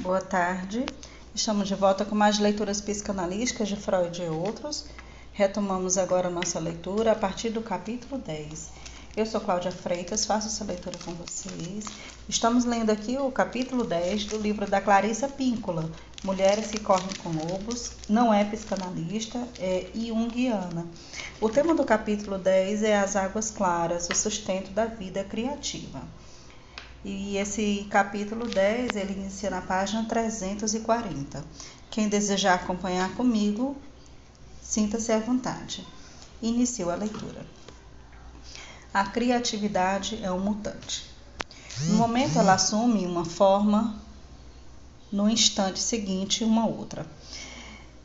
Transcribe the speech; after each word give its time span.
Boa 0.00 0.20
tarde. 0.20 0.86
Estamos 1.34 1.66
de 1.66 1.74
volta 1.74 2.04
com 2.04 2.14
mais 2.14 2.38
leituras 2.38 2.80
psicanalísticas 2.80 3.66
de 3.66 3.74
Freud 3.74 4.22
e 4.22 4.28
outros. 4.28 4.84
Retomamos 5.32 5.98
agora 5.98 6.30
nossa 6.30 6.60
leitura 6.60 7.10
a 7.10 7.14
partir 7.16 7.50
do 7.50 7.60
capítulo 7.62 8.16
10. 8.16 8.70
Eu 9.16 9.26
sou 9.26 9.40
Cláudia 9.40 9.72
Freitas, 9.72 10.24
faço 10.24 10.46
essa 10.46 10.62
leitura 10.62 10.96
com 11.04 11.12
vocês. 11.14 11.86
Estamos 12.28 12.64
lendo 12.64 12.90
aqui 12.90 13.18
o 13.18 13.28
capítulo 13.32 13.82
10 13.82 14.26
do 14.26 14.38
livro 14.38 14.70
da 14.70 14.80
Clarissa 14.80 15.26
Píncola, 15.26 15.90
Mulheres 16.22 16.70
que 16.70 16.78
Correm 16.78 17.08
com 17.20 17.30
Lobos. 17.30 17.90
Não 18.08 18.32
é 18.32 18.44
psicanalista, 18.44 19.48
é 19.58 19.88
junguiana. 19.92 20.86
O 21.40 21.48
tema 21.48 21.74
do 21.74 21.84
capítulo 21.84 22.38
10 22.38 22.84
é 22.84 22.96
as 22.96 23.16
águas 23.16 23.50
claras, 23.50 24.08
o 24.08 24.14
sustento 24.14 24.70
da 24.70 24.84
vida 24.84 25.24
criativa. 25.24 26.00
E 27.04 27.36
esse 27.36 27.86
capítulo 27.88 28.46
10, 28.46 28.96
ele 28.96 29.12
inicia 29.12 29.50
na 29.50 29.60
página 29.60 30.04
340. 30.04 31.44
Quem 31.90 32.08
desejar 32.08 32.54
acompanhar 32.54 33.14
comigo, 33.14 33.76
sinta-se 34.60 35.12
à 35.12 35.18
vontade. 35.20 35.86
Inicio 36.42 36.90
a 36.90 36.96
leitura. 36.96 37.46
A 38.92 39.04
criatividade 39.04 40.18
é 40.22 40.32
um 40.32 40.40
mutante. 40.40 41.04
No 41.86 41.94
momento 41.94 42.38
ela 42.38 42.54
assume 42.54 43.06
uma 43.06 43.24
forma, 43.24 43.96
no 45.12 45.30
instante 45.30 45.78
seguinte 45.78 46.42
uma 46.42 46.66
outra. 46.66 47.06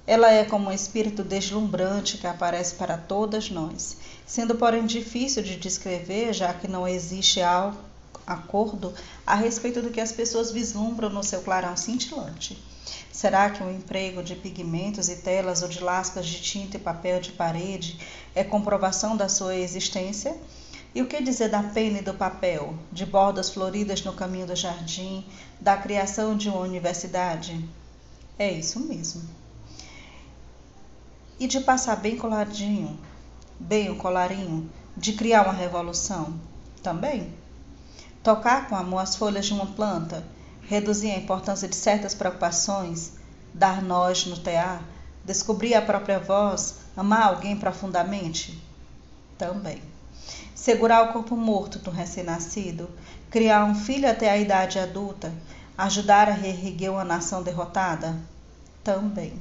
Ela 0.06 0.32
é 0.32 0.46
como 0.46 0.70
um 0.70 0.73
espírito 0.73 1.23
deslumbrante 1.23 2.18
que 2.18 2.28
aparece 2.28 2.76
para 2.76 2.98
todas 2.98 3.50
nós, 3.50 3.98
sendo 4.26 4.54
porém 4.54 4.86
difícil 4.86 5.42
de 5.42 5.56
descrever, 5.56 6.34
já 6.34 6.54
que 6.54 6.68
não 6.68 6.88
existe 6.88 7.42
algo 7.42 7.93
acordo 8.26 8.94
a 9.26 9.36
respeito 9.36 9.82
do 9.82 9.90
que 9.90 10.02
as 10.02 10.12
pessoas 10.12 10.52
vislumbram 10.52 11.09
no 11.09 11.23
seu 11.23 11.41
clarão 11.41 11.76
cintilante. 11.76 12.62
Será 13.12 13.50
que 13.50 13.64
o 13.64 13.72
emprego 13.72 14.23
de 14.23 14.36
pigmentos 14.36 15.08
e 15.09 15.17
telas 15.17 15.61
ou 15.61 15.70
de 15.70 15.80
lascas 15.80 16.25
de 16.25 16.42
tinta 16.42 16.78
e 16.78 16.80
papel 16.80 17.20
de 17.22 17.31
parede 17.31 18.00
é 18.33 18.44
comprovação 18.44 19.16
da 19.16 19.30
sua 19.30 19.56
existência? 19.56 20.36
E 20.95 21.02
o 21.02 21.08
que 21.08 21.22
dizer 21.22 21.50
da 21.50 21.64
pena 21.64 22.00
e 22.00 22.03
do 22.03 22.14
papel, 22.14 22.75
de 22.92 23.06
bordas 23.06 23.50
floridas 23.50 24.03
no 24.03 24.14
caminho 24.14 24.45
do 24.45 24.55
jardim, 24.55 25.26
da 25.59 25.76
criação 25.76 26.38
de 26.38 26.50
uma 26.50 26.59
universidade? 26.59 27.67
É 28.38 28.52
isso 28.52 28.80
mesmo. 28.80 29.23
E 31.39 31.48
de 31.48 31.59
passar 31.61 31.95
bem 31.95 32.16
coladinho, 32.16 33.00
bem 33.59 33.89
o 33.89 33.95
colarinho, 33.95 34.70
de 34.95 35.14
criar 35.14 35.44
uma 35.44 35.53
revolução? 35.53 36.39
Também. 36.83 37.33
Tocar 38.24 38.70
com 38.70 38.76
amor 38.78 39.00
as 39.00 39.18
folhas 39.18 39.46
de 39.46 39.54
uma 39.54 39.66
planta, 39.66 40.24
reduzir 40.62 41.12
a 41.12 41.18
importância 41.18 41.68
de 41.68 41.76
certas 41.76 42.16
preocupações, 42.16 43.12
dar 43.54 43.82
nós 43.82 44.26
no 44.26 44.38
tear, 44.38 44.82
descobrir 45.26 45.76
a 45.76 45.82
própria 45.82 46.20
voz, 46.20 46.76
amar 46.96 47.28
alguém 47.28 47.58
profundamente? 47.58 48.64
Também. 49.38 49.82
Segurar 50.56 51.04
o 51.04 51.12
corpo 51.12 51.36
morto 51.36 51.80
do 51.80 51.92
recém-nascido, 51.92 52.90
criar 53.30 53.66
um 53.66 53.76
filho 53.76 54.10
até 54.10 54.30
a 54.30 54.38
idade 54.38 54.80
adulta, 54.80 55.34
ajudar 55.78 56.30
a 56.30 56.34
reerguer 56.34 56.94
uma 56.94 57.04
nação 57.04 57.44
derrotada? 57.44 58.18
Também. 58.82 59.34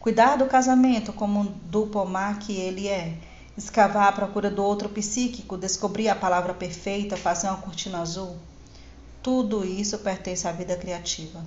Cuidar 0.00 0.34
do 0.34 0.46
casamento 0.46 1.12
como 1.12 1.44
do 1.44 1.86
pomar 1.86 2.40
que 2.40 2.56
ele 2.56 2.88
é, 2.88 3.14
escavar 3.60 4.08
à 4.08 4.12
procura 4.12 4.50
do 4.50 4.64
outro 4.64 4.88
psíquico, 4.88 5.56
descobrir 5.56 6.08
a 6.08 6.14
palavra 6.14 6.54
perfeita, 6.54 7.16
fazer 7.16 7.48
uma 7.48 7.58
cortina 7.58 8.00
azul. 8.00 8.36
Tudo 9.22 9.64
isso 9.64 9.98
pertence 9.98 10.48
à 10.48 10.52
vida 10.52 10.76
criativa. 10.76 11.44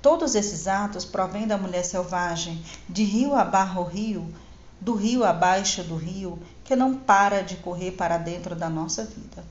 Todos 0.00 0.34
esses 0.36 0.68
atos 0.68 1.04
provêm 1.04 1.46
da 1.46 1.58
mulher 1.58 1.84
selvagem, 1.84 2.64
de 2.88 3.02
rio 3.02 3.34
abarro 3.34 3.82
rio, 3.82 4.32
do 4.80 4.94
rio 4.94 5.24
abaixo 5.24 5.82
do 5.82 5.96
rio, 5.96 6.38
que 6.64 6.76
não 6.76 6.94
para 6.94 7.42
de 7.42 7.56
correr 7.56 7.90
para 7.90 8.16
dentro 8.16 8.54
da 8.54 8.70
nossa 8.70 9.04
vida. 9.04 9.44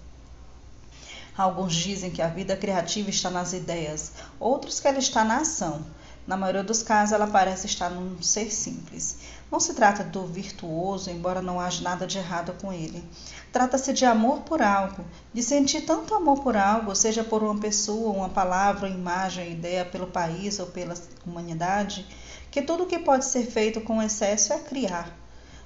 Alguns 1.38 1.76
dizem 1.76 2.12
que 2.12 2.22
a 2.22 2.28
vida 2.28 2.56
criativa 2.56 3.10
está 3.10 3.30
nas 3.30 3.54
ideias, 3.54 4.14
outros 4.40 4.80
que 4.80 4.88
ela 4.88 5.00
está 5.00 5.24
na 5.24 5.38
ação. 5.38 5.86
Na 6.26 6.38
maioria 6.38 6.64
dos 6.64 6.84
casos, 6.84 7.14
ela 7.14 7.28
parece 7.28 7.66
estar 7.66 7.90
num 7.90 8.22
ser 8.22 8.52
simples. 8.52 9.18
Não 9.52 9.60
se 9.60 9.74
trata 9.74 10.04
do 10.04 10.28
virtuoso, 10.28 11.10
embora 11.10 11.42
não 11.42 11.60
haja 11.60 11.82
nada 11.82 12.06
de 12.06 12.20
errado 12.20 12.54
com 12.62 12.72
ele. 12.72 13.04
Trata-se 13.52 13.92
de 13.94 14.06
amor 14.06 14.42
por 14.42 14.62
algo, 14.62 15.04
de 15.34 15.42
sentir 15.42 15.82
tanto 15.82 16.14
amor 16.14 16.44
por 16.44 16.56
algo, 16.56 16.96
seja 16.96 17.24
por 17.24 17.42
uma 17.42 17.60
pessoa, 17.60 18.16
uma 18.16 18.30
palavra, 18.30 18.88
uma 18.88 18.96
imagem, 18.96 19.48
uma 19.48 19.54
ideia, 19.54 19.84
pelo 19.84 20.06
país 20.06 20.60
ou 20.60 20.68
pela 20.68 20.94
humanidade, 21.26 22.06
que 22.52 22.62
tudo 22.62 22.84
o 22.84 22.86
que 22.86 23.00
pode 23.00 23.26
ser 23.26 23.48
feito 23.48 23.82
com 23.82 24.02
excesso 24.04 24.54
é 24.54 24.60
criar. 24.60 25.10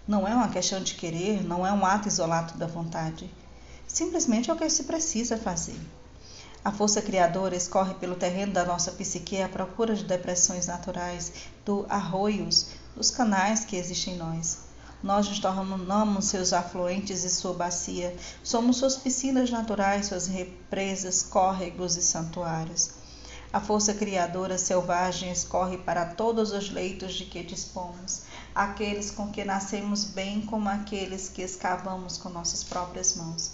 Não 0.08 0.26
é 0.26 0.34
uma 0.34 0.48
questão 0.50 0.82
de 0.82 0.96
querer, 0.96 1.44
não 1.44 1.68
é 1.68 1.72
um 1.74 1.86
ato 1.86 2.08
isolado 2.08 2.58
da 2.58 2.68
vontade. 2.68 3.30
Simplesmente 3.86 4.50
é 4.50 4.54
o 4.54 4.58
que 4.58 4.70
se 4.70 4.86
precisa 4.86 5.38
fazer. 5.38 5.80
A 6.64 6.72
força 6.72 7.02
criadora 7.02 7.58
escorre 7.58 7.94
pelo 7.96 8.16
terreno 8.16 8.54
da 8.54 8.64
nossa 8.64 8.94
psique 8.94 9.42
à 9.42 9.50
procura 9.50 9.94
de 9.94 10.06
depressões 10.06 10.68
naturais, 10.68 11.34
do 11.66 11.86
arroios, 11.90 12.68
dos 12.96 13.12
canais 13.12 13.66
que 13.66 13.76
existem 13.76 14.16
em 14.16 14.18
nós. 14.18 14.59
Nós 15.02 15.28
nos 15.28 15.40
tornamos 15.40 16.26
seus 16.26 16.54
afluentes 16.54 17.24
e 17.24 17.30
sua 17.30 17.54
bacia, 17.54 18.16
somos 18.42 18.78
suas 18.78 18.96
piscinas 18.96 19.50
naturais, 19.50 20.06
suas 20.06 20.28
represas, 20.28 21.24
córregos 21.24 21.98
e 21.98 22.02
santuários. 22.02 22.92
A 23.52 23.59
força 23.59 23.94
criadora 23.94 24.58
selvagem 24.58 25.31
escorre 25.31 25.78
para 25.78 26.06
todos 26.06 26.52
os 26.52 26.72
leitos 26.72 27.14
de 27.14 27.26
que 27.26 27.44
dispomos, 27.44 28.22
aqueles 28.56 29.12
com 29.12 29.30
que 29.30 29.44
nascemos 29.44 30.06
bem 30.06 30.42
como 30.42 30.70
aqueles 30.70 31.30
que 31.30 31.42
escavamos 31.42 32.18
com 32.18 32.30
nossas 32.30 32.64
próprias 32.64 33.16
mãos. 33.16 33.52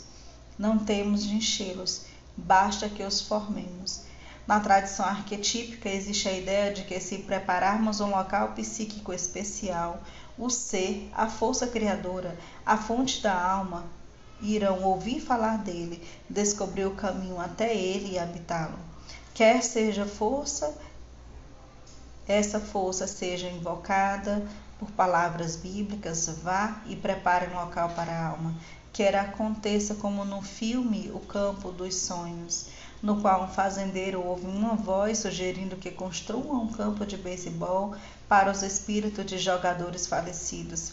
Não 0.57 0.77
temos 0.77 1.23
de 1.23 1.33
enchê-los, 1.35 2.03
basta 2.37 2.87
que 2.87 3.03
os 3.03 3.21
formemos. 3.21 4.01
Na 4.49 4.59
tradição 4.59 5.05
arquetípica 5.05 5.87
existe 5.87 6.27
a 6.27 6.33
ideia 6.33 6.73
de 6.73 6.83
que 6.83 6.99
se 6.99 7.19
prepararmos 7.19 8.01
um 8.01 8.09
local 8.09 8.53
psíquico 8.53 9.13
especial, 9.13 10.01
o 10.39 10.49
ser, 10.49 11.07
a 11.13 11.27
força 11.27 11.67
criadora, 11.67 12.35
a 12.65 12.75
fonte 12.75 13.21
da 13.21 13.39
alma, 13.39 13.85
irão 14.41 14.81
ouvir 14.81 15.19
falar 15.19 15.59
dele, 15.59 16.03
descobrir 16.27 16.85
o 16.85 16.95
caminho 16.95 17.39
até 17.39 17.75
ele 17.75 18.13
e 18.13 18.17
habitá-lo. 18.17 18.79
Quer 19.35 19.61
seja 19.61 20.07
força, 20.07 20.75
essa 22.27 22.59
força 22.59 23.05
seja 23.05 23.47
invocada 23.47 24.43
por 24.79 24.89
palavras 24.89 25.55
bíblicas, 25.55 26.27
vá 26.41 26.81
e 26.87 26.95
prepare 26.95 27.53
um 27.53 27.59
local 27.59 27.89
para 27.89 28.11
a 28.11 28.27
alma 28.29 28.55
quer 28.91 29.15
aconteça 29.15 29.95
como 29.95 30.25
no 30.25 30.41
filme 30.41 31.11
O 31.13 31.19
Campo 31.19 31.71
dos 31.71 31.95
Sonhos, 31.95 32.67
no 33.01 33.21
qual 33.21 33.43
um 33.43 33.47
fazendeiro 33.47 34.21
ouve 34.21 34.45
uma 34.45 34.75
voz 34.75 35.19
sugerindo 35.19 35.75
que 35.77 35.91
construa 35.91 36.55
um 36.55 36.67
campo 36.67 37.05
de 37.05 37.15
beisebol 37.15 37.95
para 38.27 38.51
os 38.51 38.61
espíritos 38.61 39.25
de 39.25 39.37
jogadores 39.37 40.05
falecidos. 40.05 40.91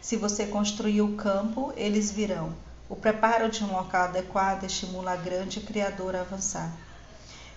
Se 0.00 0.16
você 0.16 0.46
construir 0.46 1.02
o 1.02 1.16
campo, 1.16 1.72
eles 1.76 2.10
virão. 2.10 2.54
O 2.88 2.94
preparo 2.94 3.48
de 3.48 3.64
um 3.64 3.72
local 3.72 4.04
adequado 4.04 4.64
estimula 4.64 5.12
a 5.12 5.16
grande 5.16 5.60
criadora 5.60 6.18
a 6.18 6.22
avançar. 6.22 6.72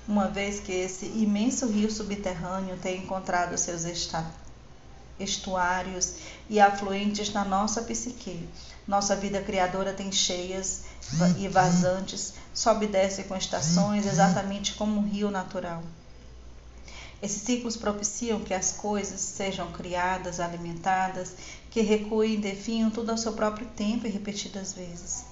Uma 0.08 0.28
vez 0.28 0.60
que 0.60 0.72
esse 0.72 1.06
imenso 1.06 1.68
rio 1.68 1.92
subterrâneo 1.92 2.78
tem 2.78 3.04
encontrado 3.04 3.56
seus 3.56 3.86
estuários 5.20 6.14
e 6.50 6.60
afluentes 6.60 7.32
na 7.34 7.44
nossa 7.44 7.82
psique, 7.82 8.48
nossa 8.88 9.16
vida 9.16 9.42
criadora 9.42 9.94
tem 9.94 10.12
cheias 10.12 10.82
e 11.38 11.48
vazantes, 11.48 12.34
sobe 12.54 12.86
e 12.86 12.90
desce 12.90 13.24
com 13.24 13.36
estações, 13.36 14.06
exatamente 14.06 14.74
como 14.74 15.00
um 15.00 15.08
rio 15.08 15.30
natural. 15.30 15.84
Esses 17.22 17.42
ciclos 17.42 17.76
propiciam 17.76 18.40
que 18.40 18.54
as 18.54 18.72
coisas 18.72 19.20
sejam 19.20 19.72
criadas, 19.72 20.40
alimentadas, 20.40 21.34
que 21.70 21.82
recuem 21.82 22.36
e 22.36 22.38
definham 22.38 22.90
tudo 22.90 23.12
ao 23.12 23.18
seu 23.18 23.34
próprio 23.34 23.68
tempo 23.68 24.08
e 24.08 24.10
repetidas 24.10 24.74
vezes. 24.74 25.26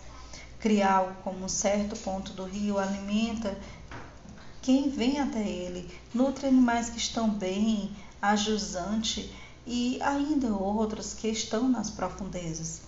Criar 0.59 1.21
como 1.23 1.45
um 1.45 1.49
certo 1.49 1.95
ponto 1.95 2.33
do 2.33 2.43
rio 2.43 2.77
alimenta 2.77 3.57
quem 4.61 4.89
vem 4.89 5.19
até 5.19 5.47
ele, 5.47 5.89
nutre 6.13 6.47
animais 6.47 6.89
que 6.89 6.97
estão 6.97 7.29
bem, 7.29 7.95
ajusante 8.21 9.33
e 9.67 10.01
ainda 10.01 10.47
outros 10.47 11.13
que 11.13 11.27
estão 11.27 11.67
nas 11.67 11.89
profundezas. 11.89 12.79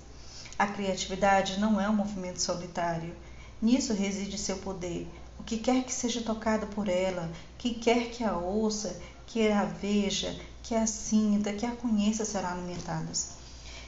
A 0.57 0.65
criatividade 0.65 1.59
não 1.59 1.79
é 1.79 1.89
um 1.89 1.95
movimento 1.95 2.41
solitário. 2.41 3.13
Nisso 3.61 3.93
reside 3.93 4.37
seu 4.37 4.57
poder. 4.57 5.05
O 5.37 5.43
que 5.43 5.57
quer 5.57 5.83
que 5.83 5.93
seja 5.93 6.21
tocado 6.21 6.67
por 6.67 6.87
ela, 6.87 7.29
que 7.57 7.73
quer 7.73 8.09
que 8.11 8.23
a 8.23 8.37
ouça, 8.37 8.97
que 9.27 9.51
a 9.51 9.65
veja, 9.65 10.39
que 10.63 10.73
a 10.73 10.87
sinta, 10.87 11.51
que 11.51 11.65
a 11.65 11.75
conheça, 11.75 12.23
será 12.23 12.53
alimentada. 12.53 13.11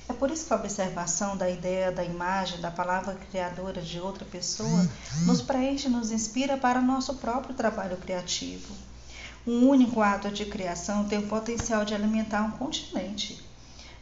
É 0.10 0.14
por 0.14 0.30
isso 0.30 0.46
que 0.46 0.54
a 0.54 0.58
observação 0.58 1.38
da 1.38 1.50
ideia, 1.50 1.92
da 1.92 2.04
imagem, 2.04 2.60
da 2.60 2.70
palavra 2.70 3.16
criadora 3.16 3.82
de 3.82 4.00
outra 4.00 4.26
pessoa 4.26 4.90
nos 5.26 5.42
preenche, 5.42 5.88
nos 5.88 6.12
inspira 6.12 6.58
para 6.58 6.80
o 6.80 6.86
nosso 6.86 7.16
próprio 7.16 7.56
trabalho 7.56 7.96
criativo. 7.96 8.91
Um 9.46 9.68
único 9.68 10.02
ato 10.02 10.30
de 10.30 10.46
criação 10.46 11.06
tem 11.06 11.18
o 11.18 11.28
potencial 11.28 11.84
de 11.84 11.96
alimentar 11.96 12.44
um 12.44 12.52
continente. 12.52 13.44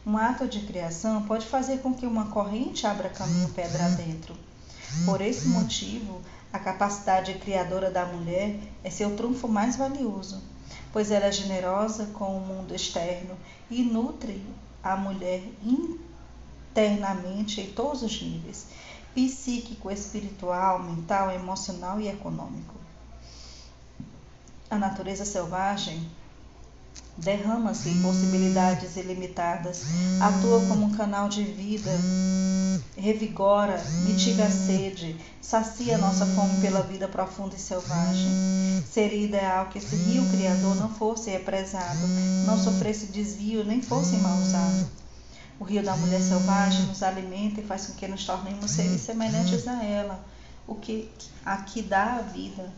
Um 0.06 0.18
ato 0.18 0.46
de 0.46 0.60
criação 0.60 1.22
pode 1.22 1.46
fazer 1.46 1.78
com 1.78 1.94
que 1.94 2.04
uma 2.04 2.26
corrente 2.26 2.86
abra 2.86 3.08
caminho 3.08 3.48
pedra 3.50 3.86
adentro. 3.86 4.34
Por 5.06 5.20
esse 5.20 5.48
motivo, 5.48 6.20
a 6.52 6.58
capacidade 6.58 7.32
criadora 7.34 7.90
da 7.90 8.04
mulher 8.04 8.58
é 8.84 8.90
seu 8.90 9.16
trunfo 9.16 9.48
mais 9.48 9.76
valioso, 9.76 10.42
pois 10.92 11.10
ela 11.10 11.26
é 11.26 11.32
generosa 11.32 12.06
com 12.06 12.36
o 12.36 12.40
mundo 12.40 12.74
externo 12.74 13.36
e 13.70 13.82
nutre 13.82 14.44
a 14.82 14.96
mulher 14.96 15.42
internamente 16.76 17.60
em 17.60 17.70
todos 17.70 18.02
os 18.02 18.20
níveis 18.20 18.66
psíquico, 19.14 19.90
espiritual, 19.90 20.82
mental, 20.82 21.30
emocional 21.30 22.00
e 22.00 22.08
econômico. 22.08 22.79
A 24.70 24.78
natureza 24.78 25.24
selvagem 25.24 26.08
derrama-se 27.16 27.88
em 27.88 28.00
possibilidades 28.00 28.96
ilimitadas, 28.96 29.82
atua 30.20 30.64
como 30.68 30.86
um 30.86 30.92
canal 30.92 31.28
de 31.28 31.42
vida, 31.42 31.90
revigora, 32.96 33.82
mitiga 34.04 34.44
a 34.44 34.50
sede, 34.50 35.16
sacia 35.42 35.98
nossa 35.98 36.24
fome 36.24 36.60
pela 36.60 36.82
vida 36.82 37.08
profunda 37.08 37.56
e 37.56 37.58
selvagem. 37.58 38.30
Seria 38.88 39.26
ideal 39.26 39.66
que 39.70 39.78
esse 39.78 39.96
rio 39.96 40.24
criador 40.30 40.76
não 40.76 40.88
fosse 40.88 41.30
represado, 41.30 42.06
não 42.46 42.56
sofresse 42.56 43.06
desvio, 43.06 43.64
nem 43.64 43.82
fosse 43.82 44.16
mal 44.18 44.38
usado. 44.38 44.88
O 45.58 45.64
rio 45.64 45.82
da 45.82 45.96
mulher 45.96 46.22
selvagem 46.22 46.86
nos 46.86 47.02
alimenta 47.02 47.60
e 47.60 47.66
faz 47.66 47.86
com 47.86 47.94
que 47.94 48.06
nos 48.06 48.24
tornemos 48.24 48.70
seres 48.70 49.00
semelhantes 49.00 49.66
a 49.66 49.84
ela, 49.84 50.24
o 50.64 50.76
que 50.76 51.10
a 51.44 51.56
que 51.56 51.82
dá 51.82 52.18
a 52.18 52.22
vida. 52.22 52.72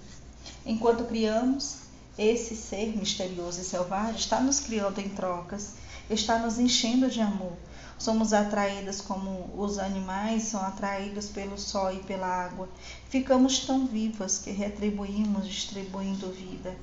Enquanto 0.66 1.04
criamos, 1.04 1.81
esse 2.18 2.54
ser 2.54 2.96
misterioso 2.96 3.60
e 3.60 3.64
selvagem 3.64 4.16
está 4.16 4.40
nos 4.40 4.60
criando 4.60 5.00
em 5.00 5.08
trocas, 5.08 5.74
está 6.10 6.38
nos 6.38 6.58
enchendo 6.58 7.08
de 7.08 7.20
amor. 7.20 7.56
Somos 7.98 8.32
atraídas 8.32 9.00
como 9.00 9.48
os 9.56 9.78
animais 9.78 10.42
são 10.42 10.60
atraídos 10.60 11.28
pelo 11.28 11.58
sol 11.58 11.92
e 11.92 12.00
pela 12.00 12.26
água. 12.26 12.68
Ficamos 13.08 13.60
tão 13.60 13.86
vivas 13.86 14.38
que 14.38 14.50
retribuímos 14.50 15.46
distribuindo 15.46 16.30
vida. 16.30 16.76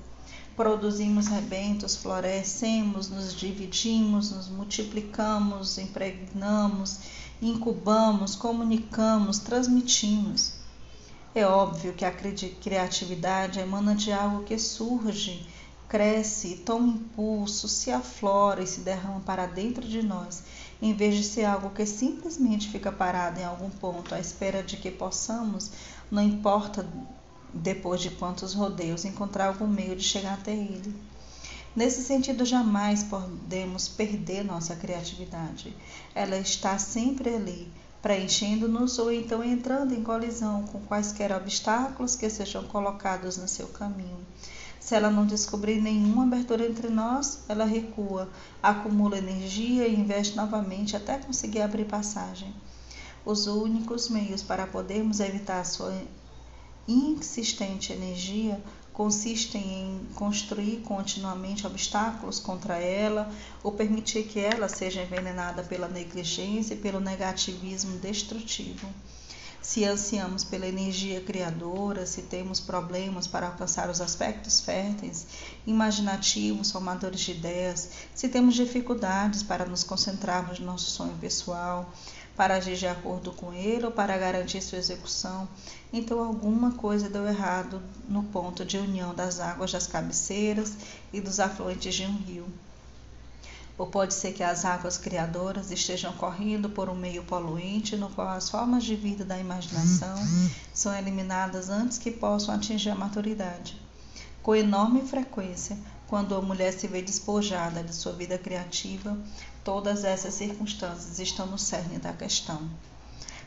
Produzimos 0.56 1.28
rebentos, 1.28 1.96
florescemos, 1.96 3.10
nos 3.10 3.36
dividimos, 3.36 4.32
nos 4.32 4.50
multiplicamos, 4.50 5.78
impregnamos, 5.78 7.00
incubamos, 7.42 8.36
comunicamos, 8.36 9.40
transmitimos. 9.40 10.59
É 11.36 11.46
óbvio 11.46 11.94
que 11.94 12.04
a 12.04 12.12
criatividade 12.12 13.60
de 13.98 14.12
algo 14.12 14.44
que 14.44 14.58
surge, 14.58 15.46
cresce, 15.88 16.58
toma 16.58 16.88
impulso, 16.88 17.68
se 17.68 17.92
aflora 17.92 18.64
e 18.64 18.68
se 18.68 18.82
derrama 18.82 19.20
para 19.20 19.46
dentro 19.46 19.88
de 19.88 20.02
nós, 20.02 20.44
em 20.82 20.94
vez 20.94 21.16
de 21.16 21.24
ser 21.24 21.46
algo 21.46 21.70
que 21.70 21.86
simplesmente 21.86 22.70
fica 22.70 22.92
parado 22.92 23.40
em 23.40 23.44
algum 23.44 23.70
ponto 23.70 24.16
à 24.16 24.20
espera 24.20 24.64
de 24.64 24.78
que 24.78 24.90
possamos, 24.90 25.72
não 26.10 26.24
importa 26.24 26.88
depois 27.54 28.02
de 28.02 28.10
quantos 28.10 28.54
rodeios, 28.54 29.06
encontrar 29.06 29.48
algum 29.48 29.68
meio 29.68 29.96
de 29.96 30.04
chegar 30.04 30.34
até 30.34 30.52
ele. 30.52 30.96
Nesse 31.76 32.04
sentido, 32.04 32.44
jamais 32.44 33.04
podemos 33.04 33.88
perder 33.88 34.44
nossa 34.44 34.76
criatividade. 34.76 35.76
Ela 36.16 36.38
está 36.38 36.78
sempre 36.80 37.30
ali, 37.36 37.72
preenchendo-nos 38.02 38.98
ou 38.98 39.12
então 39.12 39.44
entrando 39.44 39.94
em 39.94 40.04
colisão 40.04 40.64
com 40.64 40.80
quaisquer 40.82 41.32
obstáculos 41.32 42.16
que 42.16 42.30
sejam 42.30 42.64
colocados 42.64 43.38
no 43.38 43.48
seu 43.48 43.68
caminho. 43.68 44.26
Se 44.80 44.96
ela 44.96 45.12
não 45.12 45.26
descobrir 45.26 45.82
nenhuma 45.82 46.24
abertura 46.24 46.66
entre 46.66 46.90
nós, 46.90 47.40
ela 47.50 47.66
recua, 47.66 48.30
acumula 48.64 49.18
energia 49.18 49.86
e 49.88 50.00
investe 50.00 50.36
novamente 50.36 50.96
até 50.96 51.18
conseguir 51.18 51.62
abrir 51.62 51.86
passagem. 51.86 52.54
Os 53.26 53.46
únicos 53.48 54.10
meios 54.10 54.42
para 54.42 54.66
podermos 54.66 55.20
evitar 55.20 55.66
sua 55.66 55.94
insistente 56.88 57.92
energia 57.92 58.60
consistem 59.00 59.62
em 59.62 60.14
construir 60.14 60.82
continuamente 60.82 61.66
obstáculos 61.66 62.38
contra 62.38 62.76
ela 62.76 63.32
ou 63.64 63.72
permitir 63.72 64.24
que 64.24 64.42
ela 64.42 64.68
seja 64.68 65.02
envenenada 65.02 65.64
pela 65.64 65.88
negligência 65.88 66.74
e 66.74 66.78
pelo 66.78 67.00
negativismo 67.00 67.98
destrutivo. 68.00 68.86
Se 69.62 69.86
ansiamos 69.86 70.44
pela 70.44 70.68
energia 70.68 71.22
criadora, 71.22 72.06
se 72.06 72.24
temos 72.24 72.60
problemas 72.60 73.26
para 73.26 73.48
alcançar 73.48 73.90
os 73.90 74.02
aspectos 74.02 74.60
férteis, 74.60 75.28
imaginativos, 75.66 76.70
formadores 76.70 77.22
de 77.22 77.32
ideias, 77.32 77.92
se 78.14 78.28
temos 78.28 78.54
dificuldades 78.54 79.44
para 79.44 79.66
nos 79.66 79.82
concentrarmos 79.82 80.60
no 80.60 80.66
nosso 80.66 80.92
sonho 80.92 81.16
pessoal, 81.22 81.90
para 82.40 82.56
agir 82.56 82.78
de 82.78 82.88
acordo 82.88 83.34
com 83.34 83.52
ele 83.52 83.84
ou 83.84 83.92
para 83.92 84.18
garantir 84.18 84.62
sua 84.62 84.78
execução, 84.78 85.46
então 85.92 86.24
alguma 86.24 86.72
coisa 86.72 87.10
deu 87.10 87.28
errado 87.28 87.82
no 88.08 88.24
ponto 88.24 88.64
de 88.64 88.78
união 88.78 89.14
das 89.14 89.42
águas 89.42 89.74
das 89.74 89.88
cabeceiras 89.88 90.72
e 91.12 91.20
dos 91.20 91.42
afluentes 91.42 91.94
de 91.94 92.06
um 92.06 92.16
rio. 92.16 92.46
Ou 93.78 93.88
pode 93.88 94.14
ser 94.14 94.32
que 94.32 94.42
as 94.42 94.64
águas 94.64 94.98
criadoras 94.98 95.70
estejam 95.70 96.14
correndo 96.14 96.70
por 96.70 96.88
um 96.88 96.96
meio 96.96 97.24
poluente 97.24 97.98
no 97.98 98.10
qual 98.10 98.30
as 98.30 98.50
formas 98.50 98.86
de 98.86 98.96
vida 98.96 99.26
da 99.26 99.38
imaginação 99.38 100.16
são 100.74 100.98
eliminadas 100.98 101.70
antes 101.70 101.98
que 101.98 102.10
possam 102.10 102.56
atingir 102.56 102.92
a 102.92 102.96
maturidade. 102.96 103.76
Com 104.42 104.56
enorme 104.56 105.02
frequência, 105.02 105.78
quando 106.08 106.34
a 106.36 106.42
mulher 106.42 106.72
se 106.72 106.88
vê 106.88 107.02
despojada 107.02 107.84
de 107.84 107.94
sua 107.94 108.14
vida 108.14 108.38
criativa, 108.38 109.18
Todas 109.64 110.04
essas 110.04 110.34
circunstâncias 110.34 111.20
estão 111.20 111.46
no 111.46 111.58
cerne 111.58 112.00
da 112.00 112.14
questão. 112.14 112.70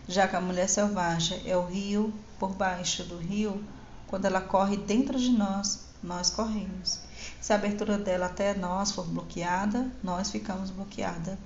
Já 0.06 0.28
que 0.28 0.36
a 0.36 0.40
mulher 0.40 0.68
selvagem 0.68 1.42
é 1.46 1.56
o 1.56 1.64
rio 1.64 2.12
por 2.38 2.50
baixo 2.50 3.04
do 3.04 3.16
rio, 3.16 3.64
quando 4.08 4.26
ela 4.26 4.40
corre 4.40 4.76
dentro 4.76 5.18
de 5.18 5.30
nós, 5.30 5.86
nós 6.02 6.28
corremos. 6.28 6.98
Se 7.40 7.52
a 7.52 7.56
abertura 7.56 7.96
dela 7.96 8.26
até 8.26 8.54
nós 8.54 8.90
for 8.90 9.06
bloqueada, 9.06 9.90
nós 10.02 10.30
ficamos 10.30 10.70
bloqueada. 10.70 11.38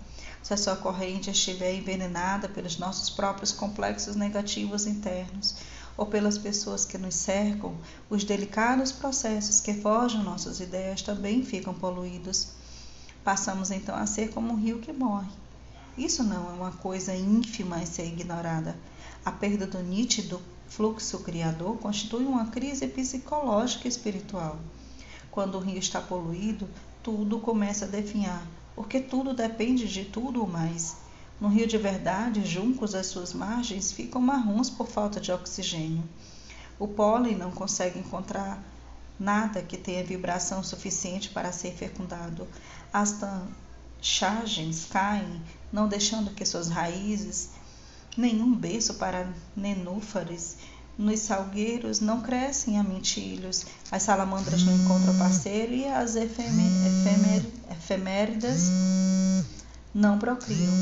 Se 0.42 0.54
a 0.54 0.56
sua 0.56 0.76
corrente 0.76 1.30
estiver 1.30 1.74
envenenada 1.74 2.48
pelos 2.48 2.78
nossos 2.78 3.10
próprios 3.10 3.52
complexos 3.52 4.16
negativos 4.16 4.86
internos 4.86 5.56
ou 5.96 6.06
pelas 6.06 6.38
pessoas 6.38 6.84
que 6.84 6.98
nos 6.98 7.14
cercam, 7.14 7.76
os 8.08 8.24
delicados 8.24 8.92
processos 8.92 9.60
que 9.60 9.74
forjam 9.74 10.22
nossas 10.22 10.60
ideias 10.60 11.02
também 11.02 11.44
ficam 11.44 11.74
poluídos. 11.74 12.49
Passamos 13.26 13.73
então 13.73 13.97
a 13.97 14.06
ser 14.06 14.30
como 14.30 14.52
um 14.52 14.56
rio 14.56 14.78
que 14.78 14.92
morre. 14.92 15.33
Isso 15.99 16.23
não 16.23 16.49
é 16.49 16.52
uma 16.52 16.71
coisa 16.71 17.12
ínfima 17.12 17.75
a 17.75 17.85
ser 17.85 18.06
ignorada. 18.06 18.76
A 19.25 19.33
perda 19.33 19.66
do 19.66 19.83
nítido 19.83 20.40
fluxo 20.68 21.18
criador 21.25 21.76
constitui 21.78 22.25
uma 22.25 22.47
crise 22.47 22.87
psicológica 22.87 23.88
e 23.88 23.90
espiritual. 23.90 24.61
Quando 25.28 25.56
o 25.56 25.61
rio 25.61 25.76
está 25.76 26.00
poluído, 26.00 26.68
tudo 27.02 27.40
começa 27.40 27.87
a 27.87 27.88
definhar, 27.88 28.47
porque 28.76 29.00
tudo 29.00 29.35
depende 29.35 29.88
de 29.88 30.04
tudo 30.04 30.40
ou 30.40 30.47
mais. 30.47 30.95
No 31.40 31.49
rio 31.49 31.66
de 31.66 31.78
verdade, 31.78 32.47
juncos 32.47 32.95
às 32.95 33.06
suas 33.06 33.33
margens 33.35 33.90
ficam 33.90 34.21
marrons 34.21 34.71
por 34.71 34.87
falta 34.87 35.18
de 35.18 35.33
oxigênio. 35.33 36.04
O 36.78 36.87
pólen 36.87 37.35
não 37.35 37.50
consegue 37.50 37.99
encontrar 37.99 38.62
nada 39.18 39.62
que 39.62 39.76
tenha 39.76 40.04
vibração 40.04 40.62
suficiente 40.62 41.30
para 41.30 41.50
ser 41.52 41.73
fecundado. 41.73 42.46
As 42.92 43.16
chargens 44.00 44.87
caem, 44.90 45.42
não 45.73 45.88
deixando 45.88 46.30
que 46.30 46.44
suas 46.44 46.68
raízes, 46.68 47.49
nenhum 48.16 48.54
berço 48.54 48.94
para 48.94 49.28
nenúfares. 49.56 50.56
Nos 50.99 51.20
salgueiros 51.20 52.00
não 52.00 52.23
crescem 52.23 52.78
amentilhos, 52.78 53.66
as 53.90 54.02
salamandras 54.02 54.62
não 54.62 54.75
encontram 54.75 55.14
parceiro 55.18 55.75
e 55.75 55.87
as 55.87 56.16
efeméridas 56.16 58.62
não 59.94 60.18
procriam. 60.18 60.73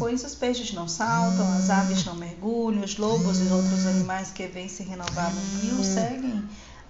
Com 0.00 0.08
isso, 0.08 0.26
os 0.26 0.34
peixes 0.34 0.72
não 0.72 0.88
saltam, 0.88 1.46
as 1.56 1.70
aves 1.70 2.04
não 2.04 2.16
mergulham, 2.16 2.82
os 2.82 2.96
lobos 2.96 3.38
e 3.38 3.44
outros 3.44 3.86
animais 3.86 4.32
que 4.32 4.48
vêm 4.48 4.68
se 4.68 4.82
renovar 4.82 5.32
no 5.32 5.40
rio 5.60 5.84
seguem 5.84 6.42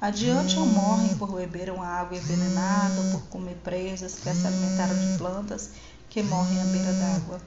Adiante 0.05 0.59
ou 0.59 0.67
morrem 0.67 1.17
por 1.17 1.33
beber 1.33 1.71
uma 1.71 1.87
água 1.87 2.19
envenenada 2.19 3.01
ou 3.01 3.11
por 3.13 3.23
comer 3.29 3.55
presas 3.65 4.17
que 4.17 4.35
se 4.35 4.47
alimentaram 4.47 4.95
de 4.95 5.17
plantas 5.17 5.71
que 6.11 6.23
morrem 6.23 6.61
à 6.61 6.65
beira 6.67 6.93
d'água. 6.93 7.41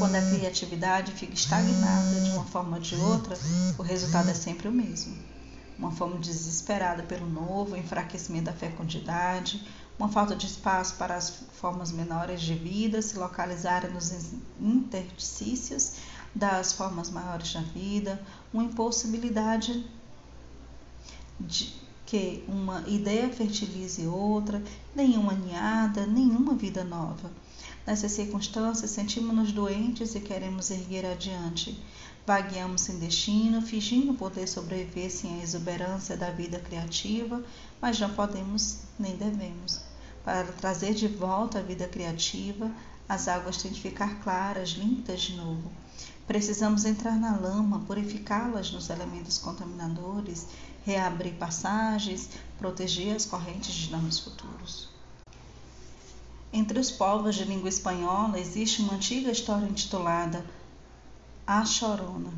Quando 0.00 0.16
a 0.16 0.20
criatividade 0.20 1.12
fica 1.12 1.32
estagnada 1.32 2.20
de 2.22 2.30
uma 2.30 2.44
forma 2.44 2.78
ou 2.78 2.82
de 2.82 2.96
outra, 2.96 3.38
o 3.78 3.82
resultado 3.82 4.30
é 4.30 4.34
sempre 4.34 4.66
o 4.66 4.72
mesmo. 4.72 5.16
Uma 5.78 5.92
fome 5.92 6.18
desesperada 6.18 7.04
pelo 7.04 7.30
novo, 7.30 7.76
enfraquecimento 7.76 8.46
da 8.46 8.52
fecundidade, 8.52 9.64
uma 9.96 10.08
falta 10.08 10.34
de 10.34 10.48
espaço 10.48 10.96
para 10.96 11.14
as 11.14 11.30
formas 11.52 11.92
menores 11.92 12.42
de 12.42 12.54
vida 12.54 13.00
se 13.00 13.16
localizarem 13.16 13.92
nos 13.92 14.12
interstícios 14.60 15.92
das 16.34 16.72
formas 16.72 17.10
maiores 17.10 17.54
da 17.54 17.60
vida, 17.60 18.20
uma 18.52 18.64
impossibilidade 18.64 19.88
de, 21.46 21.72
que 22.06 22.44
uma 22.46 22.84
ideia 22.86 23.30
fertilize 23.30 24.06
outra, 24.06 24.62
nenhuma 24.94 25.32
ninhada, 25.32 26.06
nenhuma 26.06 26.54
vida 26.54 26.84
nova. 26.84 27.30
Nessas 27.86 28.12
circunstâncias, 28.12 28.90
sentimos-nos 28.90 29.50
doentes 29.50 30.14
e 30.14 30.20
queremos 30.20 30.70
erguer 30.70 31.04
adiante. 31.04 31.76
Vagueamos 32.24 32.82
sem 32.82 32.98
destino, 32.98 33.60
fingindo 33.60 34.14
poder 34.14 34.46
sobreviver 34.46 35.10
sem 35.10 35.40
a 35.40 35.42
exuberância 35.42 36.16
da 36.16 36.30
vida 36.30 36.60
criativa, 36.60 37.42
mas 37.80 37.98
não 37.98 38.10
podemos 38.10 38.78
nem 38.98 39.16
devemos. 39.16 39.80
Para 40.24 40.44
trazer 40.52 40.94
de 40.94 41.08
volta 41.08 41.58
a 41.58 41.62
vida 41.62 41.88
criativa, 41.88 42.70
as 43.08 43.26
águas 43.26 43.56
têm 43.60 43.72
de 43.72 43.80
ficar 43.80 44.20
claras, 44.22 44.70
limpas 44.70 45.22
de 45.22 45.36
novo. 45.36 45.72
Precisamos 46.26 46.84
entrar 46.84 47.18
na 47.18 47.36
lama, 47.36 47.80
purificá-las 47.80 48.70
nos 48.70 48.88
elementos 48.88 49.38
contaminadores, 49.38 50.46
reabrir 50.84 51.34
passagens, 51.34 52.30
proteger 52.58 53.14
as 53.14 53.24
correntes 53.24 53.74
de 53.74 53.90
danos 53.90 54.18
futuros. 54.18 54.88
Entre 56.52 56.78
os 56.78 56.90
povos 56.90 57.34
de 57.34 57.44
língua 57.44 57.68
espanhola 57.68 58.38
existe 58.38 58.82
uma 58.82 58.94
antiga 58.94 59.30
história 59.30 59.64
intitulada 59.64 60.44
A 61.46 61.64
Chorona. 61.64 62.32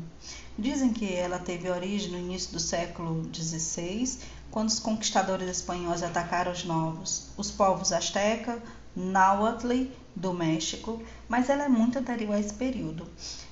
Dizem 0.57 0.93
que 0.93 1.13
ela 1.13 1.37
teve 1.37 1.69
origem 1.69 2.11
no 2.11 2.17
início 2.17 2.53
do 2.53 2.59
século 2.59 3.29
XVI, 3.33 4.19
quando 4.49 4.69
os 4.69 4.79
conquistadores 4.79 5.49
espanhóis 5.49 6.01
atacaram 6.01 6.53
os 6.53 6.63
novos, 6.63 7.27
os 7.35 7.51
povos 7.51 7.91
asteca, 7.91 8.63
náhuatl 8.95 9.87
do 10.15 10.33
México, 10.33 11.03
mas 11.27 11.49
ela 11.49 11.65
é 11.65 11.67
muito 11.67 11.99
anterior 11.99 12.35
a 12.35 12.39
esse 12.39 12.53
período. 12.53 13.05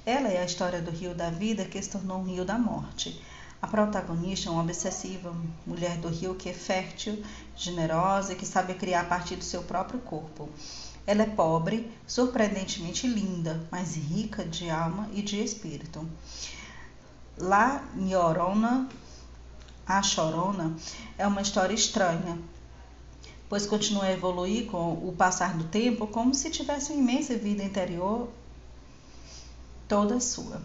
Ela 0.06 0.30
é 0.30 0.42
a 0.42 0.46
história 0.46 0.82
do 0.82 0.92
rio 0.92 1.14
da 1.14 1.30
vida 1.30 1.66
que 1.66 1.82
se 1.82 1.90
tornou 1.90 2.20
um 2.20 2.24
rio 2.24 2.46
da 2.46 2.58
morte. 2.58 3.22
A 3.64 3.68
protagonista 3.68 4.50
é 4.50 4.52
uma 4.52 4.62
obsessiva 4.62 5.34
mulher 5.66 5.96
do 5.98 6.10
rio 6.10 6.36
que 6.36 6.50
é 6.50 6.54
fértil, 6.54 7.24
generosa 7.56 8.34
e 8.34 8.36
que 8.36 8.46
sabe 8.46 8.74
criar 8.74 9.00
a 9.00 9.06
partir 9.06 9.38
do 9.38 9.44
seu 9.46 9.64
próprio 9.64 10.02
corpo. 10.02 10.50
Ela 11.08 11.24
é 11.24 11.28
pobre, 11.28 11.90
surpreendentemente 12.06 13.08
linda, 13.08 13.66
mas 13.72 13.96
rica 13.96 14.44
de 14.44 14.70
alma 14.70 15.10
e 15.14 15.22
de 15.22 15.42
espírito. 15.42 16.06
La 17.38 17.82
Llorona, 17.96 18.90
a 19.88 20.04
Chorona, 20.04 20.76
é 21.18 21.26
uma 21.26 21.42
história 21.42 21.74
estranha, 21.74 22.38
pois 23.48 23.66
continua 23.66 24.04
a 24.04 24.12
evoluir 24.12 24.66
com 24.66 24.92
o 25.08 25.16
passar 25.18 25.58
do 25.58 25.64
tempo 25.64 26.06
como 26.06 26.34
se 26.34 26.50
tivesse 26.50 26.92
uma 26.92 27.02
imensa 27.02 27.38
vida 27.38 27.64
interior 27.64 28.28
toda 29.88 30.20
sua 30.20 30.62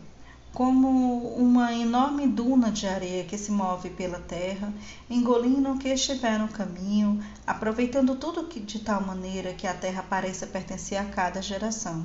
como 0.52 1.34
uma 1.36 1.72
enorme 1.72 2.26
duna 2.26 2.70
de 2.70 2.86
areia 2.86 3.24
que 3.24 3.38
se 3.38 3.50
move 3.52 3.90
pela 3.90 4.18
terra, 4.18 4.72
engolindo 5.08 5.70
o 5.70 5.78
que 5.78 5.88
estiver 5.88 6.38
no 6.38 6.48
caminho, 6.48 7.22
aproveitando 7.46 8.16
tudo 8.16 8.46
que, 8.46 8.58
de 8.60 8.80
tal 8.80 9.00
maneira 9.02 9.52
que 9.52 9.66
a 9.66 9.74
terra 9.74 10.02
pareça 10.02 10.46
pertencer 10.46 10.98
a 10.98 11.04
cada 11.04 11.40
geração. 11.40 12.04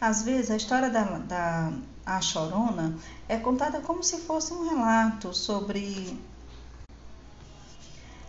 Às 0.00 0.22
vezes, 0.22 0.50
a 0.50 0.56
história 0.56 0.88
da, 0.88 1.04
da 1.04 1.72
a 2.06 2.20
Chorona 2.20 2.96
é 3.28 3.36
contada 3.36 3.80
como 3.80 4.02
se 4.02 4.18
fosse 4.18 4.52
um 4.52 4.68
relato 4.68 5.34
sobre 5.34 6.18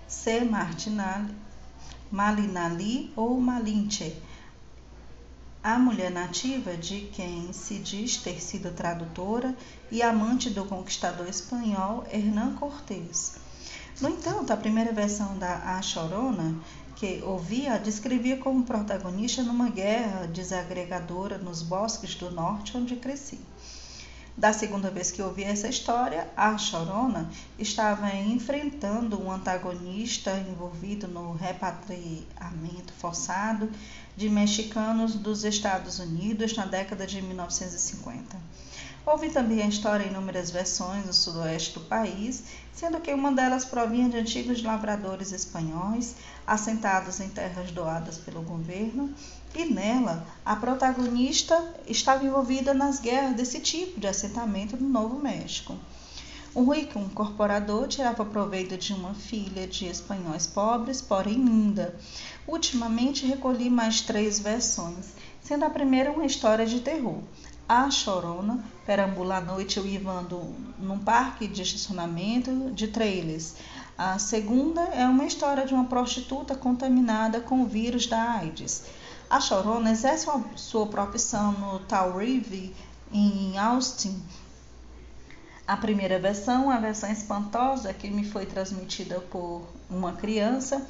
C. 0.07 0.43
Martinali, 0.43 1.33
Malinali 2.11 3.11
ou 3.15 3.39
Malinche, 3.39 4.15
a 5.63 5.77
mulher 5.77 6.09
nativa 6.09 6.75
de 6.75 7.01
quem 7.13 7.53
se 7.53 7.77
diz 7.77 8.17
ter 8.17 8.41
sido 8.41 8.71
tradutora 8.71 9.55
e 9.91 10.01
amante 10.01 10.49
do 10.49 10.65
conquistador 10.65 11.27
espanhol 11.27 12.03
Hernán 12.11 12.55
Cortés. 12.55 13.35
No 14.01 14.09
entanto, 14.09 14.51
a 14.51 14.57
primeira 14.57 14.91
versão 14.91 15.37
da 15.37 15.77
A 15.77 15.81
Chorona, 15.83 16.55
que 16.95 17.21
ouvia, 17.23 17.77
descrevia 17.77 18.37
como 18.37 18.63
protagonista 18.63 19.43
numa 19.43 19.69
guerra 19.69 20.25
desagregadora 20.25 21.37
nos 21.37 21.61
bosques 21.61 22.15
do 22.15 22.31
norte 22.31 22.75
onde 22.75 22.95
cresci. 22.95 23.39
Da 24.37 24.53
segunda 24.53 24.89
vez 24.89 25.11
que 25.11 25.21
ouvi 25.21 25.43
essa 25.43 25.67
história, 25.67 26.27
a 26.37 26.57
Chorona 26.57 27.29
estava 27.59 28.09
enfrentando 28.15 29.21
um 29.21 29.29
antagonista 29.29 30.31
envolvido 30.49 31.07
no 31.07 31.33
repatriamento 31.33 32.93
forçado 32.97 33.69
de 34.15 34.29
mexicanos 34.29 35.15
dos 35.15 35.43
Estados 35.43 35.99
Unidos 35.99 36.55
na 36.55 36.65
década 36.65 37.05
de 37.05 37.21
1950. 37.21 38.37
Houve 39.05 39.29
também 39.29 39.63
a 39.63 39.67
história 39.67 40.05
em 40.05 40.09
inúmeras 40.09 40.49
versões 40.49 41.05
no 41.05 41.13
sudoeste 41.13 41.73
do 41.73 41.81
país, 41.81 42.43
sendo 42.73 42.99
que 42.99 43.13
uma 43.13 43.31
delas 43.31 43.65
provinha 43.65 44.09
de 44.09 44.17
antigos 44.17 44.63
lavradores 44.63 45.31
espanhóis 45.31 46.15
assentados 46.47 47.19
em 47.19 47.29
terras 47.29 47.71
doadas 47.71 48.17
pelo 48.17 48.41
governo 48.41 49.13
e 49.53 49.65
nela, 49.65 50.25
a 50.45 50.55
protagonista 50.55 51.73
estava 51.87 52.25
envolvida 52.25 52.73
nas 52.73 52.99
guerras 52.99 53.35
desse 53.35 53.59
tipo 53.59 53.99
de 53.99 54.07
assentamento 54.07 54.77
no 54.77 54.87
Novo 54.87 55.19
México. 55.19 55.77
Um 56.53 56.69
rico 56.69 56.99
incorporador 56.99 57.87
tirava 57.87 58.25
proveito 58.25 58.77
de 58.77 58.93
uma 58.93 59.13
filha 59.13 59.65
de 59.65 59.85
espanhóis 59.85 60.45
pobres, 60.45 61.01
porém 61.01 61.35
linda. 61.35 61.95
Ultimamente 62.45 63.25
recolhi 63.25 63.69
mais 63.69 64.01
três 64.01 64.37
versões, 64.37 65.13
sendo 65.41 65.63
a 65.63 65.69
primeira 65.69 66.11
uma 66.11 66.25
história 66.25 66.65
de 66.65 66.81
terror. 66.81 67.19
A 67.73 67.89
Chorona 67.89 68.61
perambula 68.85 69.37
à 69.37 69.39
noite 69.39 69.79
uivando 69.79 70.43
num 70.77 70.99
parque 70.99 71.47
de 71.47 71.61
estacionamento 71.61 72.69
de 72.71 72.89
trailers. 72.89 73.55
A 73.97 74.19
segunda 74.19 74.81
é 74.89 75.05
uma 75.05 75.23
história 75.23 75.65
de 75.65 75.73
uma 75.73 75.85
prostituta 75.85 76.53
contaminada 76.53 77.39
com 77.39 77.61
o 77.61 77.65
vírus 77.65 78.07
da 78.07 78.21
AIDS. 78.39 78.83
A 79.29 79.39
Chorona 79.39 79.89
exerce 79.89 80.27
sua 80.57 80.85
profissão 80.87 81.53
no 81.53 81.79
Tal 81.79 82.17
Rive, 82.17 82.75
em 83.09 83.57
Austin. 83.57 84.21
A 85.65 85.77
primeira 85.77 86.19
versão, 86.19 86.69
a 86.69 86.77
versão 86.77 87.09
espantosa 87.09 87.93
que 87.93 88.09
me 88.09 88.25
foi 88.25 88.45
transmitida 88.45 89.21
por 89.21 89.61
uma 89.89 90.11
criança, 90.11 90.85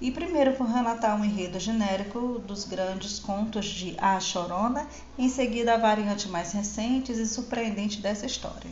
e 0.00 0.10
primeiro 0.10 0.56
vou 0.56 0.66
relatar 0.66 1.14
um 1.14 1.24
enredo 1.24 1.60
genérico 1.60 2.38
dos 2.38 2.64
grandes 2.64 3.18
contos 3.18 3.66
de 3.66 3.94
A 3.98 4.18
Chorona, 4.18 4.86
em 5.18 5.28
seguida 5.28 5.74
a 5.74 5.78
variante 5.78 6.28
mais 6.28 6.52
recente 6.52 7.12
e 7.12 7.26
surpreendente 7.26 8.00
dessa 8.00 8.24
história. 8.24 8.70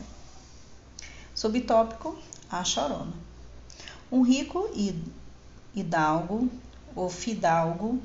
Subtópico: 1.34 2.18
A 2.50 2.64
Chorona. 2.64 3.12
Um 4.10 4.22
rico 4.22 4.70
hidalgo 5.74 6.48
ou 6.96 7.10
fidalgo 7.10 8.00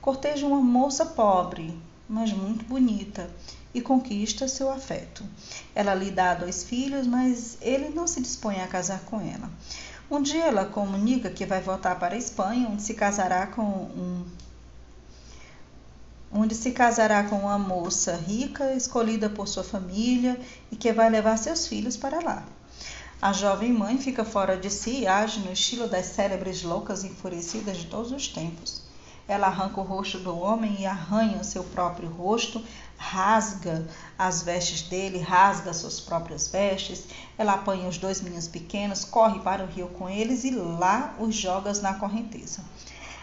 corteja 0.00 0.46
uma 0.46 0.60
moça 0.60 1.06
pobre, 1.06 1.78
mas 2.08 2.32
muito 2.32 2.64
bonita, 2.64 3.30
e 3.72 3.80
conquista 3.80 4.46
seu 4.46 4.70
afeto. 4.70 5.24
Ela 5.74 5.94
lhe 5.94 6.10
dá 6.10 6.34
dois 6.34 6.62
filhos, 6.62 7.06
mas 7.06 7.58
ele 7.60 7.88
não 7.88 8.06
se 8.06 8.20
dispõe 8.20 8.60
a 8.60 8.68
casar 8.68 9.00
com 9.00 9.20
ela. 9.20 9.50
Um 10.10 10.20
dia 10.20 10.44
ela 10.44 10.66
comunica 10.66 11.30
que 11.30 11.46
vai 11.46 11.60
voltar 11.60 11.98
para 11.98 12.14
a 12.14 12.18
Espanha, 12.18 12.68
onde 12.68 12.82
se 12.82 12.94
casará 12.94 13.46
com 13.46 13.62
um 13.62 14.24
onde 16.36 16.54
se 16.54 16.72
casará 16.72 17.22
com 17.22 17.36
uma 17.36 17.56
moça 17.56 18.16
rica, 18.16 18.74
escolhida 18.74 19.30
por 19.30 19.46
sua 19.46 19.62
família 19.62 20.38
e 20.70 20.74
que 20.74 20.92
vai 20.92 21.08
levar 21.08 21.38
seus 21.38 21.68
filhos 21.68 21.96
para 21.96 22.20
lá. 22.20 22.42
A 23.22 23.32
jovem 23.32 23.72
mãe 23.72 23.98
fica 23.98 24.24
fora 24.24 24.56
de 24.56 24.68
si 24.68 25.02
e 25.02 25.06
age 25.06 25.38
no 25.40 25.52
estilo 25.52 25.86
das 25.86 26.06
célebres 26.06 26.64
loucas 26.64 27.04
enfurecidas 27.04 27.76
de 27.76 27.86
todos 27.86 28.10
os 28.10 28.26
tempos. 28.26 28.82
Ela 29.28 29.46
arranca 29.46 29.80
o 29.80 29.84
rosto 29.84 30.18
do 30.18 30.36
homem 30.36 30.80
e 30.80 30.86
arranha 30.86 31.42
seu 31.44 31.62
próprio 31.64 32.08
rosto, 32.10 32.62
rasga 32.96 33.86
as 34.18 34.42
vestes 34.42 34.82
dele, 34.82 35.18
rasga 35.18 35.72
suas 35.72 36.00
próprias 36.00 36.48
vestes. 36.48 37.04
Ela 37.36 37.54
apanha 37.54 37.88
os 37.88 37.98
dois 37.98 38.20
meninos 38.20 38.48
pequenos, 38.48 39.04
corre 39.04 39.40
para 39.40 39.64
o 39.64 39.66
rio 39.66 39.88
com 39.88 40.08
eles 40.08 40.44
e 40.44 40.50
lá 40.50 41.14
os 41.18 41.34
joga 41.34 41.72
na 41.80 41.94
correnteza. 41.94 42.64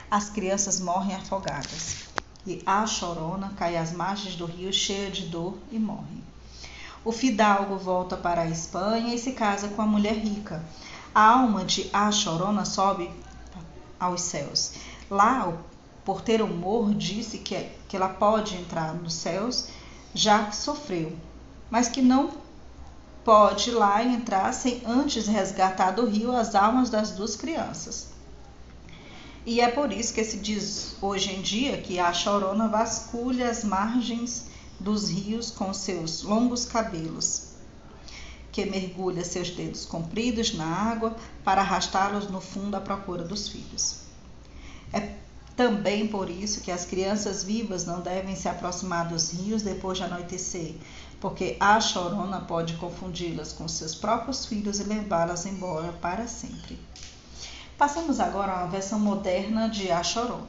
As 0.09 0.29
crianças 0.29 0.79
morrem 0.79 1.15
afogadas. 1.15 2.05
E 2.45 2.61
a 2.65 2.85
chorona 2.87 3.53
cai 3.55 3.77
às 3.77 3.91
margens 3.91 4.35
do 4.35 4.45
rio 4.45 4.73
cheia 4.73 5.11
de 5.11 5.27
dor 5.27 5.57
e 5.71 5.77
morre. 5.77 6.23
O 7.03 7.11
fidalgo 7.11 7.77
volta 7.77 8.15
para 8.15 8.41
a 8.41 8.49
Espanha 8.49 9.15
e 9.15 9.17
se 9.17 9.31
casa 9.31 9.69
com 9.69 9.81
a 9.81 9.87
mulher 9.87 10.15
rica. 10.15 10.63
A 11.13 11.21
alma 11.21 11.65
de 11.65 11.89
A 11.91 12.11
Chorona 12.11 12.63
sobe 12.63 13.11
aos 13.99 14.21
céus. 14.21 14.73
Lá 15.09 15.49
o 15.49 15.70
por 16.11 16.19
ter 16.19 16.41
humor, 16.41 16.93
disse 16.93 17.37
que, 17.37 17.69
que 17.87 17.95
ela 17.95 18.09
pode 18.09 18.57
entrar 18.57 18.93
nos 18.93 19.13
céus, 19.13 19.69
já 20.13 20.43
que 20.43 20.57
sofreu, 20.57 21.15
mas 21.69 21.87
que 21.87 22.01
não 22.01 22.31
pode 23.23 23.71
lá 23.71 24.03
entrar 24.03 24.53
sem 24.53 24.81
antes 24.85 25.25
resgatar 25.25 25.91
do 25.91 26.05
rio 26.05 26.35
as 26.35 26.53
almas 26.53 26.89
das 26.89 27.11
duas 27.11 27.37
crianças. 27.37 28.09
E 29.45 29.61
é 29.61 29.69
por 29.69 29.93
isso 29.93 30.13
que 30.13 30.21
se 30.21 30.35
diz 30.35 30.97
hoje 31.01 31.33
em 31.33 31.41
dia 31.41 31.77
que 31.77 31.97
a 31.97 32.11
chorona 32.11 32.67
vasculha 32.67 33.49
as 33.49 33.63
margens 33.63 34.47
dos 34.81 35.09
rios 35.09 35.49
com 35.49 35.73
seus 35.73 36.23
longos 36.23 36.65
cabelos. 36.65 37.51
que 38.51 38.65
mergulha 38.65 39.23
seus 39.23 39.49
dedos 39.51 39.85
compridos 39.85 40.53
na 40.55 40.65
água 40.65 41.15
para 41.41 41.61
arrastá-los 41.61 42.29
no 42.29 42.41
fundo 42.41 42.75
à 42.75 42.81
procura 42.81 43.23
dos 43.23 43.47
filhos. 43.47 44.01
É 44.91 45.20
também 45.61 46.07
por 46.07 46.27
isso 46.27 46.61
que 46.61 46.71
as 46.71 46.85
crianças 46.85 47.43
vivas 47.43 47.85
não 47.85 48.01
devem 48.01 48.35
se 48.35 48.49
aproximar 48.49 49.07
dos 49.07 49.31
rios 49.31 49.61
depois 49.61 49.95
de 49.95 50.03
anoitecer, 50.03 50.73
porque 51.19 51.55
a 51.59 51.79
chorona 51.79 52.41
pode 52.41 52.73
confundi-las 52.77 53.53
com 53.53 53.67
seus 53.67 53.93
próprios 53.93 54.43
filhos 54.43 54.79
e 54.79 54.83
levá-las 54.83 55.45
embora 55.45 55.93
para 56.01 56.25
sempre. 56.25 56.79
Passamos 57.77 58.19
agora 58.19 58.53
a 58.53 58.57
uma 58.63 58.71
versão 58.71 58.99
moderna 58.99 59.69
de 59.69 59.91
A 59.91 60.01
Chorona. 60.01 60.47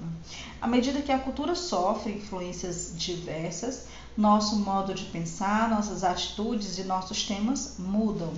À 0.59 0.67
medida 0.67 1.03
que 1.03 1.13
a 1.13 1.19
cultura 1.19 1.55
sofre 1.55 2.13
influências 2.13 2.95
diversas, 2.97 3.85
nosso 4.17 4.57
modo 4.57 4.95
de 4.95 5.05
pensar, 5.05 5.69
nossas 5.69 6.05
atitudes 6.05 6.79
e 6.79 6.85
nossos 6.85 7.25
temas 7.25 7.77
mudam. 7.79 8.33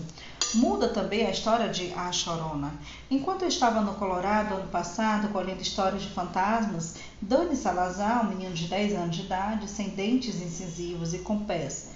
Muda 0.55 0.89
também 0.89 1.27
a 1.27 1.31
história 1.31 1.69
de 1.69 1.93
A 1.95 2.13
Chorona. 2.13 2.73
Enquanto 3.11 3.43
eu 3.43 3.49
estava 3.49 3.81
no 3.81 3.95
Colorado 3.95 4.55
ano 4.55 4.69
passado 4.69 5.29
colhendo 5.29 5.63
histórias 5.63 6.03
de 6.03 6.11
fantasmas, 6.11 6.97
Dani 7.21 7.57
Salazar, 7.57 8.25
um 8.25 8.29
menino 8.29 8.55
de 8.55 8.69
10 8.69 8.95
anos 8.95 9.17
de 9.17 9.23
idade, 9.23 9.69
sem 9.69 9.89
dentes 9.89 10.41
incisivos 10.41 11.13
e 11.13 11.19
com 11.19 11.45
pés 11.45 11.95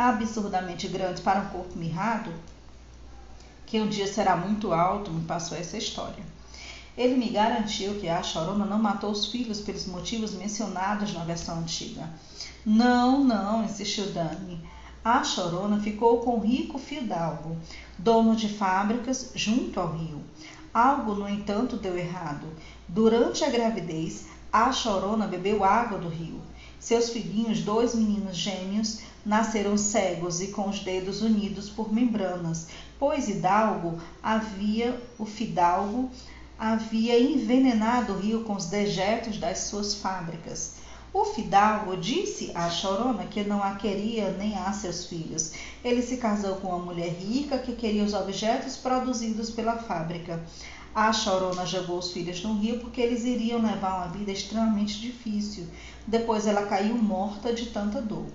absurdamente 0.00 0.88
grandes 0.88 1.22
para 1.22 1.40
um 1.40 1.48
corpo 1.48 1.76
mirrado, 1.76 2.32
que 3.66 3.78
um 3.78 3.86
dia 3.86 4.10
será 4.10 4.34
muito 4.34 4.72
alto, 4.72 5.10
me 5.10 5.26
passou 5.26 5.58
essa 5.58 5.76
história. 5.76 6.24
Ele 7.00 7.14
me 7.14 7.30
garantiu 7.30 7.94
que 7.94 8.10
a 8.10 8.22
Chorona 8.22 8.66
não 8.66 8.78
matou 8.78 9.10
os 9.10 9.24
filhos 9.24 9.58
pelos 9.62 9.86
motivos 9.86 10.34
mencionados 10.34 11.14
na 11.14 11.24
versão 11.24 11.60
antiga. 11.60 12.06
Não, 12.62 13.24
não, 13.24 13.64
insistiu 13.64 14.12
Dani. 14.12 14.60
A 15.02 15.24
Chorona 15.24 15.80
ficou 15.80 16.18
com 16.18 16.36
o 16.36 16.40
rico 16.40 16.78
fidalgo, 16.78 17.56
dono 17.96 18.36
de 18.36 18.50
fábricas 18.50 19.30
junto 19.34 19.80
ao 19.80 19.96
rio. 19.96 20.20
Algo, 20.74 21.14
no 21.14 21.26
entanto, 21.26 21.78
deu 21.78 21.96
errado. 21.96 22.46
Durante 22.86 23.44
a 23.44 23.48
gravidez, 23.48 24.26
a 24.52 24.70
Chorona 24.70 25.26
bebeu 25.26 25.64
água 25.64 25.96
do 25.96 26.10
rio. 26.10 26.42
Seus 26.78 27.08
filhinhos, 27.08 27.62
dois 27.62 27.94
meninos 27.94 28.36
gêmeos, 28.36 29.00
nasceram 29.24 29.78
cegos 29.78 30.42
e 30.42 30.48
com 30.48 30.68
os 30.68 30.80
dedos 30.80 31.22
unidos 31.22 31.70
por 31.70 31.90
membranas, 31.90 32.68
pois 32.98 33.26
Hidalgo 33.26 33.98
havia, 34.22 35.00
o 35.18 35.24
fidalgo, 35.24 36.10
havia 36.60 37.18
envenenado 37.18 38.12
o 38.12 38.18
rio 38.18 38.44
com 38.44 38.52
os 38.52 38.66
dejetos 38.66 39.38
das 39.38 39.60
suas 39.60 39.94
fábricas. 39.94 40.72
O 41.10 41.24
fidalgo 41.24 41.96
disse 41.96 42.52
à 42.54 42.68
chorona 42.68 43.24
que 43.24 43.42
não 43.42 43.62
a 43.62 43.76
queria 43.76 44.30
nem 44.32 44.58
a 44.58 44.70
seus 44.70 45.06
filhos. 45.06 45.52
Ele 45.82 46.02
se 46.02 46.18
casou 46.18 46.56
com 46.56 46.68
uma 46.68 46.78
mulher 46.78 47.14
rica 47.14 47.56
que 47.56 47.74
queria 47.74 48.04
os 48.04 48.12
objetos 48.12 48.76
produzidos 48.76 49.48
pela 49.50 49.78
fábrica. 49.78 50.44
A 50.94 51.10
chorona 51.14 51.64
jogou 51.64 51.96
os 51.96 52.12
filhos 52.12 52.42
no 52.42 52.58
rio 52.58 52.78
porque 52.78 53.00
eles 53.00 53.24
iriam 53.24 53.62
levar 53.62 53.96
uma 53.96 54.08
vida 54.08 54.30
extremamente 54.30 55.00
difícil. 55.00 55.66
Depois 56.06 56.46
ela 56.46 56.66
caiu 56.66 56.94
morta 56.94 57.54
de 57.54 57.70
tanta 57.70 58.02
dor. 58.02 58.26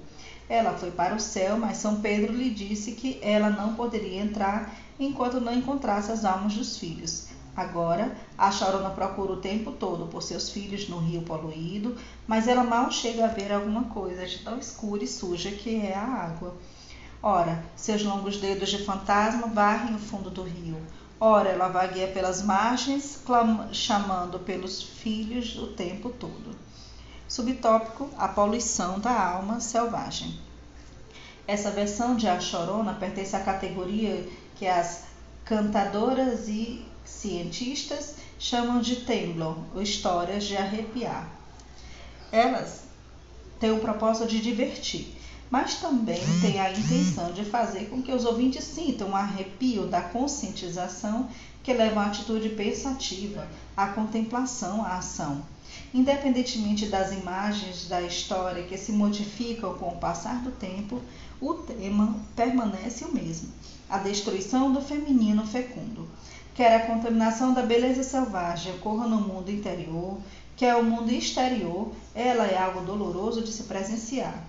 Ela 0.49 0.73
foi 0.73 0.89
para 0.89 1.13
o 1.13 1.19
céu, 1.19 1.59
mas 1.59 1.77
São 1.77 2.01
Pedro 2.01 2.33
lhe 2.33 2.49
disse 2.49 2.93
que 2.93 3.19
ela 3.21 3.51
não 3.51 3.75
poderia 3.75 4.19
entrar 4.19 4.75
enquanto 4.99 5.39
não 5.39 5.53
encontrasse 5.53 6.11
as 6.11 6.25
almas 6.25 6.55
dos 6.55 6.77
filhos. 6.79 7.34
Agora, 7.55 8.13
a 8.37 8.51
chorona 8.51 8.89
procura 8.89 9.31
o 9.31 9.41
tempo 9.41 9.71
todo 9.71 10.07
por 10.07 10.21
seus 10.21 10.49
filhos 10.49 10.89
no 10.89 10.97
rio 10.97 11.21
poluído, 11.21 11.95
mas 12.27 12.49
ela 12.49 12.65
mal 12.65 12.91
chega 12.91 13.23
a 13.23 13.29
ver 13.29 13.51
alguma 13.51 13.85
coisa 13.85 14.25
de 14.25 14.39
tão 14.39 14.59
escura 14.59 15.05
e 15.05 15.07
suja 15.07 15.51
que 15.51 15.77
é 15.77 15.95
a 15.95 16.03
água. 16.03 16.53
Ora, 17.23 17.63
seus 17.75 18.03
longos 18.03 18.37
dedos 18.37 18.69
de 18.69 18.83
fantasma 18.83 19.47
varrem 19.47 19.95
o 19.95 19.99
fundo 19.99 20.29
do 20.29 20.43
rio. 20.43 20.77
Ora, 21.17 21.49
ela 21.49 21.69
vagueia 21.69 22.09
pelas 22.09 22.41
margens, 22.41 23.23
chamando 23.71 24.39
pelos 24.39 24.83
filhos 24.83 25.55
o 25.57 25.67
tempo 25.67 26.09
todo. 26.09 26.55
Subtópico: 27.27 28.09
A 28.17 28.27
poluição 28.27 28.99
da 28.99 29.27
alma 29.29 29.61
selvagem. 29.61 30.37
Essa 31.47 31.71
versão 31.71 32.17
de 32.17 32.27
A 32.27 32.39
Chorona 32.39 32.93
pertence 32.93 33.35
à 33.35 33.39
categoria 33.39 34.27
que 34.55 34.67
as 34.67 35.05
cantadoras 35.45 36.49
e 36.49 36.85
cientistas 37.05 38.15
chamam 38.37 38.81
de 38.81 38.97
temblor, 38.97 39.57
ou 39.73 39.81
histórias 39.81 40.43
de 40.43 40.57
arrepiar. 40.57 41.29
Elas 42.31 42.81
têm 43.59 43.71
o 43.71 43.79
propósito 43.79 44.27
de 44.27 44.41
divertir, 44.41 45.15
mas 45.49 45.75
também 45.75 46.19
têm 46.41 46.59
a 46.59 46.71
intenção 46.71 47.31
de 47.31 47.45
fazer 47.45 47.89
com 47.89 48.01
que 48.01 48.11
os 48.11 48.25
ouvintes 48.25 48.63
sintam 48.63 49.09
um 49.09 49.15
arrepio 49.15 49.87
da 49.87 50.01
conscientização 50.01 51.29
que 51.63 51.73
leva 51.73 52.01
à 52.01 52.07
atitude 52.07 52.49
pensativa, 52.49 53.47
à 53.75 53.87
contemplação, 53.87 54.83
à 54.83 54.97
ação. 54.97 55.43
Independentemente 55.93 56.87
das 56.87 57.11
imagens 57.11 57.87
da 57.87 58.01
história 58.01 58.63
que 58.63 58.77
se 58.77 58.91
modificam 58.91 59.73
com 59.75 59.89
o 59.89 59.97
passar 59.97 60.43
do 60.43 60.51
tempo, 60.51 61.01
o 61.41 61.53
tema 61.53 62.15
permanece 62.35 63.05
o 63.05 63.13
mesmo: 63.13 63.49
a 63.89 63.97
destruição 63.97 64.71
do 64.71 64.81
feminino 64.81 65.45
fecundo 65.45 66.07
quer 66.55 66.73
a 66.77 66.87
contaminação 66.87 67.53
da 67.53 67.61
beleza 67.61 68.01
selvagem 68.01 68.73
ocorra 68.75 69.05
no 69.07 69.17
mundo 69.17 69.51
interior, 69.51 70.17
quer 70.55 70.75
o 70.77 70.83
mundo 70.83 71.11
exterior, 71.11 71.91
ela 72.15 72.45
é 72.45 72.57
algo 72.57 72.85
doloroso 72.85 73.41
de 73.41 73.51
se 73.51 73.63
presenciar. 73.63 74.41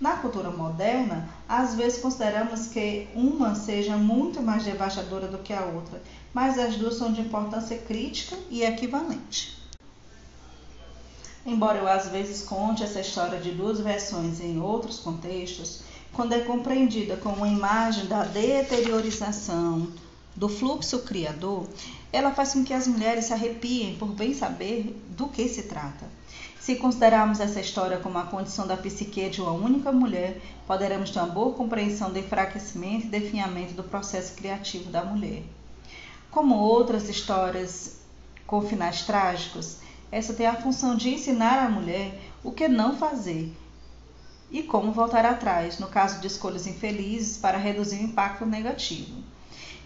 Na 0.00 0.18
cultura 0.18 0.50
moderna, 0.50 1.28
às 1.48 1.74
vezes 1.74 2.00
consideramos 2.00 2.68
que 2.68 3.08
uma 3.12 3.56
seja 3.56 3.96
muito 3.96 4.40
mais 4.40 4.62
devastadora 4.62 5.26
do 5.26 5.38
que 5.38 5.52
a 5.52 5.64
outra, 5.64 6.00
mas 6.32 6.56
as 6.56 6.76
duas 6.76 6.94
são 6.94 7.12
de 7.12 7.22
importância 7.22 7.76
crítica 7.76 8.36
e 8.48 8.62
equivalente. 8.62 9.58
Embora 11.44 11.78
eu 11.78 11.88
às 11.88 12.06
vezes 12.08 12.44
conte 12.44 12.84
essa 12.84 13.00
história 13.00 13.40
de 13.40 13.50
duas 13.50 13.80
versões 13.80 14.40
em 14.40 14.60
outros 14.60 15.00
contextos, 15.00 15.80
quando 16.12 16.34
é 16.34 16.40
compreendida 16.40 17.16
como 17.16 17.38
uma 17.38 17.48
imagem 17.48 18.06
da 18.06 18.22
deteriorização, 18.22 19.88
do 20.38 20.48
fluxo 20.48 21.00
criador, 21.00 21.66
ela 22.12 22.30
faz 22.30 22.52
com 22.52 22.62
que 22.62 22.72
as 22.72 22.86
mulheres 22.86 23.24
se 23.24 23.32
arrepiem 23.32 23.96
por 23.96 24.10
bem 24.10 24.32
saber 24.32 24.96
do 25.10 25.26
que 25.28 25.48
se 25.48 25.64
trata. 25.64 26.06
Se 26.60 26.76
considerarmos 26.76 27.40
essa 27.40 27.60
história 27.60 27.98
como 27.98 28.18
a 28.18 28.22
condição 28.22 28.64
da 28.64 28.76
psique 28.76 29.28
de 29.28 29.40
uma 29.40 29.50
única 29.50 29.90
mulher, 29.90 30.40
poderemos 30.64 31.10
ter 31.10 31.18
uma 31.18 31.26
boa 31.26 31.54
compreensão 31.54 32.12
do 32.12 32.20
enfraquecimento 32.20 33.06
e 33.06 33.10
definhamento 33.10 33.72
do 33.72 33.82
processo 33.82 34.34
criativo 34.34 34.90
da 34.90 35.04
mulher. 35.04 35.42
Como 36.30 36.54
outras 36.54 37.08
histórias 37.08 37.96
com 38.46 38.62
finais 38.62 39.02
trágicos, 39.02 39.78
essa 40.12 40.34
tem 40.34 40.46
a 40.46 40.54
função 40.54 40.94
de 40.94 41.08
ensinar 41.08 41.66
a 41.66 41.68
mulher 41.68 42.16
o 42.44 42.52
que 42.52 42.68
não 42.68 42.96
fazer 42.96 43.52
e 44.52 44.62
como 44.62 44.92
voltar 44.92 45.26
atrás 45.26 45.80
no 45.80 45.88
caso 45.88 46.20
de 46.20 46.28
escolhas 46.28 46.66
infelizes 46.66 47.38
para 47.38 47.58
reduzir 47.58 47.96
o 47.96 48.04
impacto 48.04 48.46
negativo. 48.46 49.27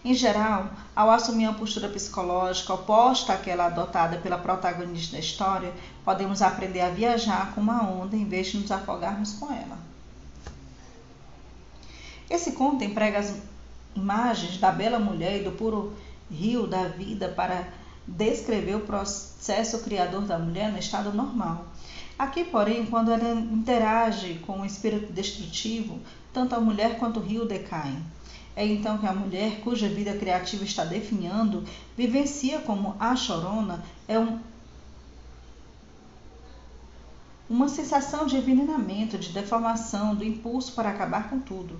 Em 0.04 0.14
geral, 0.14 0.68
ao 0.96 1.10
assumir 1.10 1.46
uma 1.46 1.58
postura 1.58 1.88
psicológica 1.88 2.74
oposta 2.74 3.32
àquela 3.32 3.66
adotada 3.66 4.16
pela 4.16 4.36
protagonista 4.36 5.12
da 5.12 5.20
história, 5.20 5.72
podemos 6.04 6.42
aprender 6.42 6.80
a 6.80 6.90
viajar 6.90 7.54
com 7.54 7.60
uma 7.60 7.82
onda 7.82 8.16
em 8.16 8.24
vez 8.24 8.48
de 8.48 8.58
nos 8.58 8.72
afogarmos 8.72 9.34
com 9.34 9.46
ela. 9.52 9.78
Esse 12.28 12.52
conto 12.52 12.82
emprega 12.82 13.20
as 13.20 13.34
imagens 13.94 14.58
da 14.58 14.72
bela 14.72 14.98
mulher 14.98 15.40
e 15.40 15.44
do 15.44 15.52
puro 15.52 15.92
rio 16.28 16.66
da 16.66 16.88
vida 16.88 17.28
para 17.28 17.68
descrever 18.06 18.74
o 18.74 18.80
processo 18.80 19.84
criador 19.84 20.22
da 20.22 20.38
mulher 20.38 20.72
no 20.72 20.78
estado 20.78 21.12
normal. 21.12 21.66
Aqui, 22.18 22.42
porém, 22.42 22.86
quando 22.86 23.12
ela 23.12 23.34
interage 23.34 24.40
com 24.46 24.60
o 24.60 24.66
espírito 24.66 25.12
destrutivo, 25.12 26.00
tanto 26.32 26.54
a 26.54 26.60
mulher 26.60 26.98
quanto 26.98 27.20
o 27.20 27.22
rio 27.22 27.44
decaem. 27.44 28.02
É 28.54 28.66
então 28.66 28.98
que 28.98 29.06
a 29.06 29.12
mulher 29.12 29.60
cuja 29.60 29.88
vida 29.88 30.14
criativa 30.16 30.64
está 30.64 30.84
definhando 30.84 31.64
vivencia 31.96 32.60
como 32.60 32.94
a 33.00 33.16
chorona 33.16 33.82
é 34.06 34.18
um, 34.18 34.38
uma 37.48 37.68
sensação 37.68 38.26
de 38.26 38.36
envenenamento, 38.36 39.16
de 39.16 39.30
deformação, 39.30 40.14
do 40.14 40.24
impulso 40.24 40.72
para 40.72 40.90
acabar 40.90 41.30
com 41.30 41.38
tudo. 41.38 41.78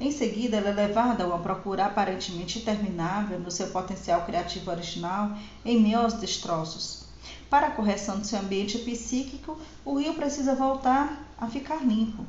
Em 0.00 0.10
seguida, 0.10 0.56
ela 0.56 0.70
é 0.70 0.72
levada 0.72 1.24
a 1.24 1.26
uma 1.26 1.38
procura 1.38 1.86
aparentemente 1.86 2.58
interminável 2.58 3.38
no 3.38 3.50
seu 3.50 3.68
potencial 3.68 4.24
criativo 4.24 4.70
original 4.70 5.36
em 5.64 5.80
meio 5.80 6.00
aos 6.00 6.14
destroços. 6.14 7.04
Para 7.48 7.68
a 7.68 7.70
correção 7.70 8.18
do 8.18 8.26
seu 8.26 8.40
ambiente 8.40 8.78
psíquico, 8.78 9.58
o 9.84 9.98
rio 9.98 10.14
precisa 10.14 10.54
voltar 10.54 11.31
a 11.42 11.48
ficar 11.48 11.84
limpo. 11.84 12.24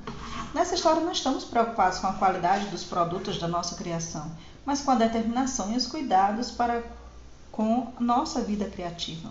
Nessa 0.56 0.73
história, 0.73 0.99
não 0.99 1.12
estamos 1.12 1.45
preocupados 1.45 1.99
com 1.99 2.08
a 2.08 2.13
qualidade 2.13 2.65
dos 2.69 2.84
produtos 2.84 3.38
da 3.38 3.47
nossa 3.47 3.76
criação, 3.76 4.32
mas 4.65 4.82
com 4.82 4.89
a 4.89 4.95
determinação 4.95 5.71
e 5.71 5.78
os 5.78 5.86
cuidados 5.86 6.49
para 6.49 6.84
com 7.52 7.93
nossa 7.99 8.41
vida 8.41 8.65
criativa. 8.65 9.30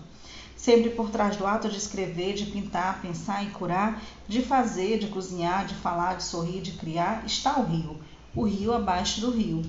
Sempre 0.56 0.90
por 0.90 1.10
trás 1.10 1.36
do 1.36 1.44
ato 1.44 1.68
de 1.68 1.76
escrever, 1.76 2.34
de 2.34 2.46
pintar, 2.46 3.02
pensar 3.02 3.42
e 3.44 3.50
curar, 3.50 4.00
de 4.28 4.40
fazer, 4.42 5.00
de 5.00 5.08
cozinhar, 5.08 5.66
de 5.66 5.74
falar, 5.74 6.14
de 6.14 6.22
sorrir, 6.22 6.60
de 6.60 6.72
criar, 6.72 7.26
está 7.26 7.58
o 7.58 7.64
rio, 7.64 8.00
o 8.36 8.44
rio 8.44 8.72
abaixo 8.72 9.20
do 9.20 9.32
rio. 9.32 9.62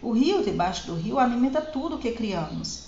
O 0.00 0.12
rio 0.12 0.42
debaixo 0.42 0.86
do 0.86 0.94
rio 0.94 1.18
alimenta 1.18 1.60
tudo 1.60 1.96
o 1.96 1.98
que 1.98 2.12
criamos. 2.12 2.87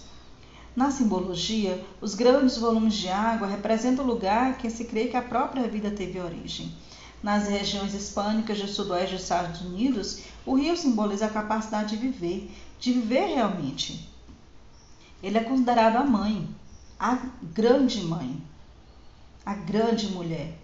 Na 0.75 0.91
simbologia, 0.91 1.85
os 2.01 2.15
grandes 2.15 2.57
volumes 2.57 2.95
de 2.95 3.09
água 3.09 3.49
representam 3.49 4.05
o 4.05 4.09
lugar 4.09 4.57
que 4.57 4.71
se 4.71 4.85
crê 4.85 5.09
que 5.09 5.17
a 5.17 5.23
própria 5.23 5.67
vida 5.67 5.91
teve 5.91 6.21
origem. 6.21 6.73
Nas 7.23 7.49
regiões 7.49 7.93
hispânicas 7.93 8.61
do 8.61 8.69
sudoeste 8.69 9.15
dos 9.15 9.25
Estados 9.25 9.61
Unidos, 9.61 10.23
o 10.47 10.55
rio 10.55 10.77
simboliza 10.77 11.27
a 11.27 11.31
capacidade 11.31 11.97
de 11.97 12.03
viver, 12.03 12.51
de 12.79 12.93
viver 12.93 13.35
realmente. 13.35 14.09
Ele 15.23 15.37
é 15.37 15.45
considerado 15.45 15.97
a 15.97 16.05
mãe, 16.05 16.49
a 16.99 17.19
grande 17.43 18.03
mãe, 18.03 18.41
a 19.45 19.55
grande 19.55 20.07
mulher, 20.09 20.57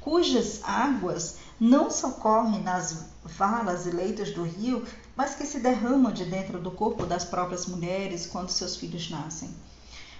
cujas 0.00 0.60
águas 0.62 1.38
não 1.58 1.90
socorrem 1.90 2.62
nas 2.62 3.06
valas 3.24 3.86
e 3.86 3.90
leitos 3.90 4.30
do 4.30 4.42
rio, 4.42 4.84
mas 5.16 5.34
que 5.34 5.46
se 5.46 5.60
derramam 5.60 6.12
de 6.12 6.24
dentro 6.24 6.58
do 6.58 6.70
corpo 6.70 7.06
das 7.06 7.24
próprias 7.24 7.66
mulheres 7.66 8.26
quando 8.26 8.48
seus 8.48 8.76
filhos 8.76 9.10
nascem. 9.10 9.50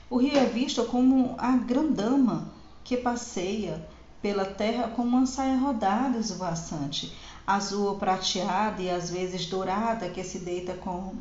O 0.08 0.18
rio 0.18 0.36
é 0.36 0.44
visto 0.44 0.84
como 0.84 1.34
a 1.38 1.56
grandama 1.56 2.52
que 2.84 2.96
passeia 2.96 3.86
pela 4.22 4.44
terra 4.44 4.88
com 4.88 5.02
uma 5.02 5.26
saia 5.26 5.56
rodada 5.56 6.18
esvoaçante, 6.18 7.14
azul 7.46 7.88
ou 7.88 7.96
prateada 7.96 8.80
e 8.80 8.88
às 8.88 9.10
vezes 9.10 9.46
dourada 9.46 10.08
que 10.08 10.22
se 10.22 10.38
deita 10.38 10.74
com 10.74 11.14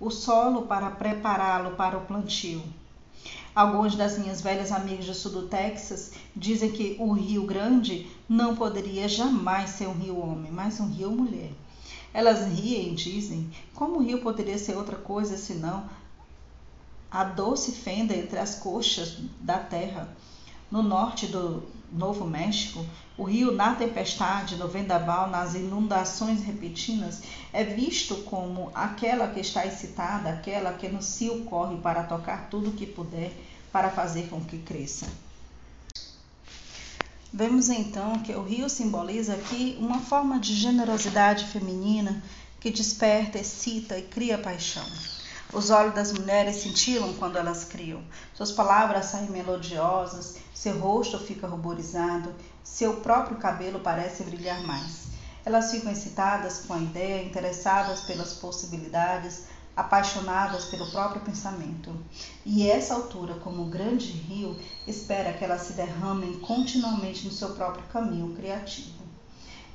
o 0.00 0.10
solo 0.10 0.62
para 0.62 0.90
prepará-lo 0.90 1.76
para 1.76 1.98
o 1.98 2.06
plantio. 2.06 2.62
Algumas 3.54 3.96
das 3.96 4.16
minhas 4.16 4.40
velhas 4.40 4.70
amigas 4.70 5.06
do 5.06 5.14
sul 5.14 5.32
do 5.32 5.48
Texas 5.48 6.12
dizem 6.36 6.70
que 6.70 6.96
o 7.00 7.12
Rio 7.12 7.44
Grande 7.44 8.06
não 8.28 8.54
poderia 8.54 9.08
jamais 9.08 9.70
ser 9.70 9.88
um 9.88 9.94
rio 9.94 10.18
homem, 10.18 10.52
mas 10.52 10.78
um 10.78 10.86
rio 10.86 11.10
mulher. 11.10 11.50
Elas 12.12 12.46
riem 12.46 12.92
e 12.92 12.94
dizem 12.94 13.50
como 13.74 13.98
o 13.98 14.02
rio 14.02 14.20
poderia 14.20 14.58
ser 14.58 14.76
outra 14.76 14.96
coisa 14.96 15.36
senão 15.36 15.88
a 17.10 17.24
doce 17.24 17.72
fenda 17.72 18.14
entre 18.14 18.38
as 18.38 18.54
coxas 18.56 19.18
da 19.40 19.58
terra. 19.58 20.08
No 20.70 20.82
norte 20.82 21.26
do 21.26 21.62
Novo 21.90 22.26
México, 22.26 22.84
o 23.16 23.24
rio 23.24 23.52
na 23.52 23.74
tempestade, 23.74 24.56
no 24.56 24.68
vendaval, 24.68 25.30
nas 25.30 25.54
inundações 25.54 26.42
repetidas, 26.42 27.22
é 27.50 27.64
visto 27.64 28.16
como 28.24 28.70
aquela 28.74 29.28
que 29.28 29.40
está 29.40 29.64
excitada, 29.64 30.28
aquela 30.28 30.74
que 30.74 30.88
no 30.88 31.00
cio 31.00 31.44
corre 31.44 31.78
para 31.78 32.02
tocar 32.02 32.50
tudo 32.50 32.70
o 32.70 32.74
que 32.74 32.86
puder 32.86 33.32
para 33.72 33.88
fazer 33.88 34.28
com 34.28 34.40
que 34.44 34.58
cresça. 34.58 35.06
Vemos 37.32 37.68
então 37.68 38.18
que 38.20 38.34
o 38.34 38.42
rio 38.42 38.70
simboliza 38.70 39.34
aqui 39.34 39.76
uma 39.78 40.00
forma 40.00 40.40
de 40.40 40.54
generosidade 40.54 41.44
feminina 41.44 42.22
que 42.58 42.70
desperta, 42.70 43.38
excita 43.38 43.98
e 43.98 44.02
cria 44.02 44.38
paixão. 44.38 44.86
Os 45.52 45.68
olhos 45.68 45.94
das 45.94 46.10
mulheres 46.12 46.56
cintilam 46.56 47.12
quando 47.14 47.36
elas 47.36 47.64
criam. 47.64 48.02
Suas 48.34 48.50
palavras 48.50 49.06
saem 49.06 49.30
melodiosas, 49.30 50.36
seu 50.54 50.78
rosto 50.78 51.18
fica 51.18 51.46
ruborizado, 51.46 52.34
seu 52.64 52.94
próprio 52.94 53.36
cabelo 53.36 53.80
parece 53.80 54.24
brilhar 54.24 54.62
mais. 54.62 55.08
Elas 55.44 55.70
ficam 55.70 55.92
excitadas 55.92 56.60
com 56.66 56.74
a 56.74 56.78
ideia, 56.78 57.22
interessadas 57.22 58.00
pelas 58.00 58.34
possibilidades, 58.34 59.44
apaixonadas 59.78 60.64
pelo 60.64 60.90
próprio 60.90 61.20
pensamento. 61.20 61.94
E 62.44 62.68
essa 62.68 62.94
altura, 62.94 63.34
como 63.34 63.62
um 63.62 63.70
grande 63.70 64.10
rio, 64.10 64.58
espera 64.88 65.32
que 65.32 65.44
elas 65.44 65.62
se 65.62 65.74
derramem 65.74 66.40
continuamente 66.40 67.24
no 67.24 67.30
seu 67.30 67.50
próprio 67.50 67.84
caminho 67.84 68.34
criativo. 68.34 68.98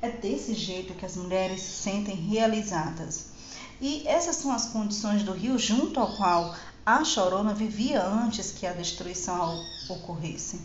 É 0.02 0.10
desse 0.10 0.52
jeito 0.52 0.92
que 0.92 1.06
as 1.06 1.16
mulheres 1.16 1.62
se 1.62 1.82
sentem 1.82 2.14
realizadas. 2.14 3.28
E 3.80 4.06
essas 4.06 4.36
são 4.36 4.52
as 4.52 4.66
condições 4.66 5.22
do 5.22 5.32
rio 5.32 5.58
junto 5.58 5.98
ao 5.98 6.14
qual 6.16 6.54
a 6.84 7.02
chorona 7.02 7.54
vivia 7.54 8.04
antes 8.04 8.50
que 8.50 8.66
a 8.66 8.74
destruição 8.74 9.64
ocorresse. 9.88 10.60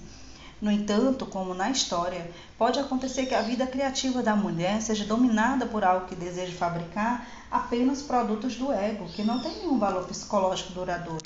No 0.62 0.70
entanto, 0.70 1.26
como 1.26 1.54
na 1.54 1.72
história, 1.72 2.30
pode 2.58 2.80
acontecer 2.80 3.26
que 3.26 3.34
a 3.34 3.42
vida 3.42 3.66
criativa 3.66 4.22
da 4.22 4.36
mulher 4.36 4.82
seja 4.82 5.06
dominada 5.06 5.66
por 5.66 5.86
algo 5.86 6.08
que 6.08 6.16
deseja 6.16 6.52
fabricar 6.52 7.26
apenas 7.50 8.02
produtos 8.02 8.56
do 8.56 8.72
ego, 8.72 9.08
que 9.08 9.24
não 9.24 9.40
tem 9.40 9.60
nenhum 9.60 9.80
valor 9.80 10.06
psicológico 10.06 10.74
duradouro. 10.74 11.24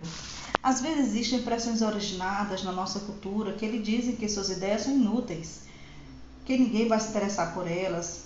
Às 0.61 0.81
vezes 0.81 1.07
existem 1.07 1.39
impressões 1.39 1.81
originadas 1.81 2.63
na 2.63 2.71
nossa 2.71 2.99
cultura 2.99 3.53
que 3.53 3.67
lhe 3.67 3.79
dizem 3.79 4.15
que 4.15 4.29
suas 4.29 4.49
ideias 4.49 4.83
são 4.83 4.93
inúteis, 4.93 5.63
que 6.45 6.57
ninguém 6.57 6.87
vai 6.87 6.99
se 6.99 7.09
interessar 7.09 7.55
por 7.55 7.67
elas, 7.67 8.25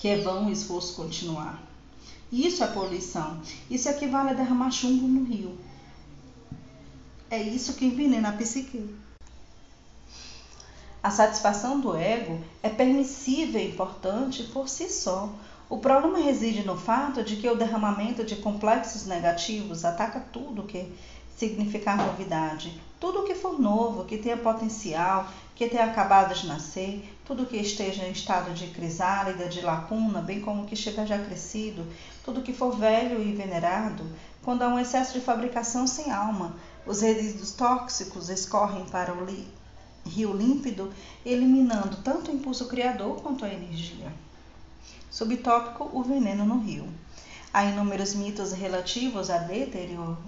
que 0.00 0.08
é 0.08 0.22
vão 0.22 0.46
o 0.46 0.50
esforço 0.50 0.96
continuar. 0.96 1.62
Isso 2.32 2.64
é 2.64 2.66
poluição. 2.68 3.40
Isso 3.70 3.88
equivale 3.88 4.30
a 4.30 4.34
derramar 4.34 4.70
chumbo 4.70 5.06
no 5.06 5.24
rio. 5.24 5.58
É 7.30 7.40
isso 7.42 7.74
que 7.74 7.84
envenena 7.84 8.30
a 8.30 8.32
psique. 8.32 8.88
A 11.02 11.10
satisfação 11.10 11.80
do 11.80 11.96
ego 11.96 12.38
é 12.62 12.68
permissível 12.68 13.58
e 13.58 13.70
importante 13.70 14.42
por 14.44 14.68
si 14.68 14.90
só. 14.90 15.30
O 15.66 15.78
problema 15.78 16.18
reside 16.18 16.62
no 16.62 16.76
fato 16.76 17.24
de 17.24 17.36
que 17.36 17.48
o 17.48 17.56
derramamento 17.56 18.22
de 18.22 18.36
complexos 18.36 19.06
negativos 19.06 19.82
ataca 19.82 20.20
tudo 20.20 20.64
que 20.64 20.92
significar 21.38 21.96
novidade, 21.96 22.78
tudo 23.00 23.24
que 23.24 23.34
for 23.34 23.58
novo, 23.58 24.04
que 24.04 24.18
tenha 24.18 24.36
potencial, 24.36 25.26
que 25.56 25.70
tenha 25.70 25.86
acabado 25.86 26.34
de 26.34 26.46
nascer, 26.46 27.10
tudo 27.24 27.46
que 27.46 27.56
esteja 27.56 28.04
em 28.04 28.12
estado 28.12 28.52
de 28.52 28.66
crisálida, 28.66 29.48
de 29.48 29.62
lacuna, 29.62 30.20
bem 30.20 30.42
como 30.42 30.66
que 30.66 30.74
estiver 30.74 31.06
já 31.06 31.18
crescido, 31.18 31.86
tudo 32.22 32.42
que 32.42 32.52
for 32.52 32.76
velho 32.76 33.22
e 33.22 33.32
venerado, 33.32 34.04
quando 34.42 34.62
há 34.62 34.68
um 34.68 34.78
excesso 34.78 35.14
de 35.14 35.24
fabricação 35.24 35.86
sem 35.86 36.10
alma, 36.10 36.54
os 36.86 37.00
resíduos 37.00 37.52
tóxicos 37.52 38.28
escorrem 38.28 38.84
para 38.84 39.14
o 39.14 39.24
rio 40.06 40.32
límpido, 40.32 40.92
eliminando 41.24 41.98
tanto 41.98 42.30
o 42.30 42.34
impulso 42.34 42.66
criador 42.66 43.20
quanto 43.22 43.44
a 43.44 43.52
energia. 43.52 44.12
Subtópico: 45.10 45.90
o 45.92 46.02
veneno 46.02 46.44
no 46.44 46.60
rio. 46.60 46.88
Há 47.52 47.64
inúmeros 47.64 48.14
mitos 48.14 48.52
relativos 48.52 49.28
à 49.28 49.38
deterioração 49.38 50.18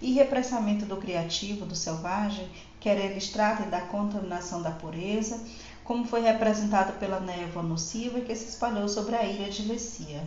e 0.00 0.12
repressamento 0.12 0.86
do 0.86 0.96
criativo, 0.96 1.66
do 1.66 1.74
selvagem, 1.74 2.48
quer 2.78 2.96
eles 2.96 3.28
tratem 3.28 3.68
da 3.68 3.80
contaminação 3.80 4.62
da 4.62 4.70
pureza, 4.70 5.40
como 5.82 6.06
foi 6.06 6.20
representado 6.20 6.92
pela 6.98 7.18
névoa 7.18 7.62
nociva 7.62 8.20
que 8.20 8.36
se 8.36 8.50
espalhou 8.50 8.88
sobre 8.88 9.16
a 9.16 9.24
ilha 9.24 9.50
de 9.50 9.62
Lecia, 9.62 10.22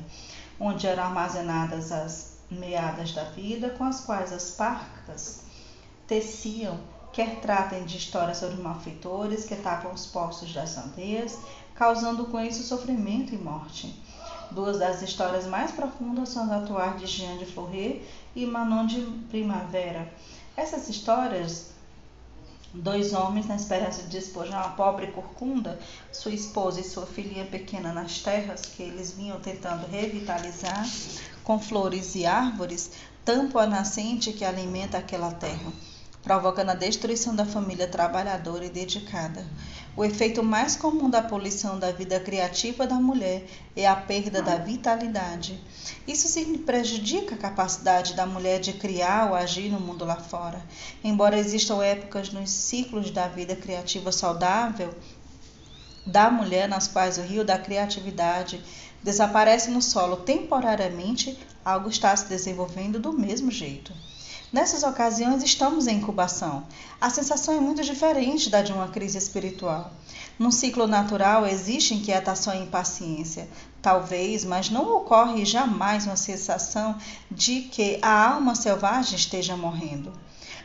onde 0.59 0.85
eram 0.85 1.03
armazenadas 1.03 1.91
as 1.91 2.31
meadas 2.49 3.13
da 3.13 3.23
vida 3.23 3.69
com 3.69 3.85
as 3.85 4.01
quais 4.01 4.33
as 4.33 4.51
parcas 4.51 5.43
teciam, 6.05 6.77
quer 7.13 7.41
tratem 7.41 7.84
de 7.84 7.97
histórias 7.97 8.38
sobre 8.38 8.62
malfeitores 8.62 9.45
que 9.45 9.56
tapam 9.56 9.91
os 9.91 10.06
poços 10.06 10.54
das 10.54 10.78
aldeias, 10.78 11.38
causando 11.76 12.26
com 12.26 12.39
isso 12.39 12.63
sofrimento 12.63 13.36
e 13.36 13.38
morte. 13.38 13.93
Duas 14.52 14.80
das 14.80 15.02
histórias 15.02 15.45
mais 15.45 15.71
profundas 15.71 16.30
são 16.30 16.43
as 16.43 16.52
atuais 16.52 17.00
de 17.00 17.08
Jean 17.08 17.38
de 17.38 17.45
Florret 17.45 18.02
e 18.36 18.45
Manon 18.45 18.86
de 18.86 19.02
Primavera. 19.30 20.12
Essas 20.56 20.89
histórias, 20.89 21.71
dois 22.74 23.13
homens 23.13 23.47
na 23.47 23.56
esperança 23.56 24.04
de 24.04 24.10
despojar 24.10 24.65
uma 24.65 24.76
pobre 24.76 25.08
corcunda, 25.08 25.80
sua 26.12 26.32
esposa 26.32 26.80
e 26.80 26.84
sua 26.84 27.06
filhinha 27.06 27.45
pequena 27.45 27.91
nas 27.93 28.19
terras 28.19 28.62
que 28.62 28.84
eles 28.84 29.12
vinham 29.12 29.39
tentando 29.39 29.88
revitalizar 29.88 30.86
com 31.43 31.60
flores 31.60 32.15
e 32.15 32.26
árvores, 32.26 32.91
tampam 33.26 33.60
a 33.60 33.67
nascente 33.67 34.34
que 34.34 34.45
alimenta 34.45 34.97
aquela 34.97 35.32
terra 35.32 35.71
provocando 36.23 36.69
a 36.69 36.75
destruição 36.75 37.36
da 37.36 37.45
família 37.45 37.88
trabalhadora 37.88 38.65
e 38.65 38.69
dedicada. 38.69 39.45
O 39.95 40.05
efeito 40.05 40.41
mais 40.41 40.75
comum 40.75 41.10
da 41.10 41.21
poluição 41.21 41.77
da 41.77 41.91
vida 41.91 42.19
criativa 42.19 42.88
da 42.88 42.95
mulher 42.95 43.45
é 43.75 43.86
a 43.86 43.95
perda 43.95 44.41
da 44.41 44.55
vitalidade. 44.55 45.60
Isso 46.07 46.27
prejudica 46.60 47.36
a 47.36 47.38
capacidade 47.38 48.13
da 48.13 48.25
mulher 48.25 48.60
de 48.60 48.73
criar 48.73 49.29
ou 49.29 49.36
agir 49.36 49.69
no 49.69 49.79
mundo 49.79 50.05
lá 50.05 50.15
fora. 50.15 50.62
Embora 51.03 51.38
existam 51.38 51.84
épocas 51.84 52.31
nos 52.31 52.49
ciclos 52.49 53.12
da 53.12 53.27
vida 53.27 53.55
criativa 53.55 54.12
saudável 54.12 54.93
da 56.05 56.31
mulher 56.31 56.67
nas 56.67 56.88
quais 56.88 57.17
o 57.17 57.21
rio 57.21 57.43
da 57.43 57.57
criatividade 57.57 58.63
desaparece 59.03 59.69
no 59.69 59.81
solo 59.81 60.17
temporariamente, 60.17 61.38
algo 61.65 61.89
está 61.89 62.15
se 62.15 62.27
desenvolvendo 62.27 62.99
do 62.99 63.12
mesmo 63.13 63.51
jeito. 63.51 63.93
Nessas 64.51 64.83
ocasiões, 64.83 65.41
estamos 65.43 65.87
em 65.87 65.95
incubação. 65.95 66.65
A 66.99 67.09
sensação 67.09 67.55
é 67.55 67.59
muito 67.61 67.81
diferente 67.83 68.49
da 68.49 68.61
de 68.61 68.73
uma 68.73 68.89
crise 68.89 69.17
espiritual. 69.17 69.93
No 70.37 70.51
ciclo 70.51 70.87
natural 70.87 71.47
existe 71.47 71.93
inquietação 71.93 72.53
e 72.53 72.63
impaciência, 72.63 73.47
talvez, 73.81 74.43
mas 74.43 74.69
não 74.69 74.97
ocorre 74.97 75.45
jamais 75.45 76.05
uma 76.05 76.17
sensação 76.17 76.97
de 77.31 77.61
que 77.61 77.97
a 78.01 78.33
alma 78.33 78.53
selvagem 78.53 79.15
esteja 79.15 79.55
morrendo. 79.55 80.11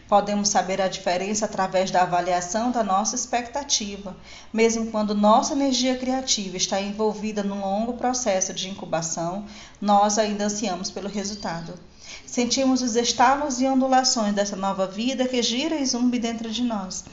Podemos 0.08 0.48
saber 0.48 0.82
a 0.82 0.88
diferença 0.88 1.44
através 1.44 1.88
da 1.88 2.02
avaliação 2.02 2.72
da 2.72 2.82
nossa 2.82 3.14
expectativa, 3.14 4.16
mesmo 4.52 4.90
quando 4.90 5.14
nossa 5.14 5.52
energia 5.52 5.96
criativa 5.96 6.56
está 6.56 6.80
envolvida 6.80 7.44
num 7.44 7.60
longo 7.60 7.92
processo 7.92 8.52
de 8.52 8.68
incubação, 8.68 9.46
nós 9.80 10.18
ainda 10.18 10.46
ansiamos 10.46 10.90
pelo 10.90 11.08
resultado. 11.08 11.78
Sentimos 12.24 12.82
os 12.82 12.96
estalos 12.96 13.60
e 13.60 13.66
ondulações 13.66 14.34
dessa 14.34 14.56
nova 14.56 14.86
vida 14.86 15.26
que 15.26 15.42
gira 15.42 15.76
e 15.76 15.86
zumbi 15.86 16.18
dentro 16.18 16.50
de 16.50 16.62
nós. 16.62 17.04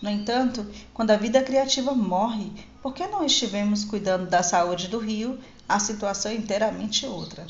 No 0.00 0.08
entanto, 0.08 0.64
quando 0.94 1.10
a 1.10 1.16
vida 1.16 1.42
criativa 1.42 1.92
morre, 1.92 2.52
por 2.80 2.94
que 2.94 3.06
não 3.06 3.24
estivemos 3.24 3.84
cuidando 3.84 4.28
da 4.28 4.42
saúde 4.42 4.86
do 4.88 4.98
rio, 4.98 5.38
a 5.68 5.78
situação 5.78 6.30
é 6.30 6.34
inteiramente 6.34 7.04
outra. 7.04 7.46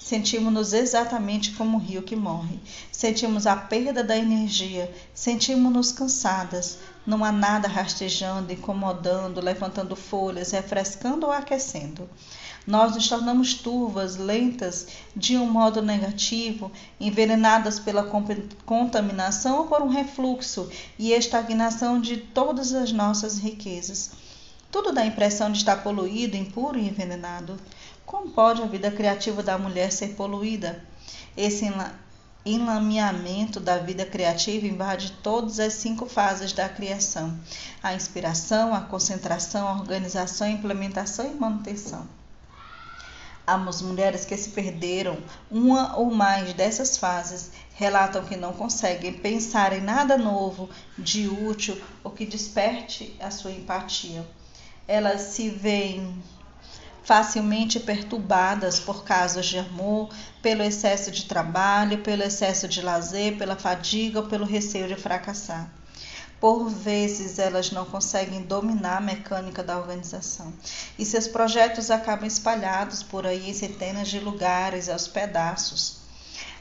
Sentimos-nos 0.00 0.72
exatamente 0.72 1.52
como 1.52 1.76
o 1.76 1.80
rio 1.80 2.02
que 2.02 2.16
morre. 2.16 2.58
Sentimos 2.90 3.46
a 3.46 3.54
perda 3.54 4.02
da 4.02 4.16
energia, 4.16 4.92
sentimos-nos 5.14 5.92
cansadas. 5.92 6.78
Não 7.06 7.24
há 7.24 7.30
nada 7.30 7.68
rastejando, 7.68 8.52
incomodando, 8.52 9.40
levantando 9.40 9.94
folhas, 9.94 10.50
refrescando 10.50 11.26
ou 11.26 11.32
aquecendo. 11.32 12.08
Nós 12.66 12.94
nos 12.94 13.08
tornamos 13.08 13.54
turvas, 13.54 14.16
lentas, 14.16 14.86
de 15.16 15.36
um 15.36 15.50
modo 15.50 15.80
negativo, 15.80 16.70
envenenadas 17.00 17.80
pela 17.80 18.04
contaminação 18.64 19.58
ou 19.58 19.66
por 19.66 19.82
um 19.82 19.88
refluxo 19.88 20.70
e 20.98 21.12
estagnação 21.12 22.00
de 22.00 22.18
todas 22.18 22.72
as 22.74 22.92
nossas 22.92 23.38
riquezas. 23.38 24.10
Tudo 24.70 24.92
dá 24.92 25.00
a 25.00 25.06
impressão 25.06 25.50
de 25.50 25.58
estar 25.58 25.82
poluído, 25.82 26.36
impuro 26.36 26.78
e 26.78 26.86
envenenado. 26.86 27.56
Como 28.06 28.30
pode 28.30 28.62
a 28.62 28.66
vida 28.66 28.90
criativa 28.90 29.42
da 29.42 29.58
mulher 29.58 29.90
ser 29.90 30.14
poluída? 30.14 30.84
Esse 31.36 31.64
enlameamento 32.44 33.58
da 33.58 33.78
vida 33.78 34.04
criativa 34.04 34.66
invade 34.66 35.12
todas 35.22 35.58
as 35.58 35.74
cinco 35.74 36.06
fases 36.06 36.52
da 36.52 36.68
criação: 36.68 37.38
a 37.82 37.94
inspiração, 37.94 38.74
a 38.74 38.80
concentração, 38.80 39.66
a 39.66 39.72
organização, 39.72 40.46
a 40.46 40.50
implementação 40.50 41.26
e 41.26 41.34
manutenção. 41.34 42.19
As 43.46 43.82
mulheres 43.82 44.24
que 44.24 44.36
se 44.36 44.50
perderam 44.50 45.18
uma 45.50 45.96
ou 45.96 46.10
mais 46.10 46.52
dessas 46.52 46.96
fases 46.96 47.50
relatam 47.74 48.24
que 48.24 48.36
não 48.36 48.52
conseguem 48.52 49.12
pensar 49.12 49.72
em 49.72 49.80
nada 49.80 50.16
novo, 50.16 50.68
de 50.98 51.26
útil 51.26 51.80
ou 52.04 52.10
que 52.10 52.26
desperte 52.26 53.16
a 53.18 53.30
sua 53.30 53.50
empatia. 53.50 54.24
Elas 54.86 55.22
se 55.22 55.48
veem 55.48 56.22
facilmente 57.02 57.80
perturbadas 57.80 58.78
por 58.78 59.02
casos 59.02 59.46
de 59.46 59.58
amor, 59.58 60.10
pelo 60.42 60.62
excesso 60.62 61.10
de 61.10 61.24
trabalho, 61.24 61.98
pelo 61.98 62.22
excesso 62.22 62.68
de 62.68 62.82
lazer, 62.82 63.36
pela 63.36 63.56
fadiga 63.56 64.20
ou 64.20 64.26
pelo 64.26 64.44
receio 64.44 64.86
de 64.86 64.96
fracassar. 64.96 65.79
Por 66.40 66.70
vezes 66.70 67.38
elas 67.38 67.70
não 67.70 67.84
conseguem 67.84 68.42
dominar 68.42 68.96
a 68.96 69.00
mecânica 69.00 69.62
da 69.62 69.78
organização 69.78 70.52
e 70.98 71.04
seus 71.04 71.28
projetos 71.28 71.90
acabam 71.90 72.26
espalhados 72.26 73.02
por 73.02 73.26
aí 73.26 73.50
em 73.50 73.54
centenas 73.54 74.08
de 74.08 74.18
lugares 74.18 74.88
aos 74.88 75.06
pedaços. 75.06 75.98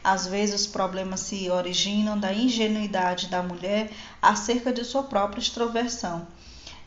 Às 0.04 0.28
vezes 0.28 0.62
os 0.62 0.68
problemas 0.68 1.22
se 1.22 1.50
originam 1.50 2.20
da 2.20 2.34
ingenuidade 2.34 3.28
da 3.28 3.42
mulher 3.42 3.90
acerca 4.22 4.74
de 4.74 4.84
sua 4.84 5.04
própria 5.04 5.40
extroversão 5.40 6.28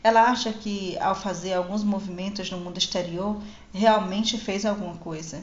ela 0.03 0.23
acha 0.23 0.51
que, 0.51 0.97
ao 0.99 1.15
fazer 1.15 1.53
alguns 1.53 1.81
movimentos 1.81 2.51
no 2.51 2.57
mundo 2.57 2.77
exterior, 2.77 3.41
realmente 3.73 4.37
fez 4.37 4.65
alguma 4.65 4.95
coisa. 4.97 5.41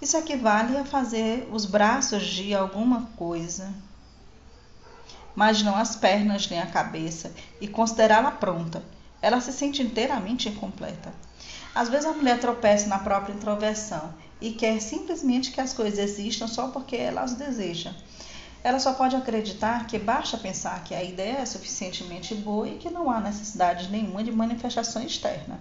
Isso 0.00 0.16
equivale 0.18 0.76
a 0.76 0.84
fazer 0.84 1.48
os 1.50 1.64
braços 1.64 2.22
de 2.26 2.54
alguma 2.54 3.08
coisa, 3.16 3.72
mas 5.34 5.62
não 5.62 5.76
as 5.76 5.96
pernas 5.96 6.48
nem 6.48 6.60
a 6.60 6.66
cabeça, 6.66 7.32
e 7.60 7.66
considerá-la 7.66 8.30
pronta. 8.30 8.82
Ela 9.20 9.40
se 9.40 9.52
sente 9.52 9.82
inteiramente 9.82 10.48
incompleta. 10.48 11.12
Às 11.74 11.88
vezes 11.88 12.06
a 12.06 12.12
mulher 12.12 12.38
tropeça 12.38 12.86
na 12.86 12.98
própria 12.98 13.32
introversão 13.32 14.14
e 14.40 14.52
quer 14.52 14.80
simplesmente 14.80 15.50
que 15.50 15.60
as 15.60 15.72
coisas 15.72 15.98
existam 15.98 16.46
só 16.46 16.68
porque 16.68 16.96
ela 16.96 17.22
as 17.22 17.34
deseja. 17.34 17.92
Ela 18.62 18.78
só 18.78 18.94
pode 18.94 19.16
acreditar 19.16 19.86
que 19.86 19.98
basta 19.98 20.38
pensar 20.38 20.82
que 20.84 20.94
a 20.94 21.02
ideia 21.02 21.38
é 21.38 21.46
suficientemente 21.46 22.34
boa 22.34 22.68
e 22.68 22.78
que 22.78 22.88
não 22.88 23.10
há 23.10 23.20
necessidade 23.20 23.90
nenhuma 23.90 24.24
de 24.24 24.32
manifestação 24.32 25.02
externa. 25.02 25.60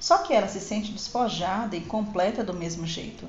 Só 0.00 0.18
que 0.18 0.32
ela 0.32 0.48
se 0.48 0.60
sente 0.60 0.92
despojada 0.92 1.76
e 1.76 1.80
completa 1.82 2.44
do 2.44 2.54
mesmo 2.54 2.86
jeito. 2.86 3.28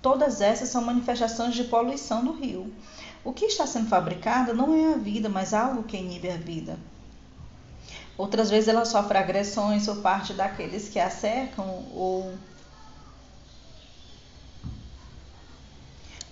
Todas 0.00 0.40
essas 0.40 0.70
são 0.70 0.82
manifestações 0.82 1.54
de 1.54 1.64
poluição 1.64 2.24
do 2.24 2.32
rio. 2.32 2.72
O 3.22 3.32
que 3.32 3.44
está 3.44 3.66
sendo 3.66 3.88
fabricado 3.88 4.54
não 4.54 4.74
é 4.74 4.94
a 4.94 4.96
vida, 4.96 5.28
mas 5.28 5.52
algo 5.52 5.82
que 5.82 5.96
inibe 5.96 6.30
a 6.30 6.36
vida. 6.36 6.78
Outras 8.16 8.50
vezes 8.50 8.68
ela 8.68 8.84
sofre 8.84 9.18
agressões 9.18 9.86
por 9.86 9.96
parte 9.96 10.32
daqueles 10.32 10.88
que 10.88 10.98
a 10.98 11.10
cercam 11.10 11.66
ou 11.94 12.34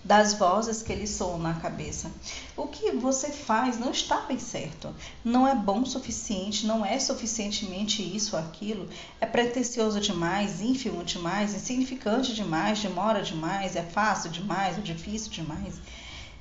das 0.08 0.32
vozes 0.32 0.82
que 0.82 0.94
lhe 0.94 1.06
soam 1.06 1.38
na 1.38 1.52
cabeça. 1.54 2.10
O 2.56 2.66
que 2.66 2.92
você 2.92 3.30
faz 3.30 3.78
não 3.78 3.90
está 3.90 4.22
bem 4.22 4.38
certo, 4.38 4.94
não 5.22 5.46
é 5.46 5.54
bom 5.54 5.82
o 5.82 5.86
suficiente, 5.86 6.66
não 6.66 6.84
é 6.84 6.98
suficientemente 6.98 8.02
isso 8.02 8.34
ou 8.34 8.42
aquilo, 8.42 8.88
é 9.20 9.26
pretensioso 9.26 10.00
demais, 10.00 10.62
ínfimo 10.62 11.04
demais, 11.04 11.54
insignificante 11.54 12.34
demais, 12.34 12.80
demora 12.80 13.22
demais, 13.22 13.76
é 13.76 13.82
fácil 13.82 14.30
demais 14.30 14.78
ou 14.78 14.82
difícil 14.82 15.30
demais. 15.30 15.74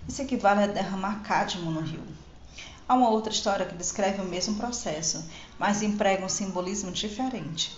Isso 0.08 0.22
equivale 0.22 0.64
a 0.64 0.68
derramar 0.68 1.22
cádmio 1.24 1.72
no 1.72 1.82
rio. 1.82 2.04
Há 2.88 2.96
uma 2.96 3.10
outra 3.10 3.34
história 3.34 3.66
que 3.66 3.76
descreve 3.76 4.22
o 4.22 4.26
mesmo 4.26 4.56
processo, 4.56 5.30
mas 5.60 5.82
emprega 5.82 6.26
um 6.26 6.30
simbolismo 6.30 6.92
diferente. 6.92 7.76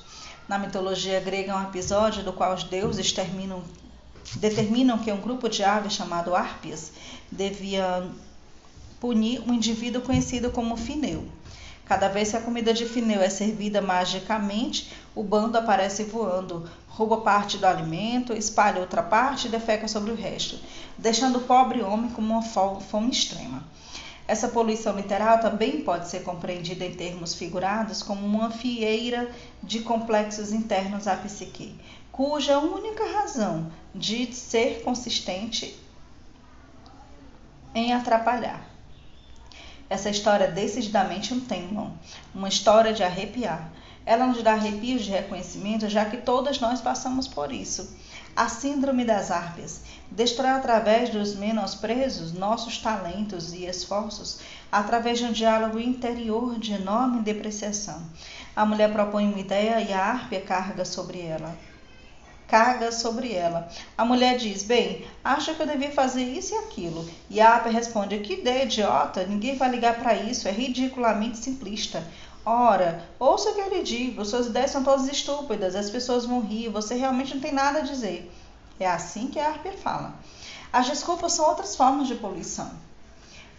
Na 0.48 0.60
mitologia 0.60 1.20
grega, 1.20 1.56
um 1.58 1.64
episódio 1.64 2.24
do 2.24 2.32
qual 2.32 2.54
os 2.54 2.64
deuses 2.64 3.12
terminam 3.12 3.64
determinam 4.36 5.00
que 5.00 5.12
um 5.12 5.20
grupo 5.20 5.50
de 5.50 5.64
aves 5.64 5.94
chamado 5.94 6.36
árpias 6.36 6.92
devia 7.32 8.08
punir 9.00 9.42
um 9.42 9.54
indivíduo 9.54 10.02
conhecido 10.02 10.52
como 10.52 10.78
Fineu. 10.78 11.28
Cada 11.86 12.08
vez 12.08 12.30
que 12.30 12.38
a 12.38 12.42
comida 12.42 12.72
de 12.72 12.86
Fineu 12.86 13.22
é 13.22 13.30
servida 13.30 13.82
magicamente, 13.82 14.92
o 15.16 15.24
bando 15.24 15.58
aparece 15.58 16.04
voando, 16.04 16.70
rouba 16.88 17.18
parte 17.18 17.58
do 17.58 17.66
alimento, 17.66 18.34
espalha 18.34 18.82
outra 18.82 19.02
parte 19.02 19.48
e 19.48 19.50
defeca 19.50 19.88
sobre 19.88 20.12
o 20.12 20.16
resto, 20.16 20.60
deixando 20.98 21.38
o 21.38 21.44
pobre 21.44 21.82
homem 21.82 22.12
com 22.12 22.22
uma 22.22 22.42
fome 22.42 23.10
extrema. 23.10 23.64
Essa 24.28 24.48
poluição 24.48 24.96
literal 24.96 25.40
também 25.40 25.82
pode 25.82 26.08
ser 26.08 26.22
compreendida 26.22 26.86
em 26.86 26.94
termos 26.94 27.34
figurados 27.34 28.04
como 28.04 28.26
uma 28.26 28.52
fieira 28.52 29.32
de 29.64 29.80
complexos 29.80 30.52
internos 30.52 31.08
à 31.08 31.16
psique, 31.16 31.76
cuja 32.12 32.60
única 32.60 33.12
razão 33.12 33.72
de 33.96 34.32
ser 34.36 34.84
consistente 34.84 35.76
em 37.74 37.94
atrapalhar. 37.94 38.70
Essa 39.90 40.12
história 40.12 40.46
é 40.46 40.52
decididamente 40.52 41.34
um 41.34 41.40
tema, 41.40 41.92
uma 42.34 42.48
história 42.48 42.94
de 42.94 43.02
arrepiar. 43.02 43.72
Ela 44.06 44.28
nos 44.28 44.42
dá 44.42 44.54
arrepios 44.54 45.04
de 45.04 45.12
reconhecimento, 45.12 45.88
já 45.90 46.06
que 46.06 46.18
todas 46.18 46.60
nós 46.60 46.82
passamos 46.82 47.28
por 47.28 47.52
isso. 47.52 47.96
A 48.36 48.48
síndrome 48.48 49.04
das 49.04 49.32
árpias 49.32 49.82
destrói 50.10 50.52
através 50.52 51.10
dos 51.10 51.36
menosprezos 51.36 52.32
nossos 52.32 52.78
talentos 52.78 53.54
e 53.54 53.66
esforços, 53.66 54.40
através 54.72 55.20
de 55.20 55.26
um 55.26 55.32
diálogo 55.32 55.80
interior 55.80 56.58
de 56.58 56.74
enorme 56.74 57.22
depreciação. 57.22 58.02
A 58.56 58.66
mulher 58.66 58.92
propõe 58.92 59.28
uma 59.28 59.40
ideia 59.40 59.82
e 59.82 59.92
a 59.92 60.04
árpia 60.04 60.42
carga 60.42 60.86
sobre 60.86 61.20
ela 61.22 61.56
carga 62.50 62.92
sobre 62.92 63.32
ela. 63.32 63.70
A 63.98 64.04
mulher 64.04 64.38
diz: 64.38 64.64
Bem, 64.64 65.06
acha 65.24 65.54
que 65.54 65.62
eu 65.62 65.68
devia 65.68 65.92
fazer 65.92 66.24
isso 66.24 66.54
e 66.54 66.58
aquilo. 66.58 67.08
E 67.30 67.40
a 67.40 67.56
Apa 67.56 67.70
responde: 67.70 68.18
Que 68.20 68.34
ideia 68.34 68.64
idiota, 68.64 69.26
ninguém 69.26 69.56
vai 69.56 69.70
ligar 69.70 70.00
para 70.00 70.16
isso, 70.16 70.48
é 70.48 70.52
ridiculamente 70.52 71.38
simplista. 71.38 72.04
Ora, 72.52 73.08
ouça 73.20 73.52
o 73.52 73.54
que 73.54 73.62
eu 73.62 73.70
lhe 73.70 73.84
digo: 73.84 74.26
suas 74.26 74.48
ideias 74.48 74.72
são 74.72 74.84
todas 74.84 75.08
estúpidas, 75.08 75.76
as 75.76 75.92
pessoas 75.92 76.26
vão 76.26 76.42
rir, 76.42 76.68
você 76.70 76.96
realmente 76.96 77.36
não 77.36 77.42
tem 77.42 77.54
nada 77.54 77.78
a 77.78 77.84
dizer. 77.84 78.32
É 78.80 78.90
assim 78.90 79.28
que 79.28 79.40
a 79.40 79.50
Harper 79.50 79.78
fala. 79.78 80.16
As 80.74 80.88
desculpas 80.88 81.34
são 81.34 81.48
outras 81.48 81.76
formas 81.76 82.08
de 82.08 82.16
poluição. 82.16 82.72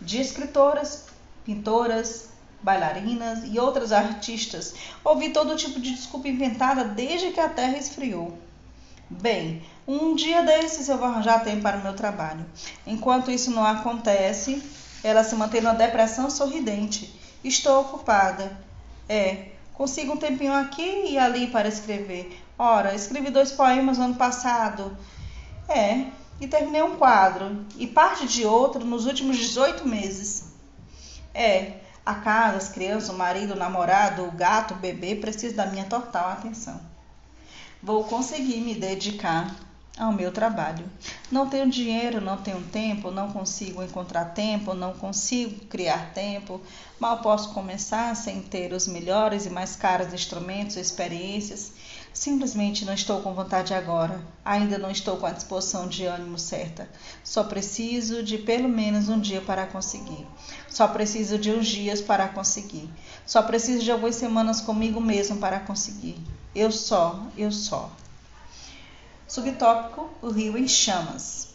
De 0.00 0.20
escritoras, 0.20 1.04
pintoras, 1.44 2.30
bailarinas 2.60 3.44
e 3.44 3.60
outras 3.60 3.92
artistas, 3.92 4.74
ouvi 5.04 5.30
todo 5.30 5.54
tipo 5.54 5.78
de 5.78 5.94
desculpa 5.94 6.26
inventada 6.26 6.82
desde 6.82 7.30
que 7.30 7.38
a 7.38 7.48
Terra 7.48 7.78
esfriou. 7.78 8.36
Bem, 9.08 9.62
Um 9.86 10.16
dia 10.16 10.42
desses 10.42 10.88
eu 10.88 10.98
vou 10.98 11.06
arranjar 11.06 11.44
tempo 11.44 11.62
para 11.62 11.78
o 11.78 11.82
meu 11.82 11.94
trabalho. 11.94 12.44
Enquanto 12.84 13.30
isso 13.30 13.52
não 13.52 13.64
acontece, 13.64 14.60
ela 15.04 15.22
se 15.22 15.36
mantém 15.36 15.60
numa 15.60 15.74
depressão 15.74 16.28
sorridente. 16.28 17.14
Estou 17.44 17.82
ocupada. 17.82 18.69
É, 19.10 19.48
consigo 19.74 20.12
um 20.12 20.16
tempinho 20.16 20.54
aqui 20.54 21.08
e 21.08 21.18
ali 21.18 21.48
para 21.48 21.66
escrever. 21.66 22.40
Ora, 22.56 22.94
escrevi 22.94 23.28
dois 23.28 23.50
poemas 23.50 23.98
no 23.98 24.04
ano 24.04 24.14
passado. 24.14 24.96
É, 25.68 26.04
e 26.40 26.46
terminei 26.46 26.80
um 26.84 26.94
quadro. 26.94 27.66
E 27.76 27.88
parte 27.88 28.24
de 28.28 28.46
outro 28.46 28.84
nos 28.84 29.06
últimos 29.06 29.36
18 29.36 29.84
meses. 29.88 30.52
É, 31.34 31.80
a 32.06 32.14
casa, 32.14 32.58
as 32.58 32.68
crianças, 32.68 33.10
o 33.10 33.14
marido, 33.14 33.54
o 33.54 33.56
namorado, 33.56 34.22
o 34.22 34.30
gato, 34.30 34.74
o 34.74 34.76
bebê 34.76 35.16
precisam 35.16 35.56
da 35.56 35.66
minha 35.66 35.86
total 35.86 36.30
atenção. 36.30 36.80
Vou 37.82 38.04
conseguir 38.04 38.60
me 38.60 38.76
dedicar 38.76 39.56
ao 39.98 40.12
meu 40.12 40.32
trabalho. 40.32 40.84
Não 41.30 41.48
tenho 41.48 41.70
dinheiro, 41.70 42.20
não 42.20 42.36
tenho 42.36 42.62
tempo, 42.62 43.10
não 43.10 43.32
consigo 43.32 43.82
encontrar 43.82 44.26
tempo, 44.26 44.74
não 44.74 44.92
consigo 44.92 45.66
criar 45.66 46.12
tempo. 46.12 46.60
Mal 46.98 47.18
posso 47.18 47.52
começar 47.52 48.14
sem 48.14 48.40
ter 48.42 48.72
os 48.72 48.86
melhores 48.86 49.46
e 49.46 49.50
mais 49.50 49.76
caros 49.76 50.12
instrumentos 50.12 50.76
ou 50.76 50.82
experiências. 50.82 51.72
Simplesmente 52.12 52.84
não 52.84 52.94
estou 52.94 53.20
com 53.20 53.34
vontade 53.34 53.72
agora. 53.72 54.20
Ainda 54.44 54.78
não 54.78 54.90
estou 54.90 55.16
com 55.16 55.26
a 55.26 55.32
disposição 55.32 55.86
de 55.86 56.04
ânimo 56.06 56.38
certa. 56.38 56.88
Só 57.22 57.44
preciso 57.44 58.22
de 58.22 58.38
pelo 58.38 58.68
menos 58.68 59.08
um 59.08 59.20
dia 59.20 59.40
para 59.40 59.66
conseguir. 59.66 60.26
Só 60.68 60.88
preciso 60.88 61.38
de 61.38 61.50
uns 61.52 61.66
dias 61.66 62.00
para 62.00 62.28
conseguir. 62.28 62.88
Só 63.26 63.42
preciso 63.42 63.84
de 63.84 63.92
algumas 63.92 64.16
semanas 64.16 64.60
comigo 64.60 65.00
mesmo 65.00 65.36
para 65.36 65.60
conseguir. 65.60 66.16
Eu 66.54 66.72
só, 66.72 67.26
eu 67.36 67.52
só. 67.52 67.90
Subtópico: 69.30 70.10
o 70.20 70.28
rio 70.28 70.58
em 70.58 70.66
chamas. 70.66 71.50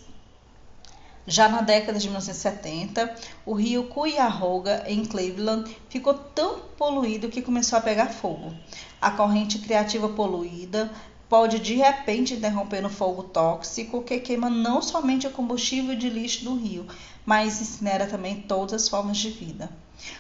Já 1.28 1.50
na 1.50 1.60
década 1.60 2.00
de 2.00 2.08
1970, 2.08 3.14
o 3.46 3.52
rio 3.52 3.88
Cuyahoga, 3.88 4.86
em 4.88 5.04
Cleveland, 5.04 5.76
ficou 5.90 6.14
tão 6.14 6.60
poluído 6.78 7.28
que 7.28 7.42
começou 7.42 7.78
a 7.78 7.82
pegar 7.82 8.14
fogo. 8.14 8.56
A 9.02 9.12
corrente 9.12 9.60
criativa 9.60 10.08
poluída 10.08 10.90
pode 11.28 11.60
de 11.60 11.76
repente 11.76 12.36
interromper 12.36 12.86
um 12.86 12.90
fogo 12.90 13.24
tóxico 13.24 14.04
que 14.04 14.22
queima 14.22 14.50
não 14.50 14.82
somente 14.82 15.28
o 15.28 15.32
combustível 15.32 15.98
de 15.98 16.10
lixo 16.10 16.46
do 16.46 16.56
rio, 16.56 16.88
mas 17.26 17.60
incinera 17.62 18.08
também 18.08 18.40
todas 18.44 18.84
as 18.84 18.88
formas 18.88 19.18
de 19.18 19.32
vida. 19.32 19.70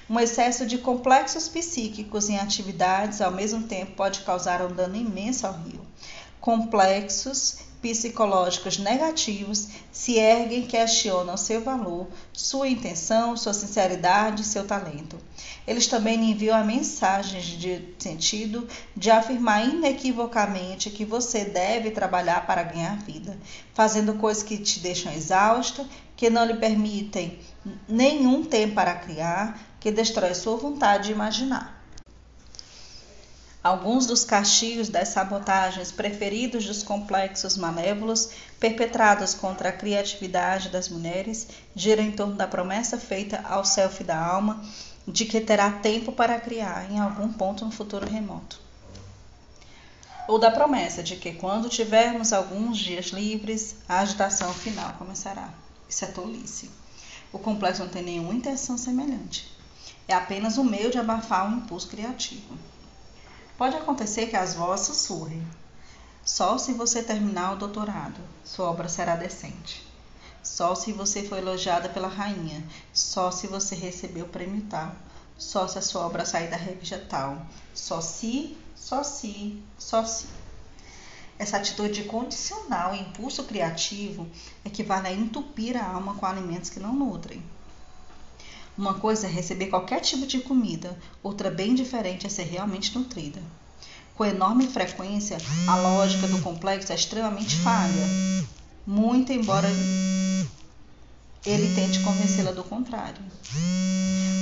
Um 0.09 0.19
excesso 0.19 0.65
de 0.65 0.77
complexos 0.77 1.47
psíquicos 1.47 2.27
em 2.27 2.37
atividades 2.37 3.21
ao 3.21 3.31
mesmo 3.31 3.63
tempo 3.63 3.93
pode 3.93 4.21
causar 4.23 4.61
um 4.61 4.75
dano 4.75 4.97
imenso 4.97 5.47
ao 5.47 5.53
rio. 5.53 5.85
Complexos 6.45 7.57
psicológicos 7.81 8.77
negativos 8.77 9.67
se 9.91 10.19
erguem 10.19 10.59
e 10.59 10.67
questionam 10.67 11.35
seu 11.35 11.63
valor, 11.63 12.05
sua 12.31 12.67
intenção, 12.67 13.35
sua 13.35 13.51
sinceridade 13.51 14.43
e 14.43 14.45
seu 14.45 14.63
talento. 14.63 15.17
Eles 15.65 15.87
também 15.87 16.23
enviam 16.29 16.55
a 16.55 16.63
mensagem 16.63 17.41
de 17.41 17.95
sentido 17.97 18.67
de 18.95 19.09
afirmar 19.09 19.67
inequivocamente 19.67 20.91
que 20.91 21.03
você 21.03 21.45
deve 21.45 21.89
trabalhar 21.89 22.45
para 22.45 22.61
ganhar 22.61 22.99
vida, 22.99 23.35
fazendo 23.73 24.13
coisas 24.13 24.43
que 24.43 24.59
te 24.59 24.79
deixam 24.81 25.11
exausta, 25.13 25.83
que 26.15 26.29
não 26.29 26.45
lhe 26.45 26.57
permitem 26.57 27.39
nenhum 27.87 28.43
tempo 28.43 28.75
para 28.75 28.93
criar, 28.93 29.59
que 29.79 29.89
destrói 29.89 30.35
sua 30.35 30.57
vontade 30.57 31.05
de 31.05 31.11
imaginar. 31.11 31.74
Alguns 33.65 34.05
dos 34.05 34.23
castigos 34.23 34.89
das 34.89 35.07
sabotagens 35.07 35.91
preferidos 35.91 36.67
dos 36.67 36.83
complexos 36.83 37.57
malévolos 37.57 38.29
perpetrados 38.59 39.33
contra 39.33 39.69
a 39.69 39.71
criatividade 39.71 40.69
das 40.69 40.87
mulheres 40.87 41.47
giram 41.75 42.03
em 42.03 42.11
torno 42.11 42.35
da 42.35 42.45
promessa 42.45 42.99
feita 42.99 43.43
ao 43.43 43.65
self 43.65 44.03
da 44.03 44.23
alma 44.23 44.63
de 45.07 45.25
que 45.25 45.41
terá 45.41 45.71
tempo 45.71 46.11
para 46.11 46.39
criar 46.39 46.91
em 46.91 46.99
algum 46.99 47.33
ponto 47.33 47.65
no 47.65 47.71
futuro 47.71 48.07
remoto. 48.07 48.61
Ou 50.27 50.37
da 50.37 50.51
promessa 50.51 51.01
de 51.01 51.15
que 51.15 51.33
quando 51.33 51.67
tivermos 51.67 52.33
alguns 52.33 52.77
dias 52.77 53.07
livres, 53.07 53.77
a 53.89 54.01
agitação 54.01 54.53
final 54.53 54.93
começará. 54.99 55.49
Isso 55.89 56.05
é 56.05 56.09
tolice. 56.09 56.69
O 57.33 57.39
complexo 57.39 57.81
não 57.81 57.89
tem 57.89 58.03
nenhuma 58.03 58.35
intenção 58.35 58.77
semelhante. 58.77 59.51
É 60.07 60.13
apenas 60.13 60.59
um 60.59 60.63
meio 60.63 60.91
de 60.91 60.99
abafar 60.99 61.51
o 61.51 61.57
impulso 61.57 61.87
criativo. 61.87 62.55
Pode 63.57 63.77
acontecer 63.77 64.27
que 64.27 64.35
as 64.35 64.53
vozes 64.53 64.87
sussurrem. 64.87 65.45
Só 66.25 66.57
se 66.57 66.73
você 66.73 67.01
terminar 67.01 67.53
o 67.53 67.57
doutorado, 67.57 68.19
sua 68.43 68.69
obra 68.69 68.89
será 68.89 69.15
decente. 69.15 69.85
Só 70.43 70.75
se 70.75 70.91
você 70.91 71.23
foi 71.23 71.39
elogiada 71.39 71.87
pela 71.87 72.07
rainha. 72.07 72.63
Só 72.93 73.31
se 73.31 73.47
você 73.47 73.73
recebeu 73.73 74.25
o 74.25 74.29
prêmio 74.29 74.61
tal. 74.69 74.93
Só 75.37 75.67
se 75.67 75.77
a 75.79 75.81
sua 75.81 76.05
obra 76.05 76.25
sair 76.25 76.49
da 76.49 76.57
revista 76.57 76.97
tal. 77.09 77.45
Só 77.73 78.01
se, 78.01 78.57
só 78.75 79.03
se, 79.03 79.63
só 79.77 80.05
se. 80.05 80.27
Essa 81.39 81.57
atitude 81.57 82.03
condicional 82.03 82.93
e 82.93 82.99
impulso 82.99 83.43
criativo 83.45 84.27
equivale 84.63 85.07
a 85.07 85.13
entupir 85.13 85.75
a 85.75 85.85
alma 85.85 86.15
com 86.15 86.25
alimentos 86.25 86.69
que 86.69 86.79
não 86.79 86.93
nutrem. 86.93 87.43
Uma 88.77 88.95
coisa 88.95 89.27
é 89.27 89.29
receber 89.29 89.67
qualquer 89.67 90.01
tipo 90.01 90.27
de 90.27 90.39
comida, 90.39 90.97
outra 91.23 91.49
bem 91.49 91.73
diferente 91.73 92.27
é 92.27 92.29
ser 92.29 92.43
realmente 92.43 92.97
nutrida. 92.97 93.41
Com 94.15 94.25
enorme 94.25 94.67
frequência, 94.67 95.37
a 95.67 95.75
lógica 95.75 96.27
do 96.27 96.41
complexo 96.41 96.91
é 96.91 96.95
extremamente 96.95 97.55
falha, 97.57 98.07
muito 98.85 99.31
embora 99.31 99.67
ele 101.45 101.73
tente 101.75 101.99
convencê-la 101.99 102.51
do 102.51 102.63
contrário. 102.63 103.21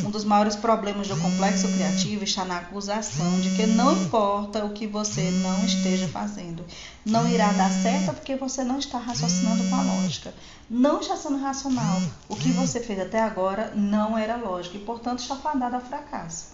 Um 0.06 0.10
dos 0.10 0.24
maiores 0.24 0.56
problemas 0.56 1.08
do 1.08 1.18
complexo 1.18 1.68
criativo 1.68 2.24
está 2.24 2.46
na 2.46 2.58
acusação 2.58 3.40
de 3.42 3.50
que 3.56 3.66
não 3.66 3.94
importa 3.94 4.64
o 4.64 4.72
que 4.72 4.88
você 4.88 5.32
não 5.42 5.66
esteja 5.66 6.08
fazendo, 6.08 6.66
não 7.06 7.28
irá 7.28 7.52
dar 7.54 7.72
certo 7.72 8.14
porque 8.14 8.36
você 8.36 8.64
não 8.64 8.80
está 8.80 8.98
raciocinando 8.98 9.64
com 9.70 9.76
a 9.76 9.82
lógica. 9.82 10.34
Não 10.70 11.00
está 11.00 11.16
sendo 11.16 11.38
racional. 11.38 12.02
O 12.28 12.36
que 12.36 12.52
você 12.52 12.80
fez 12.80 13.00
até 13.00 13.22
agora 13.22 13.74
não 13.76 14.18
era 14.18 14.36
lógico 14.36 14.78
e, 14.78 14.80
portanto, 14.80 15.20
está 15.20 15.36
fadado 15.36 15.76
a 15.76 15.80
fracasso. 15.80 16.54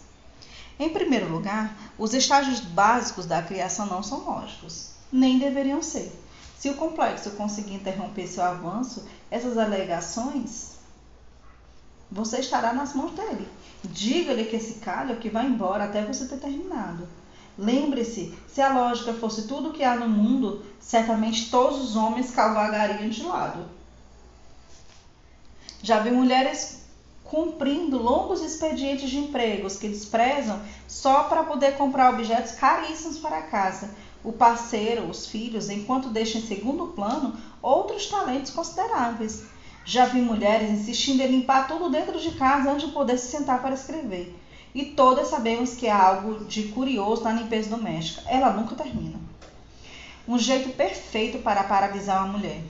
Em 0.79 0.89
primeiro 0.89 1.29
lugar, 1.29 1.75
os 1.97 2.13
estágios 2.13 2.59
básicos 2.59 3.25
da 3.25 3.41
criação 3.41 3.85
não 3.85 4.01
são 4.01 4.23
lógicos, 4.23 4.91
nem 5.11 5.37
deveriam 5.37 5.81
ser. 5.83 6.11
Se 6.57 6.69
o 6.69 6.75
complexo 6.75 7.31
conseguir 7.31 7.75
interromper 7.75 8.27
seu 8.27 8.43
avanço, 8.43 9.05
essas 9.31 9.57
alegações, 9.57 10.77
você 12.11 12.39
estará 12.39 12.73
nas 12.73 12.93
mãos 12.93 13.11
dele. 13.11 13.47
Diga-lhe 13.83 14.45
que 14.45 14.55
esse 14.55 14.75
calho 14.75 15.17
que 15.17 15.29
vai 15.29 15.45
embora 15.45 15.85
até 15.85 16.03
você 16.03 16.25
ter 16.27 16.37
terminado. 16.37 17.07
Lembre-se, 17.57 18.33
se 18.47 18.61
a 18.61 18.73
lógica 18.73 19.13
fosse 19.13 19.47
tudo 19.47 19.69
o 19.69 19.73
que 19.73 19.83
há 19.83 19.95
no 19.95 20.09
mundo, 20.09 20.65
certamente 20.79 21.51
todos 21.51 21.79
os 21.81 21.95
homens 21.95 22.31
cavalgariam 22.31 23.09
de 23.09 23.23
lado. 23.23 23.65
Já 25.83 25.99
vi 25.99 26.11
mulheres 26.11 26.79
cumprindo 27.23 28.01
longos 28.01 28.41
expedientes 28.41 29.09
de 29.09 29.19
empregos 29.19 29.77
que 29.77 29.87
desprezam 29.87 30.59
só 30.87 31.25
para 31.25 31.43
poder 31.43 31.77
comprar 31.77 32.13
objetos 32.13 32.53
caríssimos 32.53 33.19
para 33.19 33.43
casa, 33.43 33.91
o 34.23 34.33
parceiro, 34.33 35.07
os 35.07 35.27
filhos, 35.27 35.69
enquanto 35.69 36.09
deixam 36.09 36.41
em 36.41 36.47
segundo 36.47 36.87
plano 36.87 37.37
outros 37.61 38.07
talentos 38.07 38.51
consideráveis. 38.51 39.43
Já 39.85 40.05
vi 40.05 40.21
mulheres 40.21 40.69
insistindo 40.69 41.21
em 41.21 41.27
limpar 41.27 41.67
tudo 41.67 41.89
dentro 41.89 42.19
de 42.19 42.31
casa 42.31 42.71
antes 42.71 42.87
de 42.87 42.93
poder 42.93 43.17
se 43.17 43.29
sentar 43.29 43.61
para 43.61 43.73
escrever. 43.73 44.35
E 44.73 44.85
todas 44.85 45.29
sabemos 45.29 45.75
que 45.75 45.87
há 45.87 46.01
algo 46.01 46.45
de 46.45 46.63
curioso 46.63 47.23
na 47.23 47.33
limpeza 47.33 47.69
doméstica. 47.69 48.21
Ela 48.29 48.51
nunca 48.51 48.75
termina. 48.75 49.19
Um 50.27 50.37
jeito 50.37 50.69
perfeito 50.69 51.39
para 51.39 51.63
paralisar 51.63 52.23
uma 52.23 52.37
mulher. 52.37 52.61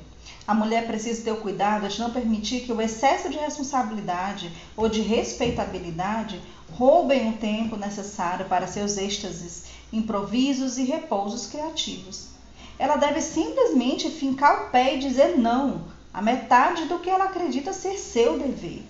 A 0.47 0.53
mulher 0.55 0.87
precisa 0.87 1.23
ter 1.23 1.31
o 1.31 1.41
cuidado 1.41 1.87
de 1.87 1.99
não 1.99 2.09
permitir 2.09 2.61
que 2.61 2.71
o 2.71 2.81
excesso 2.81 3.29
de 3.29 3.37
responsabilidade 3.37 4.51
ou 4.75 4.87
de 4.87 5.01
respeitabilidade 5.01 6.41
roubem 6.71 7.29
o 7.29 7.37
tempo 7.37 7.75
necessário 7.75 8.45
para 8.47 8.65
seus 8.65 8.97
êxtases 8.97 9.65
improvisos 9.91 10.77
e 10.77 10.85
repousos 10.85 11.47
criativos. 11.47 12.38
Ela 12.79 12.95
deve 12.95 13.21
simplesmente 13.21 14.09
fincar 14.09 14.63
o 14.63 14.69
pé 14.69 14.95
e 14.95 14.99
dizer 14.99 15.37
não 15.37 15.83
a 16.13 16.21
metade 16.21 16.85
do 16.85 16.99
que 16.99 17.09
ela 17.09 17.25
acredita 17.25 17.73
ser 17.73 17.97
seu 17.97 18.39
dever. 18.39 18.83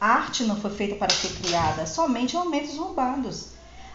A 0.00 0.08
arte 0.08 0.42
não 0.42 0.56
foi 0.60 0.70
feita 0.70 0.96
para 0.96 1.14
ser 1.14 1.40
criada 1.40 1.86
somente 1.86 2.34
em 2.34 2.38
momentos 2.38 2.76
roubados. 2.76 3.50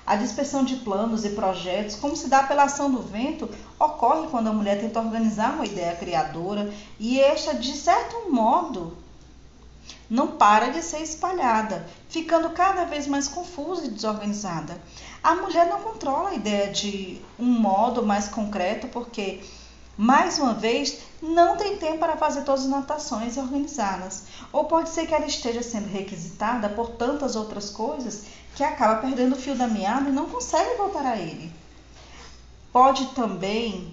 A 0.06 0.16
dispersão 0.16 0.64
de 0.64 0.78
planos 0.78 1.24
e 1.24 1.30
projetos, 1.30 1.96
como 1.96 2.16
se 2.16 2.28
dá 2.28 2.44
pela 2.44 2.64
ação 2.64 2.90
do 2.90 3.02
vento, 3.02 3.50
ocorre 3.80 4.28
quando 4.28 4.48
a 4.48 4.54
mulher 4.54 4.80
tenta 4.80 5.00
organizar 5.00 5.54
uma 5.54 5.66
ideia 5.66 5.96
criadora 5.96 6.74
e 7.00 7.20
esta, 7.20 7.54
de 7.54 7.74
certo 7.74 8.30
modo, 8.32 8.98
não 10.10 10.28
para 10.28 10.70
de 10.70 10.82
ser 10.82 11.02
espalhada, 11.02 11.86
ficando 12.10 12.50
cada 12.52 12.86
vez 12.86 13.08
mais 13.08 13.28
confusa 13.28 13.86
e 13.86 13.90
desorganizada. 13.90 14.80
A 15.24 15.36
mulher 15.36 15.68
não 15.68 15.82
controla 15.82 16.30
a 16.30 16.36
ideia 16.36 16.72
de 16.72 17.22
um 17.40 17.46
modo 17.46 18.06
mais 18.06 18.28
concreto 18.28 18.88
porque 18.88 19.42
mais 19.98 20.40
uma 20.40 20.56
vez, 20.56 21.00
não 21.22 21.56
tem 21.56 21.78
tempo 21.78 22.00
para 22.00 22.18
fazer 22.18 22.42
todas 22.42 22.62
as 22.62 22.72
anotações 22.72 23.36
e 23.36 23.40
organizá-las. 23.40 24.24
Ou 24.52 24.66
pode 24.66 24.90
ser 24.90 25.06
que 25.06 25.14
ela 25.14 25.26
esteja 25.26 25.62
sendo 25.62 25.88
requisitada 25.88 26.68
por 26.68 26.90
tantas 26.92 27.36
outras 27.36 27.70
coisas 27.70 28.26
que 28.56 28.64
acaba 28.64 29.02
perdendo 29.02 29.34
o 29.34 29.40
fio 29.40 29.56
da 29.56 29.68
meada 29.68 30.10
e 30.10 30.14
não 30.14 30.26
consegue 30.26 30.78
voltar 30.78 31.06
a 31.06 31.18
ele. 31.18 31.52
Pode 32.72 33.06
também 33.14 33.93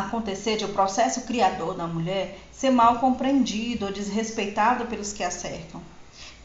acontecer 0.00 0.56
de 0.56 0.64
o 0.64 0.72
processo 0.72 1.22
criador 1.22 1.74
da 1.74 1.86
mulher 1.86 2.38
ser 2.52 2.70
mal 2.70 2.98
compreendido 2.98 3.86
ou 3.86 3.92
desrespeitado 3.92 4.86
pelos 4.86 5.12
que 5.12 5.24
a 5.24 5.30
cercam. 5.30 5.80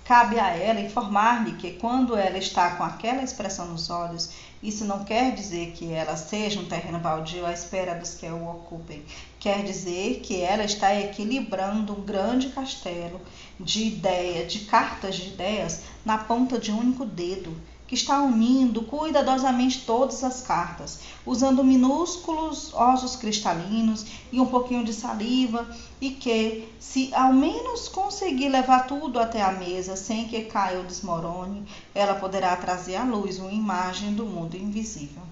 Cabe 0.05 0.39
a 0.39 0.49
ela 0.49 0.81
informar-lhe 0.81 1.53
que 1.53 1.71
quando 1.73 2.17
ela 2.17 2.37
está 2.37 2.71
com 2.71 2.83
aquela 2.83 3.23
expressão 3.23 3.67
nos 3.67 3.89
olhos, 3.89 4.31
isso 4.61 4.83
não 4.83 5.03
quer 5.03 5.33
dizer 5.33 5.71
que 5.71 5.91
ela 5.91 6.17
seja 6.17 6.59
um 6.59 6.65
terreno 6.65 6.99
baldio 6.99 7.45
à 7.45 7.53
espera 7.53 7.95
dos 7.95 8.15
que 8.15 8.25
o 8.25 8.49
ocupem. 8.49 9.03
Quer 9.39 9.63
dizer 9.63 10.19
que 10.21 10.41
ela 10.41 10.63
está 10.63 10.93
equilibrando 10.95 11.93
um 11.93 12.01
grande 12.01 12.49
castelo 12.49 13.21
de 13.59 13.85
ideia, 13.85 14.45
de 14.45 14.59
cartas 14.61 15.15
de 15.15 15.29
ideias 15.29 15.81
na 16.03 16.17
ponta 16.17 16.59
de 16.59 16.71
um 16.71 16.79
único 16.79 17.05
dedo 17.05 17.55
que 17.91 17.95
está 17.95 18.21
unindo 18.21 18.83
cuidadosamente 18.83 19.81
todas 19.85 20.23
as 20.23 20.41
cartas, 20.41 21.01
usando 21.25 21.61
minúsculos 21.61 22.73
ossos 22.73 23.17
cristalinos 23.17 24.05
e 24.31 24.39
um 24.39 24.45
pouquinho 24.45 24.85
de 24.85 24.93
saliva, 24.93 25.67
e 25.99 26.11
que, 26.11 26.69
se 26.79 27.13
ao 27.13 27.33
menos 27.33 27.89
conseguir 27.89 28.47
levar 28.47 28.87
tudo 28.87 29.19
até 29.19 29.41
a 29.41 29.51
mesa 29.51 29.97
sem 29.97 30.25
que 30.29 30.45
caia 30.45 30.77
ou 30.77 30.85
desmorone, 30.85 31.67
ela 31.93 32.15
poderá 32.15 32.55
trazer 32.55 32.95
à 32.95 33.03
luz 33.03 33.39
uma 33.39 33.51
imagem 33.51 34.13
do 34.13 34.25
mundo 34.25 34.55
invisível. 34.55 35.23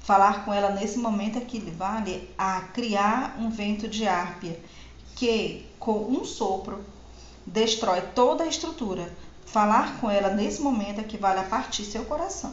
Falar 0.00 0.44
com 0.44 0.52
ela 0.52 0.70
nesse 0.70 0.98
momento 0.98 1.38
equivale 1.38 2.28
a 2.36 2.62
criar 2.62 3.36
um 3.38 3.48
vento 3.48 3.86
de 3.86 4.08
árpia 4.08 4.58
que, 5.14 5.64
com 5.78 5.98
um 6.10 6.24
sopro, 6.24 6.84
destrói 7.46 8.00
toda 8.00 8.42
a 8.42 8.48
estrutura, 8.48 9.14
Falar 9.46 9.98
com 10.00 10.10
ela 10.10 10.30
nesse 10.30 10.60
momento 10.60 11.00
equivale 11.00 11.40
a 11.40 11.44
partir 11.44 11.84
seu 11.84 12.04
coração. 12.04 12.52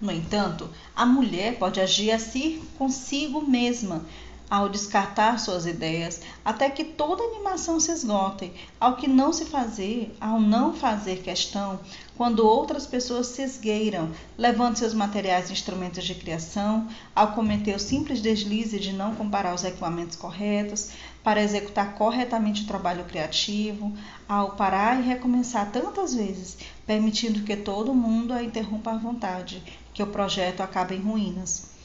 No 0.00 0.12
entanto, 0.12 0.70
a 0.94 1.04
mulher 1.06 1.58
pode 1.58 1.80
agir 1.80 2.12
assim 2.12 2.62
consigo 2.76 3.40
mesma, 3.40 4.04
ao 4.50 4.68
descartar 4.68 5.38
suas 5.38 5.66
ideias, 5.66 6.22
até 6.42 6.70
que 6.70 6.82
toda 6.82 7.22
animação 7.22 7.78
se 7.78 7.92
esgote, 7.92 8.50
ao 8.80 8.96
que 8.96 9.06
não 9.06 9.32
se 9.32 9.44
fazer, 9.44 10.16
ao 10.20 10.40
não 10.40 10.72
fazer 10.72 11.22
questão, 11.22 11.78
quando 12.16 12.46
outras 12.46 12.86
pessoas 12.86 13.26
se 13.26 13.42
esgueiram, 13.42 14.10
levando 14.36 14.76
seus 14.76 14.94
materiais 14.94 15.50
e 15.50 15.52
instrumentos 15.52 16.02
de 16.04 16.14
criação, 16.14 16.88
ao 17.14 17.32
cometer 17.32 17.76
o 17.76 17.78
simples 17.78 18.22
deslize 18.22 18.78
de 18.80 18.92
não 18.92 19.14
comparar 19.14 19.54
os 19.54 19.64
equipamentos 19.64 20.16
corretos, 20.16 20.90
para 21.22 21.42
executar 21.42 21.94
corretamente 21.94 22.62
o 22.62 22.66
trabalho 22.66 23.04
criativo, 23.04 23.92
ao 24.26 24.52
parar 24.52 24.98
e 24.98 25.06
recomeçar 25.06 25.70
tantas 25.70 26.14
vezes, 26.14 26.56
permitindo 26.86 27.42
que 27.42 27.54
todo 27.54 27.92
mundo 27.94 28.32
a 28.32 28.42
interrompa 28.42 28.92
à 28.92 28.96
vontade, 28.96 29.62
que 29.92 30.02
o 30.02 30.06
projeto 30.06 30.62
acabe 30.62 30.94
em 30.94 31.02
ruínas. 31.02 31.77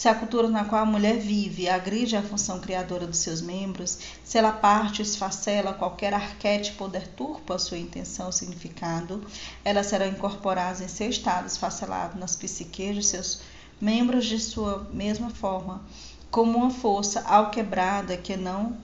Se 0.00 0.08
a 0.08 0.14
cultura 0.14 0.48
na 0.48 0.64
qual 0.64 0.80
a 0.80 0.86
mulher 0.86 1.18
vive 1.18 1.68
agride 1.68 2.16
a 2.16 2.22
função 2.22 2.58
criadora 2.58 3.06
dos 3.06 3.18
seus 3.18 3.42
membros, 3.42 3.98
se 4.24 4.38
ela 4.38 4.50
parte 4.50 5.02
ou 5.02 5.06
esfacela 5.06 5.74
qualquer 5.74 6.14
arquétipo 6.14 6.84
ou 6.84 6.90
deturpa 6.90 7.58
sua 7.58 7.76
intenção 7.76 8.24
ou 8.24 8.32
significado, 8.32 9.22
elas 9.62 9.88
serão 9.88 10.06
incorporadas 10.06 10.80
em 10.80 10.88
seu 10.88 11.10
estado 11.10 11.48
esfacelado 11.48 12.18
nas 12.18 12.34
psiques 12.34 12.94
de 12.94 13.02
seus 13.02 13.42
membros 13.78 14.24
de 14.24 14.38
sua 14.38 14.88
mesma 14.90 15.28
forma, 15.28 15.82
como 16.30 16.56
uma 16.56 16.70
força 16.70 17.20
alquebrada 17.26 18.16
que 18.16 18.38
não 18.38 18.78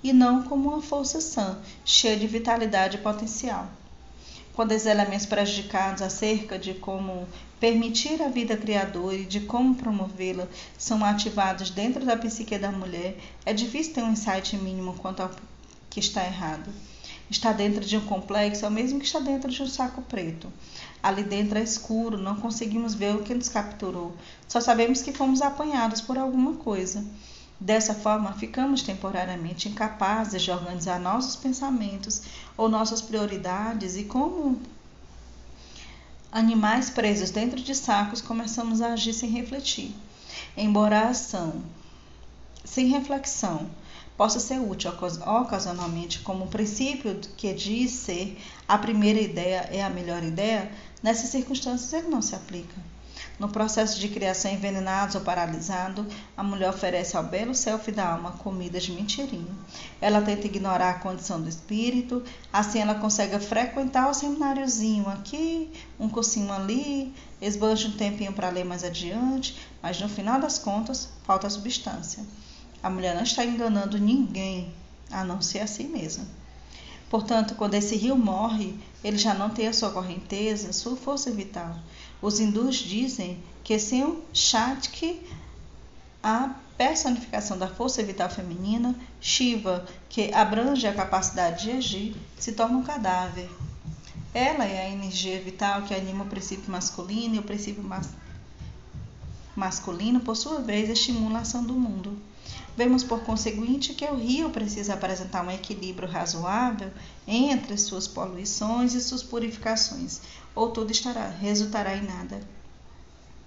e 0.00 0.12
não 0.12 0.44
como 0.44 0.68
uma 0.68 0.80
força 0.80 1.20
sã, 1.20 1.58
cheia 1.84 2.16
de 2.16 2.28
vitalidade 2.28 2.98
e 2.98 3.00
potencial. 3.00 3.68
Quando 4.54 4.72
os 4.72 4.84
elementos 4.84 5.24
prejudicados 5.24 6.02
acerca 6.02 6.58
de 6.58 6.74
como 6.74 7.26
permitir 7.58 8.20
a 8.20 8.28
vida 8.28 8.54
criadora 8.54 9.14
e 9.14 9.24
de 9.24 9.40
como 9.40 9.74
promovê-la 9.74 10.46
são 10.76 11.02
ativados 11.02 11.70
dentro 11.70 12.04
da 12.04 12.16
psique 12.16 12.58
da 12.58 12.70
mulher, 12.70 13.16
é 13.46 13.54
difícil 13.54 13.94
ter 13.94 14.02
um 14.02 14.12
insight 14.12 14.54
mínimo 14.58 14.94
quanto 14.94 15.20
ao 15.20 15.30
que 15.88 16.00
está 16.00 16.22
errado. 16.24 16.70
Está 17.30 17.50
dentro 17.50 17.82
de 17.82 17.96
um 17.96 18.04
complexo 18.04 18.66
é 18.66 18.68
o 18.68 18.70
mesmo 18.70 18.98
que 18.98 19.06
está 19.06 19.18
dentro 19.18 19.50
de 19.50 19.62
um 19.62 19.66
saco 19.66 20.02
preto. 20.02 20.52
Ali 21.02 21.22
dentro 21.22 21.58
é 21.58 21.62
escuro, 21.62 22.18
não 22.18 22.36
conseguimos 22.36 22.92
ver 22.94 23.16
o 23.16 23.22
que 23.22 23.32
nos 23.32 23.48
capturou. 23.48 24.14
Só 24.46 24.60
sabemos 24.60 25.00
que 25.00 25.14
fomos 25.14 25.40
apanhados 25.40 26.02
por 26.02 26.18
alguma 26.18 26.56
coisa. 26.56 27.02
Dessa 27.62 27.94
forma, 27.94 28.32
ficamos 28.32 28.82
temporariamente 28.82 29.68
incapazes 29.68 30.42
de 30.42 30.50
organizar 30.50 30.98
nossos 30.98 31.36
pensamentos 31.36 32.22
ou 32.56 32.68
nossas 32.68 33.00
prioridades 33.00 33.96
e 33.96 34.02
como 34.02 34.60
animais 36.32 36.90
presos 36.90 37.30
dentro 37.30 37.62
de 37.62 37.72
sacos, 37.72 38.20
começamos 38.20 38.82
a 38.82 38.94
agir 38.94 39.12
sem 39.12 39.30
refletir. 39.30 39.94
Embora 40.56 41.02
a 41.02 41.10
ação 41.10 41.62
sem 42.64 42.88
reflexão 42.88 43.70
possa 44.16 44.40
ser 44.40 44.58
útil 44.58 44.92
ocasionalmente 45.24 46.18
como 46.18 46.48
princípio 46.48 47.14
que 47.36 47.54
diz 47.54 47.92
ser 47.92 48.42
a 48.66 48.76
primeira 48.76 49.20
ideia 49.20 49.68
é 49.70 49.84
a 49.84 49.88
melhor 49.88 50.24
ideia, 50.24 50.68
nessas 51.00 51.30
circunstâncias 51.30 51.92
ele 51.92 52.08
não 52.08 52.20
se 52.20 52.34
aplica. 52.34 52.74
No 53.42 53.48
processo 53.48 53.98
de 53.98 54.08
criação 54.08 54.52
envenenados 54.52 55.16
ou 55.16 55.20
paralisado, 55.20 56.06
a 56.36 56.44
mulher 56.44 56.70
oferece 56.70 57.16
ao 57.16 57.24
belo 57.24 57.56
self 57.56 57.90
da 57.90 58.12
alma 58.12 58.30
comida 58.30 58.78
de 58.78 58.92
mentirinha. 58.92 59.52
Ela 60.00 60.22
tenta 60.22 60.46
ignorar 60.46 60.90
a 60.90 60.98
condição 61.00 61.42
do 61.42 61.48
espírito, 61.48 62.22
assim 62.52 62.78
ela 62.78 62.94
consegue 62.94 63.36
frequentar 63.40 64.08
o 64.08 64.14
semináriozinho 64.14 65.08
aqui, 65.08 65.72
um 65.98 66.08
cursinho 66.08 66.52
ali, 66.52 67.12
esbanja 67.40 67.88
um 67.88 67.96
tempinho 67.96 68.32
para 68.32 68.48
ler 68.48 68.64
mais 68.64 68.84
adiante, 68.84 69.58
mas 69.82 70.00
no 70.00 70.08
final 70.08 70.40
das 70.40 70.60
contas, 70.60 71.08
falta 71.24 71.50
substância. 71.50 72.24
A 72.80 72.88
mulher 72.88 73.12
não 73.16 73.24
está 73.24 73.44
enganando 73.44 73.98
ninguém, 73.98 74.72
a 75.10 75.24
não 75.24 75.42
ser 75.42 75.58
a 75.58 75.66
si 75.66 75.82
mesma. 75.82 76.24
Portanto, 77.10 77.56
quando 77.56 77.74
esse 77.74 77.96
rio 77.96 78.16
morre, 78.16 78.78
ele 79.02 79.18
já 79.18 79.34
não 79.34 79.50
tem 79.50 79.66
a 79.66 79.72
sua 79.72 79.90
correnteza, 79.90 80.72
sua 80.72 80.96
força 80.96 81.28
vital. 81.30 81.76
Os 82.22 82.38
hindus 82.38 82.76
dizem 82.76 83.42
que 83.64 83.76
sem 83.80 84.04
o 84.04 84.22
Shakti, 84.32 85.20
a 86.22 86.54
personificação 86.78 87.58
da 87.58 87.66
força 87.66 88.00
vital 88.02 88.30
feminina, 88.30 88.94
Shiva, 89.20 89.84
que 90.08 90.32
abrange 90.32 90.86
a 90.86 90.94
capacidade 90.94 91.64
de 91.64 91.72
agir, 91.72 92.16
se 92.38 92.52
torna 92.52 92.78
um 92.78 92.84
cadáver. 92.84 93.50
Ela 94.32 94.64
é 94.64 94.86
a 94.86 94.90
energia 94.90 95.40
vital 95.42 95.82
que 95.82 95.94
anima 95.94 96.24
o 96.24 96.28
princípio 96.28 96.70
masculino 96.70 97.34
e 97.34 97.38
o 97.40 97.42
princípio 97.42 97.82
mas 97.82 98.08
masculino, 99.54 100.20
por 100.20 100.36
sua 100.36 100.60
vez, 100.60 100.88
estimula 100.88 101.40
a 101.40 101.42
ação 101.42 101.62
do 101.62 101.74
mundo. 101.74 102.16
Vemos, 102.74 103.04
por 103.04 103.20
conseguinte, 103.20 103.92
que 103.92 104.04
o 104.06 104.16
rio 104.16 104.48
precisa 104.48 104.94
apresentar 104.94 105.44
um 105.44 105.50
equilíbrio 105.50 106.08
razoável 106.08 106.90
entre 107.26 107.76
suas 107.76 108.08
poluições 108.08 108.94
e 108.94 109.00
suas 109.00 109.22
purificações, 109.22 110.22
ou 110.54 110.70
tudo 110.70 110.92
estará, 110.92 111.28
resultará 111.28 111.96
em 111.96 112.02
nada. 112.02 112.40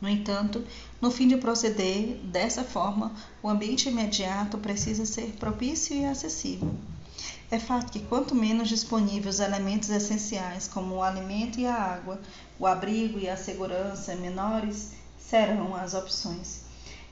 No 0.01 0.09
entanto, 0.09 0.63
no 1.01 1.09
fim 1.09 1.27
de 1.27 1.37
proceder 1.37 2.17
dessa 2.23 2.63
forma, 2.63 3.11
o 3.41 3.49
ambiente 3.49 3.89
imediato 3.89 4.57
precisa 4.57 5.05
ser 5.05 5.33
propício 5.39 5.95
e 5.95 6.05
acessível. 6.05 6.73
É 7.49 7.59
fato 7.59 7.91
que 7.91 7.99
quanto 7.99 8.35
menos 8.35 8.67
disponíveis 8.67 9.35
os 9.35 9.41
elementos 9.41 9.89
essenciais, 9.89 10.67
como 10.67 10.95
o 10.95 11.03
alimento 11.03 11.59
e 11.59 11.65
a 11.65 11.75
água, 11.75 12.19
o 12.59 12.67
abrigo 12.67 13.19
e 13.19 13.29
a 13.29 13.37
segurança, 13.37 14.15
menores 14.15 14.91
serão 15.17 15.75
as 15.75 15.93
opções. 15.93 16.61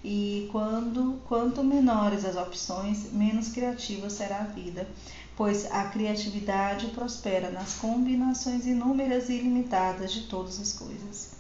E 0.04 0.50
quando, 0.52 1.22
quanto 1.28 1.64
menores 1.64 2.26
as 2.26 2.36
opções, 2.36 3.12
menos 3.14 3.50
criativa 3.50 4.10
será 4.10 4.40
a 4.40 4.44
vida, 4.44 4.88
pois 5.36 5.72
a 5.72 5.86
criatividade 5.86 6.88
prospera 6.88 7.50
nas 7.50 7.76
combinações 7.76 8.66
inúmeras 8.66 9.30
e 9.30 9.34
ilimitadas 9.34 10.12
de 10.12 10.22
todas 10.24 10.60
as 10.60 10.74
coisas. 10.74 11.32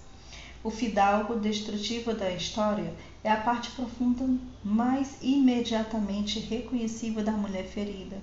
O 0.63 0.69
fidalgo 0.71 1.35
destrutivo 1.35 2.13
da 2.13 2.31
história 2.31 2.93
é 3.23 3.31
a 3.31 3.41
parte 3.41 3.71
profunda 3.71 4.25
mais 4.63 5.17
imediatamente 5.21 6.39
reconhecível 6.39 7.23
da 7.23 7.33
mulher 7.33 7.65
ferida. 7.65 8.17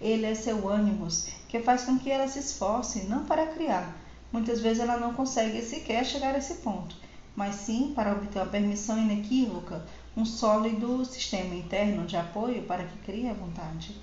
Ele 0.00 0.26
é 0.26 0.34
seu 0.34 0.68
ânimo, 0.68 1.08
que 1.48 1.60
faz 1.60 1.84
com 1.84 1.98
que 1.98 2.10
ela 2.10 2.28
se 2.28 2.38
esforce 2.38 3.04
não 3.04 3.24
para 3.24 3.46
criar. 3.46 3.96
Muitas 4.30 4.60
vezes 4.60 4.80
ela 4.80 4.98
não 4.98 5.14
consegue 5.14 5.62
sequer 5.62 6.04
chegar 6.04 6.34
a 6.34 6.38
esse 6.38 6.56
ponto 6.56 6.96
mas 7.36 7.56
sim 7.56 7.92
para 7.94 8.12
obter 8.12 8.40
a 8.40 8.46
permissão 8.46 8.98
inequívoca, 8.98 9.84
um 10.16 10.24
sólido 10.24 11.04
sistema 11.04 11.54
interno 11.54 12.06
de 12.06 12.16
apoio 12.16 12.62
para 12.62 12.84
que 12.84 12.98
crie 13.04 13.28
a 13.28 13.34
vontade. 13.34 13.94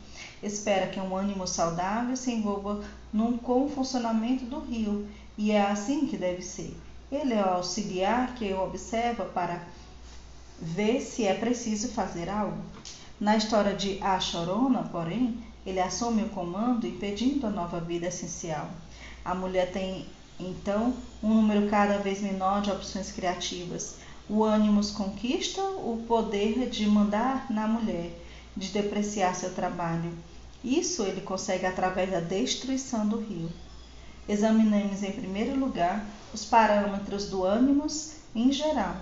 Espera 0.44 0.88
que 0.88 1.00
um 1.00 1.16
ânimo 1.16 1.48
saudável 1.48 2.16
se 2.16 2.32
envolva 2.32 2.84
num, 3.12 3.38
com 3.38 3.66
o 3.66 3.70
funcionamento 3.70 4.46
do 4.46 4.60
rio, 4.60 5.08
e 5.38 5.52
é 5.52 5.62
assim 5.62 6.06
que 6.06 6.16
deve 6.16 6.42
ser. 6.42 6.78
Ele 7.12 7.34
é 7.34 7.42
o 7.42 7.56
auxiliar 7.56 8.36
que 8.36 8.54
observa 8.54 9.26
para 9.26 9.64
vê 10.62 11.02
se 11.02 11.26
é 11.26 11.34
preciso 11.34 11.90
fazer 11.90 12.30
algo. 12.30 12.58
Na 13.20 13.36
história 13.36 13.74
de 13.74 14.00
A 14.02 14.20
Chorona, 14.20 14.84
porém, 14.92 15.38
ele 15.66 15.80
assume 15.80 16.24
o 16.24 16.30
comando 16.30 16.86
impedindo 16.86 17.48
a 17.48 17.50
nova 17.50 17.80
vida 17.80 18.08
essencial. 18.08 18.70
A 19.24 19.34
mulher 19.34 19.72
tem 19.72 20.06
então 20.40 20.94
um 21.22 21.34
número 21.34 21.70
cada 21.70 21.98
vez 21.98 22.22
menor 22.22 22.62
de 22.62 22.72
opções 22.72 23.12
criativas. 23.12 23.98
O 24.30 24.44
ânimos 24.44 24.90
conquista 24.90 25.62
o 25.62 26.04
poder 26.08 26.70
de 26.70 26.88
mandar 26.88 27.52
na 27.52 27.68
mulher, 27.68 28.12
de 28.56 28.70
depreciar 28.70 29.36
seu 29.36 29.54
trabalho. 29.54 30.14
Isso 30.64 31.04
ele 31.04 31.20
consegue 31.20 31.66
através 31.66 32.10
da 32.10 32.22
destruição 32.22 33.06
do 33.06 33.18
rio. 33.18 33.50
Examinemos 34.28 35.04
em 35.04 35.12
primeiro 35.12 35.60
lugar 35.60 36.06
os 36.34 36.46
parâmetros 36.46 37.30
do 37.30 37.44
ânimos 37.44 38.14
em 38.34 38.50
geral. 38.50 38.96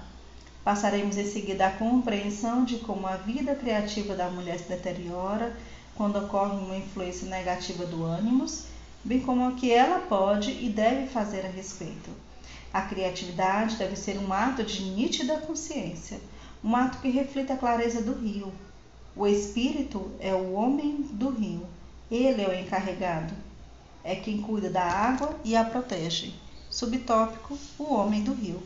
Passaremos 0.63 1.15
em 1.17 1.25
seguida 1.25 1.67
à 1.67 1.71
compreensão 1.71 2.65
de 2.65 2.77
como 2.79 3.05
a 3.05 3.17
vida 3.17 3.53
criativa 3.53 4.15
da 4.15 4.29
mulher 4.29 4.57
se 4.57 4.69
deteriora 4.69 5.55
quando 5.95 6.17
ocorre 6.17 6.55
uma 6.55 6.77
influência 6.77 7.27
negativa 7.27 7.85
do 7.85 8.03
ânimos, 8.03 8.63
bem 9.03 9.19
como 9.19 9.47
o 9.47 9.55
que 9.55 9.71
ela 9.71 9.99
pode 9.99 10.51
e 10.51 10.69
deve 10.69 11.05
fazer 11.05 11.45
a 11.45 11.49
respeito. 11.49 12.09
A 12.73 12.81
criatividade 12.81 13.75
deve 13.75 13.97
ser 13.97 14.17
um 14.17 14.31
ato 14.31 14.63
de 14.63 14.81
nítida 14.83 15.37
consciência, 15.37 16.21
um 16.63 16.75
ato 16.75 16.99
que 16.99 17.09
reflita 17.09 17.53
a 17.53 17.57
clareza 17.57 18.01
do 18.01 18.13
rio. 18.13 18.53
O 19.15 19.27
espírito 19.27 20.09
é 20.19 20.33
o 20.33 20.53
homem 20.53 21.01
do 21.11 21.29
rio. 21.29 21.65
Ele 22.09 22.41
é 22.41 22.47
o 22.47 22.53
encarregado. 22.53 23.33
É 24.03 24.15
quem 24.15 24.41
cuida 24.41 24.69
da 24.69 24.83
água 24.83 25.37
e 25.43 25.55
a 25.55 25.65
protege. 25.65 26.33
Subtópico: 26.69 27.57
O 27.77 27.93
homem 27.93 28.23
do 28.23 28.33
rio. 28.33 28.63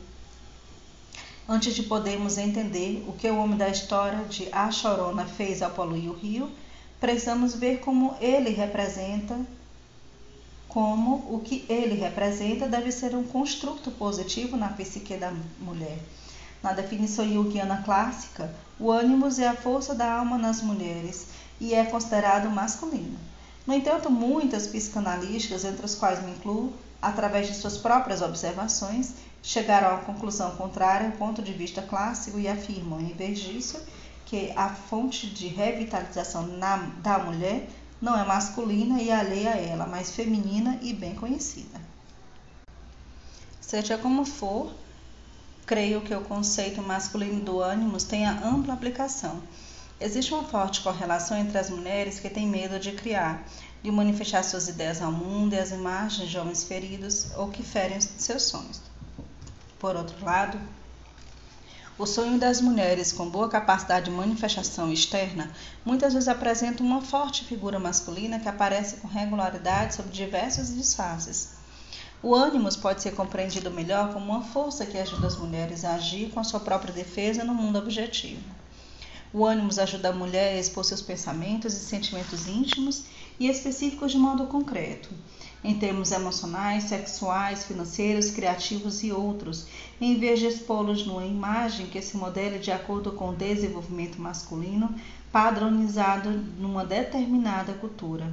Antes 1.47 1.75
de 1.75 1.83
podermos 1.83 2.37
entender 2.37 3.03
o 3.07 3.13
que 3.13 3.29
o 3.29 3.37
homem 3.37 3.57
da 3.57 3.69
história 3.69 4.23
de 4.25 4.47
A 4.51 4.71
Chorona 4.71 5.25
fez 5.25 5.61
ao 5.61 5.71
poluir 5.71 6.09
o 6.09 6.13
rio, 6.13 6.49
precisamos 6.99 7.55
ver 7.55 7.79
como 7.79 8.15
ele 8.19 8.49
representa 8.49 9.39
como 10.75 11.23
o 11.33 11.39
que 11.39 11.65
ele 11.69 11.95
representa 11.95 12.67
deve 12.67 12.91
ser 12.91 13.15
um 13.15 13.23
construto 13.23 13.89
positivo 13.91 14.57
na 14.57 14.67
psique 14.67 15.15
da 15.15 15.31
mulher. 15.57 15.97
Na 16.61 16.73
definição 16.73 17.25
junguiana 17.25 17.81
clássica, 17.85 18.53
o 18.77 18.91
ânimos 18.91 19.39
é 19.39 19.47
a 19.47 19.55
força 19.55 19.95
da 19.95 20.11
alma 20.11 20.37
nas 20.37 20.61
mulheres 20.61 21.27
e 21.61 21.73
é 21.73 21.85
considerado 21.85 22.49
masculino. 22.49 23.17
No 23.65 23.73
entanto, 23.73 24.11
muitas 24.11 24.67
psicanalísticas, 24.67 25.63
entre 25.63 25.85
as 25.85 25.95
quais 25.95 26.21
me 26.21 26.31
incluo, 26.31 26.73
através 27.01 27.47
de 27.47 27.53
suas 27.53 27.77
próprias 27.77 28.21
observações, 28.21 29.13
chegaram 29.41 29.95
à 29.95 29.99
conclusão 29.99 30.57
contrária 30.57 31.07
ao 31.07 31.13
ponto 31.13 31.41
de 31.41 31.53
vista 31.53 31.81
clássico 31.81 32.37
e 32.37 32.49
afirmam, 32.49 32.99
em 32.99 33.13
vez 33.13 33.39
disso, 33.39 33.81
que 34.25 34.51
a 34.57 34.67
fonte 34.67 35.27
de 35.27 35.47
revitalização 35.47 36.45
na, 36.45 36.75
da 37.01 37.17
mulher 37.17 37.65
não 38.01 38.17
é 38.17 38.25
masculina 38.25 39.01
e 39.01 39.11
alheia 39.11 39.53
a 39.53 39.57
ela, 39.57 39.85
mas 39.85 40.11
feminina 40.11 40.77
e 40.81 40.93
bem 40.93 41.15
conhecida. 41.15 41.79
Seja 43.61 43.97
como 43.97 44.25
for, 44.25 44.73
creio 45.65 46.01
que 46.01 46.13
o 46.13 46.21
conceito 46.21 46.81
masculino 46.81 47.41
do 47.41 47.61
ânimos 47.61 48.03
tenha 48.03 48.31
ampla 48.45 48.73
aplicação. 48.73 49.41
Existe 49.99 50.33
uma 50.33 50.43
forte 50.43 50.81
correlação 50.81 51.37
entre 51.37 51.57
as 51.57 51.69
mulheres 51.69 52.19
que 52.19 52.29
têm 52.29 52.47
medo 52.47 52.77
de 52.79 52.91
criar, 52.91 53.43
de 53.81 53.89
manifestar 53.89 54.43
suas 54.43 54.67
ideias 54.67 55.01
ao 55.01 55.11
mundo 55.11 55.53
e 55.53 55.59
as 55.59 55.71
imagens 55.71 56.29
de 56.29 56.37
homens 56.37 56.63
feridos 56.63 57.27
ou 57.37 57.49
que 57.49 57.63
ferem 57.63 58.01
seus 58.01 58.43
sonhos. 58.43 58.81
Por 59.79 59.95
outro 59.95 60.23
lado, 60.23 60.59
o 61.97 62.05
sonho 62.05 62.37
das 62.37 62.59
mulheres 62.59 63.13
com 63.13 63.29
boa 63.29 63.47
capacidade 63.47 64.05
de 64.05 64.11
manifestação 64.11 64.91
externa 64.91 65.49
muitas 65.85 66.13
vezes 66.13 66.27
apresenta 66.27 66.83
uma 66.83 67.01
forte 67.01 67.45
figura 67.45 67.79
masculina 67.79 68.37
que 68.37 68.49
aparece 68.49 68.97
com 68.97 69.07
regularidade 69.07 69.95
sob 69.95 70.09
diversos 70.09 70.75
disfarces. 70.75 71.53
O 72.21 72.35
ânimos 72.35 72.75
pode 72.75 73.01
ser 73.01 73.11
compreendido 73.11 73.71
melhor 73.71 74.11
como 74.11 74.25
uma 74.25 74.43
força 74.43 74.85
que 74.85 74.97
ajuda 74.97 75.27
as 75.27 75.37
mulheres 75.37 75.85
a 75.85 75.95
agir 75.95 76.31
com 76.31 76.39
a 76.41 76.43
sua 76.43 76.59
própria 76.59 76.93
defesa 76.93 77.45
no 77.45 77.53
mundo 77.53 77.79
objetivo. 77.79 78.43
O 79.31 79.45
ânimos 79.45 79.79
ajuda 79.79 80.09
a 80.09 80.13
mulher 80.13 80.55
a 80.55 80.59
expor 80.59 80.83
seus 80.83 81.01
pensamentos 81.01 81.73
e 81.73 81.79
sentimentos 81.79 82.45
íntimos 82.45 83.05
e 83.39 83.47
específicos 83.47 84.11
de 84.11 84.17
modo 84.17 84.47
concreto, 84.47 85.09
em 85.65 85.79
termos 85.79 86.11
emocionais, 86.11 86.83
sexuais, 86.83 87.65
financeiros, 87.65 88.29
criativos 88.29 89.03
e 89.03 89.11
outros, 89.11 89.65
em 89.99 90.19
vez 90.19 90.39
de 90.39 90.45
expô-los 90.45 91.07
numa 91.07 91.25
imagem 91.25 91.87
que 91.87 92.01
se 92.03 92.15
modele 92.15 92.59
de 92.59 92.71
acordo 92.71 93.11
com 93.11 93.29
o 93.29 93.35
desenvolvimento 93.35 94.21
masculino 94.21 94.93
padronizado 95.31 96.29
numa 96.59 96.85
determinada 96.85 97.73
cultura. 97.73 98.31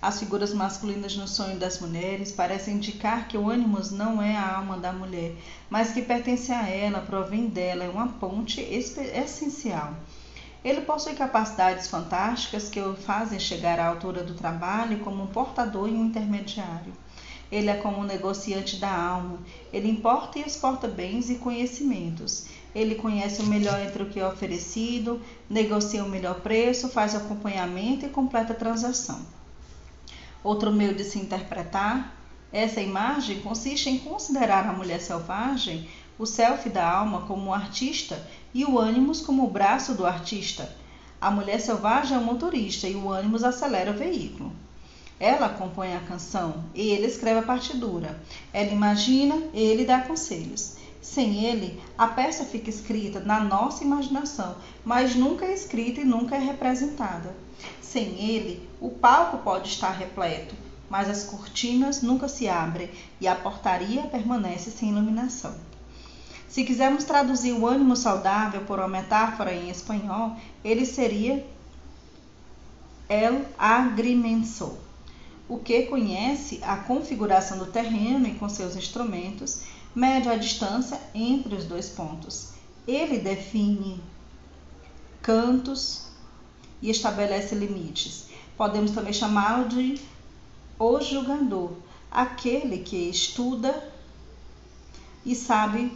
As 0.00 0.20
figuras 0.20 0.52
masculinas 0.52 1.16
no 1.16 1.26
sonho 1.26 1.58
das 1.58 1.80
mulheres 1.80 2.30
parecem 2.30 2.74
indicar 2.74 3.26
que 3.26 3.38
o 3.38 3.48
ânimos 3.48 3.90
não 3.90 4.22
é 4.22 4.36
a 4.36 4.56
alma 4.56 4.76
da 4.76 4.92
mulher, 4.92 5.34
mas 5.70 5.90
que 5.92 6.02
pertence 6.02 6.52
a 6.52 6.68
ela, 6.68 7.00
provém 7.00 7.48
dela, 7.48 7.82
é 7.82 7.88
uma 7.88 8.08
ponte 8.08 8.60
essencial. 8.60 9.94
Ele 10.64 10.80
possui 10.80 11.14
capacidades 11.14 11.86
fantásticas 11.86 12.68
que 12.68 12.80
o 12.80 12.96
fazem 12.96 13.38
chegar 13.38 13.78
à 13.78 13.86
altura 13.86 14.24
do 14.24 14.34
trabalho 14.34 14.98
como 15.00 15.22
um 15.22 15.26
portador 15.28 15.88
e 15.88 15.92
um 15.92 16.06
intermediário. 16.06 16.92
Ele 17.50 17.70
é 17.70 17.76
como 17.76 17.98
um 18.00 18.04
negociante 18.04 18.76
da 18.76 18.92
alma. 18.92 19.38
Ele 19.72 19.88
importa 19.88 20.38
e 20.38 20.42
exporta 20.42 20.86
bens 20.86 21.30
e 21.30 21.36
conhecimentos. 21.36 22.46
Ele 22.74 22.94
conhece 22.94 23.40
o 23.40 23.46
melhor 23.46 23.80
entre 23.80 24.02
o 24.02 24.10
que 24.10 24.20
é 24.20 24.26
oferecido, 24.26 25.20
negocia 25.48 26.04
o 26.04 26.08
melhor 26.08 26.40
preço, 26.40 26.88
faz 26.88 27.14
acompanhamento 27.14 28.04
e 28.04 28.10
completa 28.10 28.52
a 28.52 28.56
transação. 28.56 29.20
Outro 30.44 30.70
meio 30.70 30.94
de 30.94 31.04
se 31.04 31.18
interpretar 31.18 32.18
essa 32.52 32.80
imagem 32.80 33.40
consiste 33.40 33.90
em 33.90 33.98
considerar 33.98 34.66
a 34.66 34.72
mulher 34.72 35.00
selvagem 35.00 35.88
o 36.18 36.26
self 36.26 36.68
da 36.68 36.90
alma 36.90 37.22
como 37.22 37.54
artista 37.54 38.26
e 38.52 38.64
o 38.64 38.78
ânimos 38.78 39.20
como 39.20 39.44
o 39.44 39.50
braço 39.50 39.94
do 39.94 40.04
artista. 40.04 40.74
A 41.20 41.30
mulher 41.30 41.60
selvagem 41.60 42.16
é 42.16 42.20
o 42.20 42.24
motorista 42.24 42.88
e 42.88 42.96
o 42.96 43.10
ânimos 43.10 43.44
acelera 43.44 43.92
o 43.92 43.96
veículo. 43.96 44.52
Ela 45.20 45.48
compõe 45.48 45.94
a 45.94 46.00
canção 46.00 46.64
e 46.74 46.90
ele 46.90 47.06
escreve 47.06 47.40
a 47.40 47.42
partidura. 47.42 48.20
Ela 48.52 48.70
imagina 48.70 49.36
e 49.52 49.60
ele 49.60 49.84
dá 49.84 50.00
conselhos. 50.00 50.76
Sem 51.00 51.44
ele, 51.44 51.80
a 51.96 52.08
peça 52.08 52.44
fica 52.44 52.68
escrita 52.68 53.20
na 53.20 53.40
nossa 53.40 53.84
imaginação, 53.84 54.56
mas 54.84 55.14
nunca 55.14 55.44
é 55.44 55.54
escrita 55.54 56.00
e 56.00 56.04
nunca 56.04 56.36
é 56.36 56.38
representada. 56.38 57.34
Sem 57.80 58.20
ele, 58.20 58.68
o 58.80 58.90
palco 58.90 59.38
pode 59.38 59.68
estar 59.68 59.90
repleto, 59.90 60.54
mas 60.90 61.08
as 61.08 61.24
cortinas 61.24 62.02
nunca 62.02 62.28
se 62.28 62.48
abrem 62.48 62.90
e 63.20 63.26
a 63.26 63.34
portaria 63.34 64.02
permanece 64.02 64.70
sem 64.70 64.90
iluminação. 64.90 65.67
Se 66.48 66.64
quisermos 66.64 67.04
traduzir 67.04 67.52
o 67.52 67.66
ânimo 67.66 67.94
saudável 67.94 68.62
por 68.62 68.78
uma 68.78 68.88
metáfora 68.88 69.52
em 69.52 69.68
espanhol, 69.68 70.36
ele 70.64 70.86
seria 70.86 71.46
el 73.08 73.44
agrimensor, 73.58 74.76
o 75.48 75.58
que 75.58 75.82
conhece 75.82 76.60
a 76.62 76.76
configuração 76.76 77.58
do 77.58 77.66
terreno 77.66 78.26
e 78.26 78.34
com 78.34 78.48
seus 78.48 78.76
instrumentos, 78.76 79.62
mede 79.94 80.28
a 80.28 80.36
distância 80.36 81.00
entre 81.14 81.54
os 81.54 81.64
dois 81.64 81.88
pontos. 81.88 82.52
Ele 82.86 83.18
define 83.18 84.00
cantos 85.20 86.08
e 86.80 86.90
estabelece 86.90 87.54
limites. 87.54 88.26
Podemos 88.56 88.90
também 88.90 89.12
chamá-lo 89.12 89.68
de 89.68 90.00
o 90.78 91.00
julgador, 91.00 91.72
aquele 92.10 92.78
que 92.78 93.10
estuda 93.10 93.92
e 95.24 95.34
sabe 95.34 95.92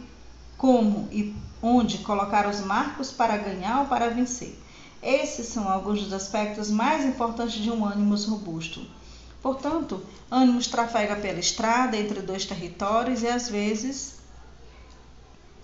como 0.57 1.07
e 1.11 1.35
onde 1.61 1.99
colocar 1.99 2.47
os 2.47 2.59
marcos 2.61 3.11
para 3.11 3.37
ganhar 3.37 3.81
ou 3.81 3.85
para 3.87 4.09
vencer. 4.09 4.59
Esses 5.01 5.47
são 5.47 5.67
alguns 5.69 6.01
dos 6.01 6.13
aspectos 6.13 6.69
mais 6.69 7.05
importantes 7.05 7.61
de 7.61 7.69
um 7.69 7.85
ânimos 7.85 8.25
robusto. 8.25 8.85
Portanto, 9.41 10.01
ânimos 10.31 10.67
trafega 10.67 11.17
pela 11.17 11.39
estrada 11.39 11.97
entre 11.97 12.21
dois 12.21 12.45
territórios 12.45 13.21
e 13.21 13.27
às 13.27 13.49
vezes 13.49 14.19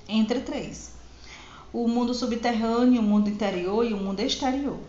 entre 0.07 0.41
três: 0.41 0.91
o 1.71 1.87
mundo 1.87 2.13
subterrâneo, 2.13 3.01
o 3.01 3.05
mundo 3.05 3.29
interior 3.29 3.85
e 3.85 3.93
o 3.93 3.97
mundo 3.97 4.19
exterior. 4.19 4.79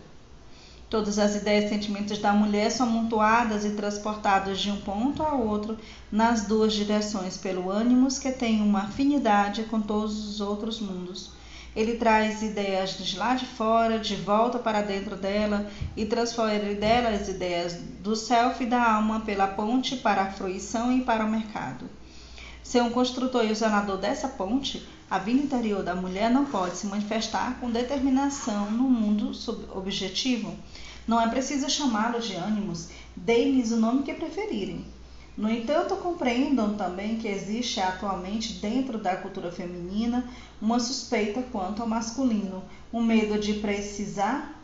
Todas 0.90 1.20
as 1.20 1.36
ideias 1.36 1.66
e 1.66 1.68
sentimentos 1.68 2.18
da 2.18 2.32
mulher 2.32 2.68
são 2.68 2.88
amontoadas 2.88 3.64
e 3.64 3.70
transportadas 3.70 4.58
de 4.58 4.72
um 4.72 4.80
ponto 4.80 5.22
a 5.22 5.34
outro 5.34 5.78
nas 6.10 6.48
duas 6.48 6.72
direções 6.72 7.36
pelo 7.36 7.70
ânimos 7.70 8.18
que 8.18 8.32
tem 8.32 8.60
uma 8.60 8.80
afinidade 8.80 9.62
com 9.62 9.80
todos 9.80 10.28
os 10.28 10.40
outros 10.40 10.80
mundos. 10.80 11.30
Ele 11.76 11.94
traz 11.94 12.42
ideias 12.42 12.98
de 12.98 13.16
lá 13.16 13.36
de 13.36 13.46
fora, 13.46 14.00
de 14.00 14.16
volta 14.16 14.58
para 14.58 14.82
dentro 14.82 15.14
dela 15.14 15.70
e 15.96 16.04
transfere 16.04 16.74
dela 16.74 17.10
as 17.10 17.28
ideias 17.28 17.74
do 18.00 18.16
self 18.16 18.64
e 18.64 18.66
da 18.66 18.94
alma 18.94 19.20
pela 19.20 19.46
ponte 19.46 19.94
para 19.94 20.22
a 20.22 20.32
fruição 20.32 20.90
e 20.90 21.02
para 21.02 21.24
o 21.24 21.30
mercado. 21.30 21.88
Ser 22.64 22.82
um 22.82 22.90
construtor 22.90 23.44
e 23.44 23.52
usador 23.52 23.96
dessa 23.96 24.26
ponte, 24.26 24.84
A 25.10 25.18
vida 25.18 25.42
interior 25.42 25.82
da 25.82 25.96
mulher 25.96 26.30
não 26.30 26.44
pode 26.44 26.76
se 26.76 26.86
manifestar 26.86 27.58
com 27.58 27.68
determinação 27.68 28.70
no 28.70 28.84
mundo 28.84 29.32
objetivo. 29.74 30.56
Não 31.04 31.20
é 31.20 31.28
preciso 31.28 31.68
chamá-lo 31.68 32.20
de 32.20 32.34
ânimos, 32.34 32.90
deem-lhes 33.16 33.72
o 33.72 33.76
nome 33.76 34.04
que 34.04 34.14
preferirem. 34.14 34.84
No 35.36 35.50
entanto, 35.50 35.96
compreendam 35.96 36.76
também 36.76 37.16
que 37.16 37.26
existe 37.26 37.80
atualmente 37.80 38.52
dentro 38.60 38.98
da 38.98 39.16
cultura 39.16 39.50
feminina 39.50 40.30
uma 40.62 40.78
suspeita 40.78 41.42
quanto 41.50 41.82
ao 41.82 41.88
masculino, 41.88 42.62
um 42.92 43.02
medo 43.02 43.36
de 43.36 43.54
precisar 43.54 44.54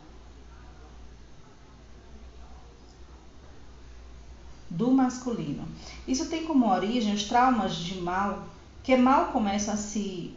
do 4.71 4.93
masculino. 4.93 5.67
Isso 6.07 6.29
tem 6.29 6.45
como 6.45 6.71
origem 6.71 7.15
os 7.15 7.25
traumas 7.25 7.75
de 7.75 8.01
mal, 8.01 8.47
que 8.87 8.97
mal 8.97 9.33
começam 9.33 9.75
a 9.75 9.77
se 9.77 10.33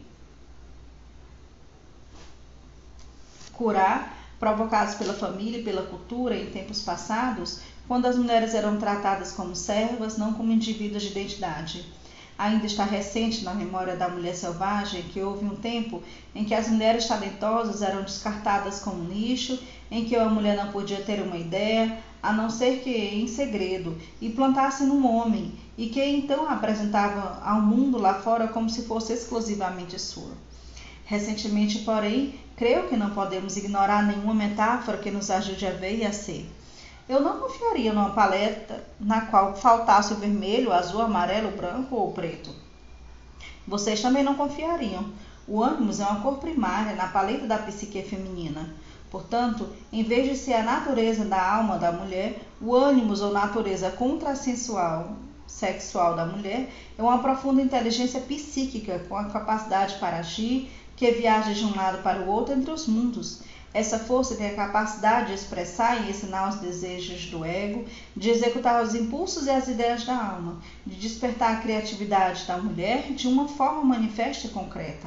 curar, 3.52 4.12
provocados 4.40 4.96
pela 4.96 5.14
família 5.14 5.60
e 5.60 5.62
pela 5.62 5.86
cultura 5.86 6.34
em 6.34 6.50
tempos 6.50 6.82
passados, 6.82 7.60
quando 7.86 8.06
as 8.06 8.16
mulheres 8.16 8.52
eram 8.52 8.76
tratadas 8.76 9.30
como 9.30 9.54
servas, 9.54 10.18
não 10.18 10.34
como 10.34 10.50
indivíduos 10.50 11.04
de 11.04 11.10
identidade. 11.10 11.99
Ainda 12.40 12.64
está 12.64 12.84
recente 12.84 13.44
na 13.44 13.52
memória 13.52 13.96
da 13.96 14.08
mulher 14.08 14.34
selvagem 14.34 15.02
que 15.02 15.20
houve 15.20 15.44
um 15.44 15.56
tempo 15.56 16.02
em 16.34 16.42
que 16.42 16.54
as 16.54 16.68
mulheres 16.68 17.04
talentosas 17.06 17.82
eram 17.82 18.00
descartadas 18.00 18.80
como 18.80 19.12
lixo, 19.12 19.62
em 19.90 20.06
que 20.06 20.16
a 20.16 20.24
mulher 20.26 20.56
não 20.56 20.72
podia 20.72 21.02
ter 21.02 21.20
uma 21.20 21.36
ideia, 21.36 21.98
a 22.22 22.32
não 22.32 22.48
ser 22.48 22.80
que 22.80 22.90
em 22.90 23.28
segredo, 23.28 23.94
e 24.22 24.30
plantasse 24.30 24.84
num 24.84 25.06
homem, 25.06 25.52
e 25.76 25.90
que 25.90 26.02
então 26.02 26.48
a 26.48 26.54
apresentava 26.54 27.42
ao 27.44 27.60
mundo 27.60 27.98
lá 27.98 28.14
fora 28.14 28.48
como 28.48 28.70
se 28.70 28.86
fosse 28.86 29.12
exclusivamente 29.12 30.00
sua. 30.00 30.32
Recentemente, 31.04 31.80
porém, 31.80 32.36
creio 32.56 32.88
que 32.88 32.96
não 32.96 33.10
podemos 33.10 33.58
ignorar 33.58 34.02
nenhuma 34.02 34.32
metáfora 34.32 34.96
que 34.96 35.10
nos 35.10 35.30
ajude 35.30 35.66
a 35.66 35.72
ver 35.72 35.98
e 35.98 36.06
a 36.06 36.12
ser. 36.14 36.48
Eu 37.10 37.20
não 37.20 37.40
confiaria 37.40 37.92
numa 37.92 38.10
paleta 38.10 38.84
na 39.00 39.22
qual 39.22 39.56
faltasse 39.56 40.12
o 40.12 40.16
vermelho, 40.16 40.72
azul, 40.72 41.02
amarelo, 41.02 41.50
branco 41.50 41.96
ou 41.96 42.12
preto. 42.12 42.54
Vocês 43.66 44.00
também 44.00 44.22
não 44.22 44.36
confiariam. 44.36 45.06
O 45.48 45.60
ânimos 45.60 45.98
é 45.98 46.04
uma 46.04 46.20
cor 46.20 46.38
primária 46.38 46.94
na 46.94 47.08
paleta 47.08 47.48
da 47.48 47.58
psique 47.58 48.00
feminina. 48.02 48.72
Portanto, 49.10 49.68
em 49.92 50.04
vez 50.04 50.28
de 50.28 50.36
ser 50.36 50.52
a 50.52 50.62
natureza 50.62 51.24
da 51.24 51.56
alma 51.56 51.78
da 51.78 51.90
mulher, 51.90 52.42
o 52.60 52.76
ânimos 52.76 53.20
ou 53.20 53.32
natureza 53.32 53.90
contrassensual 53.90 55.08
sexual 55.48 56.14
da 56.14 56.24
mulher 56.24 56.72
é 56.96 57.02
uma 57.02 57.18
profunda 57.18 57.60
inteligência 57.60 58.20
psíquica 58.20 59.04
com 59.08 59.16
a 59.16 59.24
capacidade 59.24 59.96
para 59.96 60.18
agir, 60.18 60.70
que 60.94 61.10
viaja 61.10 61.52
de 61.52 61.64
um 61.64 61.74
lado 61.74 62.04
para 62.04 62.20
o 62.20 62.28
outro 62.28 62.54
entre 62.54 62.70
os 62.70 62.86
mundos 62.86 63.49
essa 63.72 64.00
força 64.00 64.34
tem 64.34 64.50
a 64.50 64.56
capacidade 64.56 65.28
de 65.28 65.34
expressar 65.34 66.04
e 66.04 66.10
ensinar 66.10 66.48
os 66.48 66.56
desejos 66.56 67.26
do 67.26 67.44
ego, 67.44 67.84
de 68.16 68.28
executar 68.28 68.82
os 68.82 68.94
impulsos 68.94 69.46
e 69.46 69.50
as 69.50 69.68
ideias 69.68 70.04
da 70.04 70.32
alma, 70.32 70.60
de 70.84 70.96
despertar 70.96 71.54
a 71.54 71.60
criatividade 71.60 72.46
da 72.46 72.58
mulher 72.58 73.12
de 73.12 73.28
uma 73.28 73.46
forma 73.46 73.84
manifesta 73.84 74.48
e 74.48 74.50
concreta. 74.50 75.06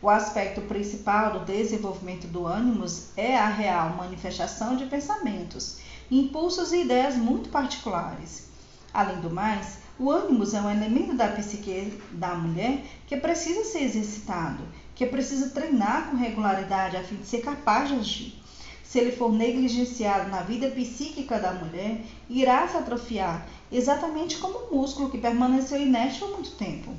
O 0.00 0.08
aspecto 0.08 0.60
principal 0.60 1.32
do 1.32 1.44
desenvolvimento 1.44 2.28
do 2.28 2.46
ânimos 2.46 3.08
é 3.16 3.36
a 3.36 3.48
real 3.48 3.96
manifestação 3.96 4.76
de 4.76 4.86
pensamentos, 4.86 5.78
impulsos 6.08 6.70
e 6.70 6.82
ideias 6.82 7.16
muito 7.16 7.48
particulares. 7.48 8.46
Além 8.94 9.20
do 9.20 9.28
mais, 9.28 9.78
o 9.98 10.10
ânimos 10.10 10.54
é 10.54 10.60
um 10.60 10.70
elemento 10.70 11.14
da 11.14 11.28
psique 11.28 11.92
da 12.12 12.34
mulher 12.34 12.82
que 13.06 13.16
precisa 13.16 13.64
ser 13.64 13.82
exercitado 13.82 14.62
que 14.98 15.06
precisa 15.06 15.50
treinar 15.50 16.10
com 16.10 16.16
regularidade 16.16 16.96
a 16.96 17.04
fim 17.04 17.14
de 17.14 17.26
ser 17.28 17.38
capaz 17.38 17.88
de 17.88 17.94
agir. 17.94 18.42
Se 18.82 18.98
ele 18.98 19.12
for 19.12 19.32
negligenciado 19.32 20.28
na 20.28 20.40
vida 20.40 20.68
psíquica 20.70 21.38
da 21.38 21.52
mulher, 21.52 22.00
irá 22.28 22.66
se 22.66 22.76
atrofiar, 22.76 23.46
exatamente 23.70 24.38
como 24.38 24.58
o 24.58 24.74
músculo 24.74 25.08
que 25.08 25.18
permaneceu 25.18 25.80
inerte 25.80 26.18
por 26.18 26.30
muito 26.30 26.50
tempo. 26.56 26.92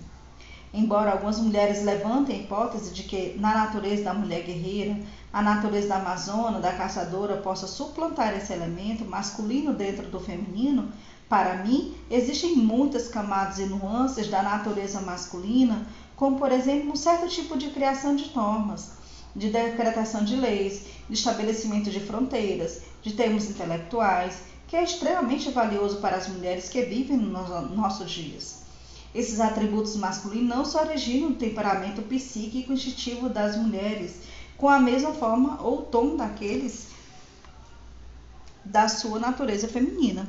Embora 0.74 1.12
algumas 1.12 1.40
mulheres 1.40 1.84
levantem 1.84 2.38
a 2.38 2.40
hipótese 2.40 2.94
de 2.94 3.04
que 3.04 3.36
na 3.38 3.54
natureza 3.54 4.04
da 4.04 4.14
mulher 4.14 4.44
guerreira, 4.44 4.98
a 5.34 5.42
natureza 5.42 5.90
da 5.90 5.98
amazona, 5.98 6.62
da 6.62 6.72
caçadora 6.72 7.36
possa 7.38 7.68
suplantar 7.68 8.34
esse 8.38 8.54
elemento 8.54 9.04
masculino 9.04 9.74
dentro 9.74 10.08
do 10.08 10.22
feminino, 10.22 10.90
para 11.30 11.64
mim 11.64 11.96
existem 12.10 12.56
muitas 12.56 13.08
camadas 13.08 13.60
e 13.60 13.66
nuances 13.68 14.28
da 14.28 14.42
natureza 14.42 15.00
masculina 15.00 15.86
como 16.20 16.38
por 16.38 16.52
exemplo 16.52 16.92
um 16.92 16.98
certo 16.98 17.30
tipo 17.30 17.58
de 17.58 17.70
criação 17.70 18.14
de 18.14 18.36
normas, 18.36 18.92
de 19.34 19.50
decretação 19.50 20.26
de 20.26 20.36
leis, 20.36 20.84
de 21.08 21.14
estabelecimento 21.14 21.90
de 21.90 22.02
fronteiras, 22.02 22.82
de 23.02 23.14
termos 23.14 23.50
intelectuais, 23.50 24.42
que 24.68 24.76
é 24.76 24.84
extremamente 24.84 25.50
valioso 25.50 26.02
para 26.02 26.18
as 26.18 26.28
mulheres 26.28 26.68
que 26.68 26.82
vivem 26.82 27.16
nos 27.16 27.72
nossos 27.72 28.12
dias. 28.12 28.64
Esses 29.16 29.40
atributos 29.40 29.96
masculinos 29.96 30.50
não 30.50 30.66
se 30.66 30.78
originam 30.78 31.30
no 31.30 31.36
temperamento 31.38 32.02
psíquico 32.02 32.74
instintivo 32.74 33.30
das 33.30 33.56
mulheres, 33.56 34.18
com 34.58 34.68
a 34.68 34.78
mesma 34.78 35.14
forma 35.14 35.62
ou 35.62 35.84
tom 35.84 36.18
daqueles 36.18 36.88
da 38.66 38.90
sua 38.90 39.20
natureza 39.20 39.70
feminina. 39.70 40.28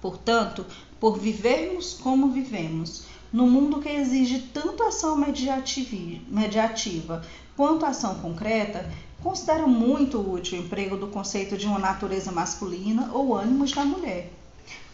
Portanto, 0.00 0.64
por 0.98 1.18
vivermos 1.18 1.94
como 1.94 2.30
vivemos, 2.30 3.04
no 3.32 3.46
mundo 3.46 3.80
que 3.80 3.88
exige 3.88 4.40
tanto 4.52 4.82
ação 4.82 5.16
mediativa 5.16 7.22
quanto 7.56 7.86
ação 7.86 8.16
concreta, 8.16 8.90
considero 9.22 9.68
muito 9.68 10.18
útil 10.18 10.58
o 10.58 10.64
emprego 10.64 10.96
do 10.96 11.06
conceito 11.06 11.56
de 11.56 11.66
uma 11.66 11.78
natureza 11.78 12.32
masculina 12.32 13.10
ou 13.12 13.34
ânimos 13.34 13.72
da 13.72 13.84
mulher. 13.84 14.32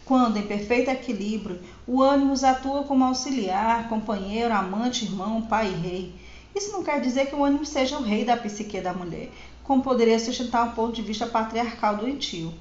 Quando, 0.05 0.37
em 0.37 0.47
perfeito 0.47 0.89
equilíbrio, 0.89 1.59
o 1.85 2.01
ânimos 2.01 2.43
atua 2.43 2.83
como 2.83 3.03
auxiliar, 3.03 3.89
companheiro, 3.89 4.53
amante, 4.53 5.05
irmão, 5.05 5.41
pai 5.41 5.69
e 5.69 5.87
rei. 5.87 6.15
Isso 6.55 6.71
não 6.71 6.83
quer 6.83 7.01
dizer 7.01 7.27
que 7.27 7.35
o 7.35 7.43
ânimo 7.43 7.65
seja 7.65 7.97
o 7.97 8.03
rei 8.03 8.23
da 8.23 8.37
psique 8.37 8.79
da 8.79 8.93
mulher, 8.93 9.29
como 9.63 9.83
poderia 9.83 10.17
sustentar 10.17 10.65
um 10.65 10.71
ponto 10.71 10.93
de 10.93 11.01
vista 11.01 11.25
patriarcal 11.25 11.97
doentio. 11.97 12.53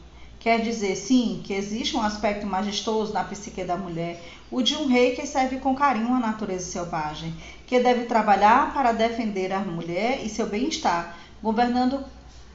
Quer 0.46 0.60
dizer, 0.60 0.94
sim, 0.94 1.40
que 1.42 1.52
existe 1.52 1.96
um 1.96 2.02
aspecto 2.02 2.46
majestoso 2.46 3.12
na 3.12 3.24
psique 3.24 3.64
da 3.64 3.76
mulher, 3.76 4.16
o 4.48 4.62
de 4.62 4.76
um 4.76 4.86
rei 4.86 5.10
que 5.10 5.26
serve 5.26 5.58
com 5.58 5.74
carinho 5.74 6.14
a 6.14 6.20
natureza 6.20 6.70
selvagem, 6.70 7.34
que 7.66 7.80
deve 7.80 8.04
trabalhar 8.04 8.72
para 8.72 8.92
defender 8.92 9.52
a 9.52 9.58
mulher 9.58 10.24
e 10.24 10.28
seu 10.28 10.46
bem-estar, 10.46 11.12
governando 11.42 12.00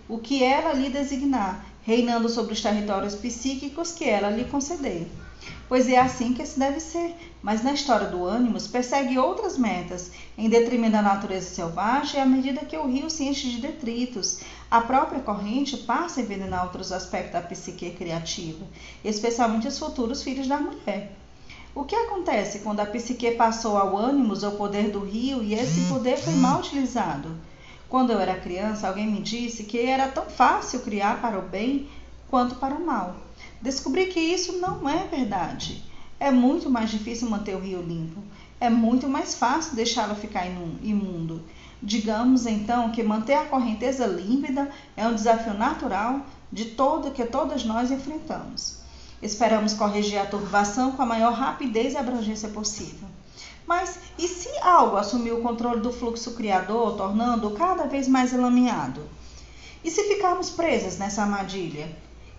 o 0.07 0.17
que 0.17 0.41
ela 0.41 0.71
lhe 0.71 0.89
designar, 0.89 1.61
reinando 1.83 2.29
sobre 2.29 2.53
os 2.53 2.61
territórios 2.61 3.13
psíquicos 3.13 3.91
que 3.91 4.05
ela 4.05 4.29
lhe 4.29 4.45
conceder. 4.45 5.05
Pois 5.67 5.89
é 5.89 5.97
assim 5.97 6.33
que 6.33 6.45
se 6.45 6.57
deve 6.57 6.79
ser, 6.79 7.13
mas 7.41 7.63
na 7.63 7.73
história 7.73 8.07
do 8.07 8.25
ânimos 8.25 8.67
persegue 8.67 9.17
outras 9.17 9.57
metas, 9.57 10.11
em 10.37 10.49
detrimento 10.49 10.93
da 10.93 11.01
natureza 11.01 11.49
selvagem, 11.49 12.21
à 12.21 12.25
medida 12.25 12.65
que 12.65 12.77
o 12.77 12.87
rio 12.87 13.09
se 13.09 13.23
enche 13.23 13.49
de 13.49 13.61
detritos, 13.61 14.41
a 14.69 14.81
própria 14.81 15.21
corrente 15.21 15.75
passa 15.77 16.19
a 16.19 16.23
envenenar 16.23 16.65
outros 16.65 16.91
aspectos 16.91 17.33
da 17.33 17.41
psique 17.41 17.91
criativa, 17.91 18.65
especialmente 19.03 19.67
os 19.67 19.79
futuros 19.79 20.21
filhos 20.21 20.47
da 20.47 20.57
mulher. 20.57 21.11
O 21.73 21.83
que 21.83 21.95
acontece 21.95 22.59
quando 22.59 22.81
a 22.81 22.85
psique 22.85 23.31
passou 23.31 23.77
ao 23.77 23.97
ânimos 23.97 24.43
ao 24.43 24.51
poder 24.51 24.91
do 24.91 24.99
rio 24.99 25.41
e 25.41 25.53
esse 25.53 25.87
poder 25.87 26.17
foi 26.17 26.33
mal 26.33 26.59
utilizado? 26.59 27.35
Quando 27.89 28.11
eu 28.11 28.19
era 28.19 28.39
criança, 28.39 28.87
alguém 28.87 29.07
me 29.07 29.21
disse 29.21 29.63
que 29.63 29.79
era 29.79 30.07
tão 30.07 30.25
fácil 30.25 30.81
criar 30.81 31.21
para 31.21 31.39
o 31.39 31.41
bem 31.41 31.89
quanto 32.29 32.55
para 32.55 32.75
o 32.75 32.85
mal. 32.85 33.15
Descobri 33.61 34.07
que 34.07 34.19
isso 34.19 34.59
não 34.59 34.87
é 34.87 35.07
verdade. 35.07 35.90
É 36.21 36.29
muito 36.29 36.69
mais 36.69 36.91
difícil 36.91 37.27
manter 37.27 37.55
o 37.55 37.59
rio 37.59 37.81
limpo. 37.81 38.21
É 38.59 38.69
muito 38.69 39.09
mais 39.09 39.33
fácil 39.33 39.75
deixá-lo 39.75 40.13
ficar 40.13 40.45
imundo. 40.45 41.41
Digamos 41.81 42.45
então 42.45 42.91
que 42.91 43.01
manter 43.01 43.33
a 43.33 43.45
correnteza 43.45 44.05
límpida 44.05 44.69
é 44.95 45.07
um 45.07 45.15
desafio 45.15 45.55
natural 45.55 46.23
de 46.51 46.65
todo 46.65 47.09
que 47.09 47.25
todas 47.25 47.65
nós 47.65 47.89
enfrentamos. 47.89 48.81
Esperamos 49.19 49.73
corrigir 49.73 50.19
a 50.19 50.27
turbação 50.27 50.91
com 50.91 51.01
a 51.01 51.07
maior 51.07 51.33
rapidez 51.33 51.93
e 51.93 51.97
abrangência 51.97 52.49
possível. 52.49 53.07
Mas 53.65 53.97
e 54.15 54.27
se 54.27 54.49
algo 54.61 54.97
assumir 54.97 55.31
o 55.31 55.41
controle 55.41 55.81
do 55.81 55.91
fluxo 55.91 56.35
criador, 56.35 56.97
tornando-o 56.97 57.55
cada 57.55 57.87
vez 57.87 58.07
mais 58.07 58.31
elameado? 58.31 59.01
E 59.83 59.89
se 59.89 60.03
ficarmos 60.03 60.51
presas 60.51 60.99
nessa 60.99 61.23
armadilha? 61.23 61.89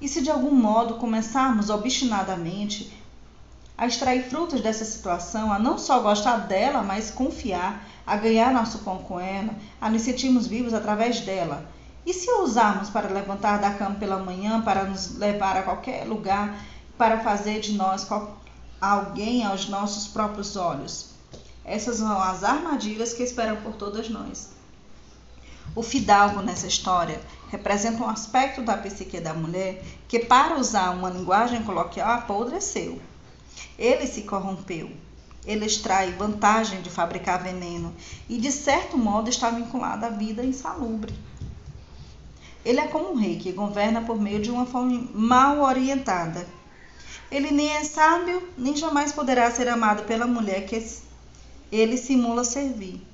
E 0.01 0.07
se 0.07 0.23
de 0.23 0.31
algum 0.31 0.55
modo 0.55 0.95
começarmos 0.95 1.69
obstinadamente 1.69 3.02
a 3.83 3.87
extrair 3.89 4.23
frutos 4.23 4.61
dessa 4.61 4.85
situação, 4.85 5.53
a 5.53 5.59
não 5.59 5.77
só 5.77 5.99
gostar 5.99 6.37
dela, 6.47 6.85
mas 6.85 7.11
confiar, 7.11 7.85
a 8.07 8.15
ganhar 8.15 8.53
nosso 8.53 8.79
pão 8.79 8.99
com 8.99 9.19
ela, 9.19 9.57
a 9.81 9.91
nos 9.91 10.03
sentirmos 10.03 10.47
vivos 10.47 10.73
através 10.73 11.19
dela. 11.23 11.69
E 12.07 12.15
se 12.15 12.31
a 12.31 12.43
usarmos 12.43 12.91
para 12.91 13.09
levantar 13.09 13.59
da 13.59 13.75
cama 13.75 13.97
pela 13.97 14.19
manhã, 14.19 14.63
para 14.63 14.85
nos 14.85 15.19
levar 15.19 15.57
a 15.57 15.65
qualquer 15.65 16.05
lugar, 16.05 16.65
para 16.97 17.25
fazer 17.25 17.59
de 17.59 17.73
nós 17.73 18.07
alguém 18.81 19.45
aos 19.45 19.69
nossos 19.69 20.07
próprios 20.07 20.55
olhos? 20.55 21.11
Essas 21.65 21.97
são 21.97 22.23
as 22.23 22.45
armadilhas 22.45 23.13
que 23.13 23.25
esperam 23.25 23.57
por 23.63 23.73
todas 23.73 24.09
nós. 24.09 24.51
O 25.75 25.83
fidalgo 25.83 26.41
nessa 26.41 26.69
história 26.69 27.21
representa 27.51 28.05
um 28.05 28.09
aspecto 28.09 28.63
da 28.63 28.77
psique 28.77 29.19
da 29.19 29.35
mulher 29.35 29.83
que, 30.07 30.21
para 30.21 30.57
usar 30.57 30.91
uma 30.91 31.11
linguagem 31.11 31.65
coloquial, 31.65 32.13
apodreceu. 32.13 33.03
Ele 33.79 34.07
se 34.07 34.23
corrompeu. 34.23 34.91
Ele 35.45 35.67
extrai 35.67 36.13
vantagem 36.13 36.83
de 36.83 36.91
fabricar 36.91 37.43
veneno 37.43 37.93
e, 38.29 38.39
de 38.39 38.53
certo 38.53 38.97
modo, 38.97 39.29
está 39.29 39.51
vinculado 39.51 40.07
à 40.07 40.09
vida 40.09 40.45
insalubre. 40.45 41.13
Ele 42.65 42.79
é 42.79 42.87
como 42.87 43.13
um 43.13 43.17
rei 43.17 43.37
que 43.39 43.51
governa 43.51 44.03
por 44.03 44.21
meio 44.21 44.41
de 44.41 44.51
uma 44.51 44.65
fome 44.65 45.11
mal 45.13 45.61
orientada. 45.61 46.47
Ele 47.31 47.51
nem 47.51 47.71
é 47.71 47.83
sábio, 47.83 48.49
nem 48.57 48.77
jamais 48.77 49.11
poderá 49.11 49.51
ser 49.51 49.69
amado 49.69 50.05
pela 50.05 50.27
mulher 50.27 50.67
que 50.67 50.81
ele 51.73 51.97
simula 51.97 52.45
servir. 52.45 53.05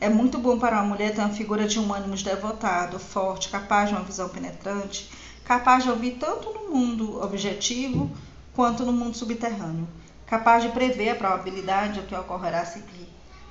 É 0.00 0.08
muito 0.08 0.38
bom 0.38 0.58
para 0.58 0.76
uma 0.76 0.88
mulher 0.88 1.14
ter 1.14 1.20
uma 1.20 1.34
figura 1.34 1.68
de 1.68 1.78
um 1.78 1.92
ânimo 1.92 2.16
devotado, 2.16 2.98
forte, 2.98 3.48
capaz 3.50 3.88
de 3.88 3.94
uma 3.94 4.04
visão 4.04 4.28
penetrante, 4.28 5.10
capaz 5.44 5.84
de 5.84 5.90
ouvir 5.90 6.12
tanto 6.18 6.50
no 6.50 6.70
mundo 6.74 7.22
objetivo 7.22 8.10
quanto 8.54 8.84
no 8.84 8.92
mundo 8.92 9.16
subterrâneo, 9.16 9.88
capaz 10.26 10.62
de 10.62 10.70
prever 10.70 11.10
a 11.10 11.14
probabilidade 11.14 12.00
do 12.00 12.06
que 12.06 12.14
ocorrerá 12.14 12.60
a 12.60 12.66
seguir. 12.66 13.08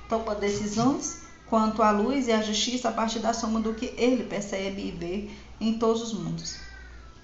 Toma 0.08 0.34
decisões 0.34 1.22
quanto 1.48 1.82
à 1.82 1.90
luz 1.90 2.28
e 2.28 2.32
à 2.32 2.40
justiça 2.40 2.88
a 2.88 2.92
partir 2.92 3.18
da 3.18 3.32
soma 3.32 3.60
do 3.60 3.74
que 3.74 3.94
ele 3.96 4.24
percebe 4.24 4.82
e 4.82 4.90
vê 4.90 5.30
em 5.60 5.78
todos 5.78 6.02
os 6.02 6.12
mundos. 6.12 6.58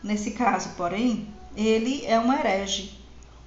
Nesse 0.02 0.32
caso, 0.32 0.70
porém, 0.76 1.32
ele 1.56 2.04
é 2.06 2.18
um 2.20 2.32
herege. 2.32 2.98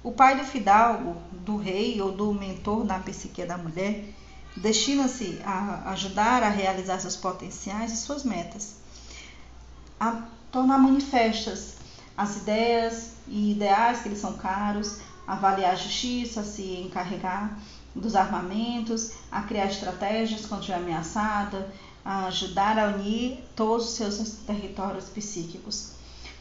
O 0.02 0.12
pai 0.12 0.36
do 0.36 0.44
fidalgo, 0.44 1.16
do 1.30 1.56
rei 1.56 2.00
ou 2.00 2.12
do 2.12 2.32
mentor 2.34 2.84
da 2.84 2.98
psique 2.98 3.44
da 3.44 3.56
mulher 3.56 4.04
destina-se 4.56 5.40
a 5.44 5.90
ajudar 5.92 6.42
a 6.42 6.48
realizar 6.48 6.98
seus 6.98 7.16
potenciais 7.16 7.92
e 7.92 7.96
suas 7.96 8.24
metas, 8.24 8.76
a 9.98 10.24
tornar 10.50 10.78
manifestas 10.78 11.76
as 12.16 12.36
ideias 12.36 13.12
e 13.26 13.52
ideais 13.52 14.02
que 14.02 14.08
lhes 14.08 14.18
são 14.18 14.34
caros, 14.34 14.98
avaliar 15.26 15.72
a 15.72 15.76
justiça, 15.76 16.42
se 16.42 16.80
encarregar 16.80 17.58
dos 17.94 18.16
armamentos, 18.16 19.12
a 19.30 19.42
criar 19.42 19.66
estratégias 19.66 20.46
quando 20.46 20.60
estiver 20.60 20.78
ameaçada, 20.78 21.72
a 22.04 22.26
ajudar 22.26 22.78
a 22.78 22.88
unir 22.88 23.44
todos 23.54 23.86
os 23.86 23.94
seus 23.94 24.30
territórios 24.46 25.06
psíquicos. 25.06 25.92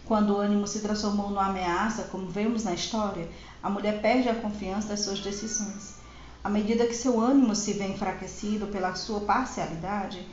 Quando 0.05 0.34
o 0.34 0.38
ânimo 0.38 0.67
se 0.67 0.80
transformou 0.80 1.30
numa 1.30 1.47
ameaça, 1.47 2.03
como 2.03 2.28
vemos 2.28 2.63
na 2.63 2.74
história, 2.74 3.30
a 3.61 3.69
mulher 3.69 4.01
perde 4.01 4.28
a 4.28 4.36
confiança 4.36 4.89
das 4.89 5.01
suas 5.01 5.19
decisões. 5.19 5.95
À 6.43 6.49
medida 6.49 6.88
que 6.88 6.95
seu 6.95 7.19
ânimo 7.19 7.55
se 7.55 7.74
vê 7.74 7.88
enfraquecido 7.88 8.67
pela 8.67 8.95
sua 8.95 9.22
parcialidade, 9.22 10.28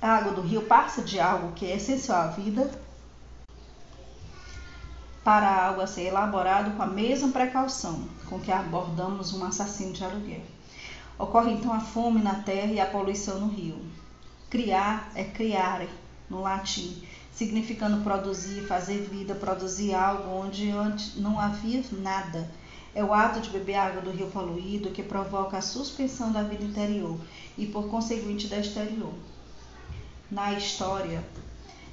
a 0.00 0.10
água 0.10 0.32
do 0.32 0.42
rio 0.42 0.62
passa 0.62 1.02
de 1.02 1.18
algo 1.18 1.52
que 1.52 1.66
é 1.66 1.76
essencial 1.76 2.22
à 2.22 2.26
vida 2.28 2.70
para 5.26 5.66
algo 5.66 5.80
a 5.80 5.88
ser 5.88 6.02
elaborado 6.02 6.76
com 6.76 6.84
a 6.84 6.86
mesma 6.86 7.32
precaução 7.32 8.04
com 8.28 8.38
que 8.38 8.52
abordamos 8.52 9.34
um 9.34 9.44
assassino 9.44 9.92
de 9.92 10.04
aluguel. 10.04 10.42
Ocorre 11.18 11.50
então 11.50 11.72
a 11.72 11.80
fome 11.80 12.22
na 12.22 12.36
terra 12.36 12.72
e 12.72 12.78
a 12.78 12.86
poluição 12.86 13.40
no 13.40 13.48
rio. 13.48 13.76
Criar 14.48 15.10
é 15.16 15.24
criare, 15.24 15.88
no 16.30 16.42
latim, 16.42 17.02
significando 17.32 18.04
produzir, 18.04 18.68
fazer 18.68 19.00
vida, 19.00 19.34
produzir 19.34 19.94
algo 19.94 20.30
onde 20.30 20.70
antes 20.70 21.16
não 21.16 21.40
havia 21.40 21.82
nada 21.90 22.48
é 22.94 23.02
o 23.02 23.12
ato 23.12 23.40
de 23.40 23.50
beber 23.50 23.74
água 23.74 24.00
do 24.00 24.12
rio 24.12 24.28
poluído 24.28 24.92
que 24.92 25.02
provoca 25.02 25.58
a 25.58 25.60
suspensão 25.60 26.30
da 26.30 26.44
vida 26.44 26.64
interior 26.64 27.18
e, 27.58 27.66
por 27.66 27.88
conseguinte, 27.88 28.46
da 28.46 28.58
exterior. 28.58 29.12
Na 30.30 30.52
história, 30.52 31.22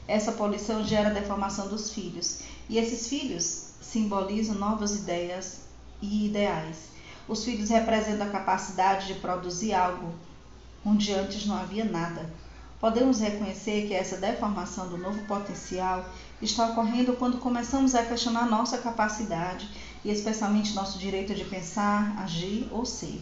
essa 0.08 0.32
poluição 0.34 0.84
gera 0.86 1.10
a 1.10 1.14
deformação 1.14 1.68
dos 1.68 1.94
filhos, 1.94 2.44
e 2.70 2.78
esses 2.78 3.07
filhos 3.07 3.70
simbolizam 3.82 4.55
novas 4.55 4.95
ideias 4.95 5.61
e 6.01 6.28
ideais. 6.28 6.89
Os 7.28 7.43
filhos 7.45 7.70
representam 7.70 8.28
a 8.28 8.32
capacidade 8.32 9.07
de 9.07 9.16
produzir 9.16 9.74
algo 9.74 10.14
onde 10.86 11.14
antes 11.14 11.45
não 11.45 11.55
havia 11.55 11.86
nada. 11.86 12.30
Podemos 12.80 13.22
reconhecer 13.22 13.88
que 13.88 13.93
essa 13.93 14.18
deformação 14.18 14.89
do 14.89 14.97
novo 14.97 15.24
potencial 15.26 16.05
está 16.41 16.68
ocorrendo 16.68 17.14
quando 17.14 17.38
começamos 17.38 17.95
a 17.95 18.03
questionar 18.03 18.45
nossa 18.45 18.78
capacidade 18.78 19.70
e 20.03 20.11
especialmente 20.11 20.74
nosso 20.74 20.99
direito 20.99 21.34
de 21.34 21.45
pensar, 21.45 22.14
agir 22.22 22.68
ou 22.72 22.86
ser. 22.86 23.22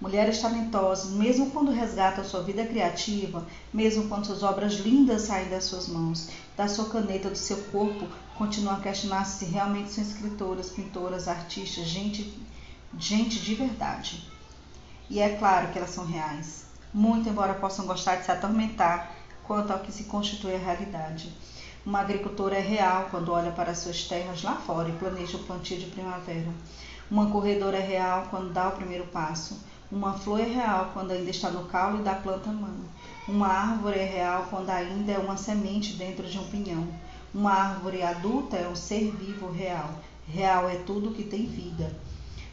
Mulheres 0.00 0.40
talentosas, 0.40 1.10
mesmo 1.10 1.50
quando 1.50 1.72
resgatam 1.72 2.24
sua 2.24 2.42
vida 2.42 2.64
criativa, 2.64 3.44
mesmo 3.72 4.08
quando 4.08 4.26
suas 4.26 4.44
obras 4.44 4.74
lindas 4.74 5.22
saem 5.22 5.48
das 5.48 5.64
suas 5.64 5.88
mãos, 5.88 6.28
da 6.56 6.68
sua 6.68 6.88
caneta, 6.88 7.28
do 7.28 7.36
seu 7.36 7.56
corpo, 7.64 8.06
continuam 8.36 8.76
a 8.76 8.80
questionar-se 8.80 9.44
se 9.44 9.44
realmente 9.46 9.90
são 9.90 10.04
escritoras, 10.04 10.70
pintoras, 10.70 11.26
artistas, 11.26 11.84
gente, 11.84 12.32
gente 12.96 13.40
de 13.40 13.54
verdade. 13.56 14.30
E 15.10 15.18
é 15.18 15.30
claro 15.30 15.72
que 15.72 15.78
elas 15.78 15.90
são 15.90 16.06
reais, 16.06 16.66
muito 16.94 17.28
embora 17.28 17.54
possam 17.54 17.84
gostar 17.84 18.16
de 18.16 18.24
se 18.24 18.30
atormentar 18.30 19.12
quanto 19.42 19.72
ao 19.72 19.80
que 19.80 19.90
se 19.90 20.04
constitui 20.04 20.54
a 20.54 20.58
realidade. 20.58 21.32
Uma 21.84 22.00
agricultora 22.00 22.56
é 22.56 22.60
real 22.60 23.08
quando 23.10 23.32
olha 23.32 23.50
para 23.50 23.74
suas 23.74 24.04
terras 24.04 24.42
lá 24.42 24.54
fora 24.56 24.90
e 24.90 24.96
planeja 24.96 25.38
o 25.38 25.42
plantio 25.42 25.78
de 25.78 25.86
primavera. 25.86 26.52
Uma 27.10 27.30
corredora 27.30 27.78
é 27.78 27.84
real 27.84 28.26
quando 28.30 28.52
dá 28.52 28.68
o 28.68 28.76
primeiro 28.76 29.06
passo. 29.06 29.58
Uma 29.90 30.12
flor 30.12 30.40
é 30.40 30.44
real 30.44 30.90
quando 30.92 31.12
ainda 31.12 31.30
está 31.30 31.50
no 31.50 31.64
caule 31.64 32.02
da 32.02 32.14
planta 32.14 32.50
mãe. 32.50 32.78
Uma 33.26 33.48
árvore 33.48 33.98
é 33.98 34.04
real 34.04 34.46
quando 34.50 34.70
ainda 34.70 35.12
é 35.12 35.18
uma 35.18 35.36
semente 35.36 35.94
dentro 35.94 36.26
de 36.26 36.38
um 36.38 36.44
pinhão. 36.44 36.86
Uma 37.34 37.52
árvore 37.52 38.02
adulta 38.02 38.56
é 38.56 38.68
um 38.68 38.76
ser 38.76 39.10
vivo 39.12 39.50
real. 39.50 39.90
Real 40.26 40.68
é 40.68 40.76
tudo 40.76 41.14
que 41.14 41.24
tem 41.24 41.46
vida. 41.46 41.96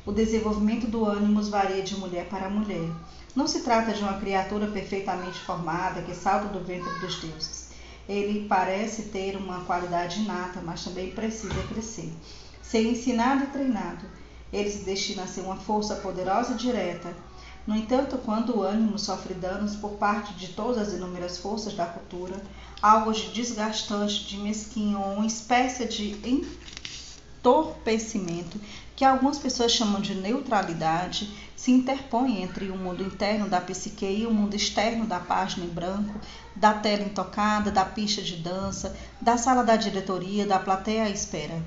O 0.06 0.12
desenvolvimento 0.12 0.88
do 0.88 1.06
ânimos 1.06 1.50
varia 1.50 1.84
de 1.84 1.98
mulher 1.98 2.28
para 2.30 2.50
mulher. 2.50 2.90
Não 3.36 3.48
se 3.48 3.62
trata 3.62 3.92
de 3.92 4.02
uma 4.02 4.20
criatura 4.20 4.68
perfeitamente 4.68 5.40
formada 5.40 6.02
que 6.02 6.16
salta 6.16 6.48
do 6.48 6.64
ventre 6.64 7.00
dos 7.00 7.20
deuses 7.20 7.66
ele 8.08 8.48
parece 8.48 9.04
ter 9.04 9.36
uma 9.36 9.62
qualidade 9.62 10.22
inata, 10.22 10.62
mas 10.62 10.84
também 10.84 11.12
precisa 11.12 11.62
crescer. 11.68 12.12
Ser 12.62 12.84
ensinado 12.84 13.44
e 13.44 13.48
treinado, 13.48 14.06
ele 14.52 14.70
se 14.70 14.84
destina 14.84 15.24
a 15.24 15.28
ser 15.28 15.42
uma 15.42 15.58
força 15.58 15.96
poderosa 15.96 16.54
e 16.54 16.58
direta. 16.58 17.14
No 17.66 17.76
entanto, 17.76 18.18
quando 18.24 18.58
o 18.58 18.62
ânimo 18.62 19.00
sofre 19.00 19.34
danos 19.34 19.76
por 19.76 19.94
parte 19.94 20.34
de 20.34 20.50
todas 20.50 20.78
as 20.78 20.94
inúmeras 20.94 21.40
forças 21.40 21.74
da 21.74 21.86
cultura, 21.86 22.40
algo 22.82 23.12
de 23.12 23.30
desgastante, 23.30 24.26
de 24.26 24.38
mesquinho, 24.38 25.00
uma 25.00 25.26
espécie 25.26 25.86
de 25.86 26.16
entorpecimento 27.44 28.60
que 28.96 29.04
algumas 29.04 29.40
pessoas 29.40 29.72
chamam 29.72 30.00
de 30.00 30.14
neutralidade, 30.14 31.30
se 31.66 31.72
interpõe 31.72 32.44
entre 32.44 32.70
o 32.70 32.78
mundo 32.78 33.02
interno 33.02 33.50
da 33.50 33.60
psique 33.60 34.06
e 34.06 34.28
o 34.28 34.32
mundo 34.32 34.56
externo 34.56 35.08
da 35.08 35.20
página 35.20 35.66
em 35.66 35.70
branco, 35.70 36.14
da 36.56 36.76
tela 36.76 37.02
intocada, 37.02 37.72
da 37.72 37.84
pista 37.84 38.22
de 38.22 38.36
dança, 38.36 38.96
da 39.20 39.36
sala 39.36 39.64
da 39.64 39.76
diretoria, 39.76 40.46
da 40.46 40.60
plateia 40.60 41.06
à 41.06 41.10
espera. 41.10 41.60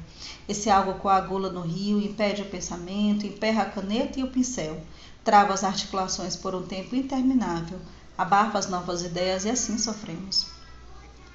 Esse 0.48 0.70
algo 0.70 1.00
coagula 1.00 1.50
no 1.50 1.62
rio, 1.62 2.00
impede 2.00 2.42
o 2.42 2.48
pensamento, 2.48 3.26
emperra 3.26 3.62
a 3.62 3.66
caneta 3.66 4.20
e 4.20 4.22
o 4.22 4.30
pincel, 4.30 4.80
trava 5.24 5.52
as 5.52 5.64
articulações 5.64 6.36
por 6.36 6.54
um 6.54 6.62
tempo 6.62 6.94
interminável, 6.94 7.80
abafa 8.16 8.56
as 8.56 8.68
novas 8.68 9.02
ideias 9.02 9.44
e 9.46 9.50
assim 9.50 9.78
sofremos. 9.78 10.57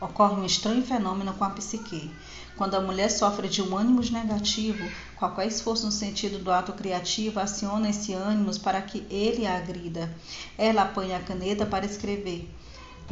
Ocorre 0.03 0.35
um 0.35 0.45
estranho 0.45 0.83
fenômeno 0.83 1.33
com 1.33 1.45
a 1.45 1.49
psique. 1.51 2.11
Quando 2.57 2.75
a 2.75 2.81
mulher 2.81 3.09
sofre 3.09 3.47
de 3.47 3.61
um 3.61 3.77
ânimo 3.77 4.01
negativo, 4.11 4.83
qualquer 5.15 5.47
esforço 5.47 5.85
no 5.85 5.93
sentido 5.93 6.39
do 6.39 6.51
ato 6.51 6.73
criativo 6.73 7.39
aciona 7.39 7.89
esse 7.89 8.11
ânimo 8.11 8.51
para 8.59 8.81
que 8.81 9.07
ele 9.09 9.47
a 9.47 9.55
agrida. 9.55 10.13
Ela 10.57 10.81
apanha 10.81 11.15
a 11.15 11.21
caneta 11.21 11.65
para 11.65 11.85
escrever 11.85 12.53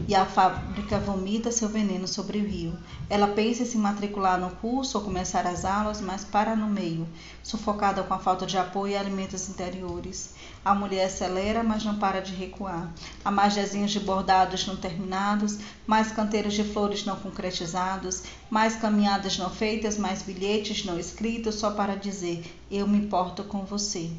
e 0.07 0.15
a 0.15 0.25
fábrica 0.25 0.99
vomita 0.99 1.51
seu 1.51 1.67
veneno 1.67 2.07
sobre 2.07 2.39
o 2.39 2.47
rio. 2.47 2.77
Ela 3.09 3.27
pensa 3.27 3.63
em 3.63 3.65
se 3.65 3.77
matricular 3.77 4.39
no 4.39 4.49
curso 4.51 4.97
ou 4.97 5.03
começar 5.03 5.45
as 5.45 5.65
aulas, 5.65 5.99
mas 5.99 6.23
para 6.23 6.55
no 6.55 6.67
meio, 6.67 7.07
sufocada 7.43 8.01
com 8.03 8.13
a 8.13 8.19
falta 8.19 8.45
de 8.45 8.57
apoio 8.57 8.93
e 8.93 8.97
alimentos 8.97 9.49
interiores. 9.49 10.33
A 10.63 10.73
mulher 10.73 11.05
acelera, 11.05 11.63
mas 11.63 11.83
não 11.83 11.97
para 11.97 12.21
de 12.21 12.33
recuar. 12.33 12.91
Há 13.23 13.31
mais 13.31 13.53
desenhos 13.53 13.91
de 13.91 13.99
bordados 13.99 14.65
não 14.65 14.75
terminados, 14.75 15.59
mais 15.85 16.11
canteiros 16.11 16.53
de 16.53 16.63
flores 16.63 17.05
não 17.05 17.15
concretizados, 17.17 18.23
mais 18.49 18.75
caminhadas 18.75 19.37
não 19.37 19.49
feitas, 19.49 19.97
mais 19.97 20.21
bilhetes 20.21 20.85
não 20.85 20.97
escritos 20.97 21.55
só 21.55 21.71
para 21.71 21.95
dizer: 21.95 22.43
Eu 22.69 22.87
me 22.87 22.97
importo 22.97 23.43
com 23.43 23.65
você 23.65 24.09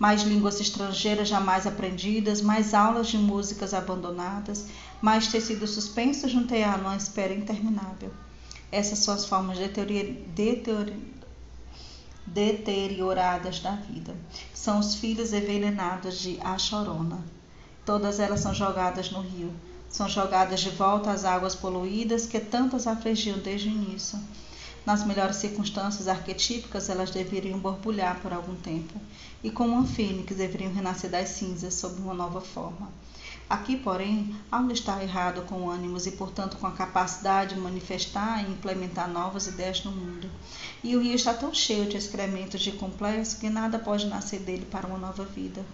mais 0.00 0.22
línguas 0.22 0.58
estrangeiras 0.58 1.28
jamais 1.28 1.66
aprendidas, 1.66 2.40
mais 2.40 2.72
aulas 2.72 3.08
de 3.08 3.18
músicas 3.18 3.74
abandonadas, 3.74 4.64
mais 4.98 5.28
tecidos 5.28 5.72
suspensos 5.72 6.32
num 6.32 6.46
tear 6.46 6.78
numa 6.78 6.96
espera 6.96 7.34
interminável. 7.34 8.10
Essas 8.72 9.00
são 9.00 9.12
as 9.12 9.26
formas 9.26 9.58
de, 9.58 9.68
teoria, 9.68 10.04
de, 10.04 10.56
teoria, 10.56 10.96
deterioradas 12.26 13.60
da 13.60 13.72
vida. 13.72 14.16
São 14.54 14.78
os 14.78 14.94
filhos 14.94 15.34
envenenados 15.34 16.18
de 16.18 16.38
Achorona. 16.40 17.22
Todas 17.84 18.18
elas 18.18 18.40
são 18.40 18.54
jogadas 18.54 19.10
no 19.10 19.20
rio. 19.20 19.52
São 19.90 20.08
jogadas 20.08 20.60
de 20.60 20.70
volta 20.70 21.10
às 21.10 21.26
águas 21.26 21.54
poluídas 21.54 22.24
que 22.24 22.40
tantas 22.40 22.86
afligiam 22.86 23.38
desde 23.38 23.68
o 23.68 23.72
início. 23.72 24.18
Nas 24.86 25.04
melhores 25.04 25.36
circunstâncias 25.36 26.08
arquetípicas, 26.08 26.88
elas 26.88 27.10
deveriam 27.10 27.58
borbulhar 27.58 28.18
por 28.20 28.32
algum 28.32 28.54
tempo, 28.56 28.98
e 29.42 29.50
como 29.50 29.74
uma 29.74 29.86
fênix 29.86 30.36
deveriam 30.36 30.72
renascer 30.72 31.10
das 31.10 31.30
cinzas 31.30 31.74
sob 31.74 32.00
uma 32.00 32.14
nova 32.14 32.40
forma. 32.40 32.90
Aqui, 33.50 33.76
porém, 33.76 34.36
algo 34.48 34.70
está 34.70 35.02
errado 35.02 35.42
com 35.42 35.68
ânimos 35.68 36.06
e, 36.06 36.12
portanto, 36.12 36.56
com 36.56 36.68
a 36.68 36.72
capacidade 36.72 37.56
de 37.56 37.60
manifestar 37.60 38.44
e 38.44 38.52
implementar 38.52 39.08
novas 39.08 39.48
ideias 39.48 39.82
no 39.82 39.90
mundo. 39.90 40.30
E 40.84 40.94
o 40.94 41.02
rio 41.02 41.14
está 41.14 41.34
tão 41.34 41.52
cheio 41.52 41.88
de 41.88 41.96
excrementos 41.96 42.60
de 42.60 42.70
complexo 42.70 43.40
que 43.40 43.50
nada 43.50 43.76
pode 43.76 44.06
nascer 44.06 44.38
dele 44.38 44.64
para 44.70 44.86
uma 44.86 44.98
nova 44.98 45.24
vida. 45.24 45.64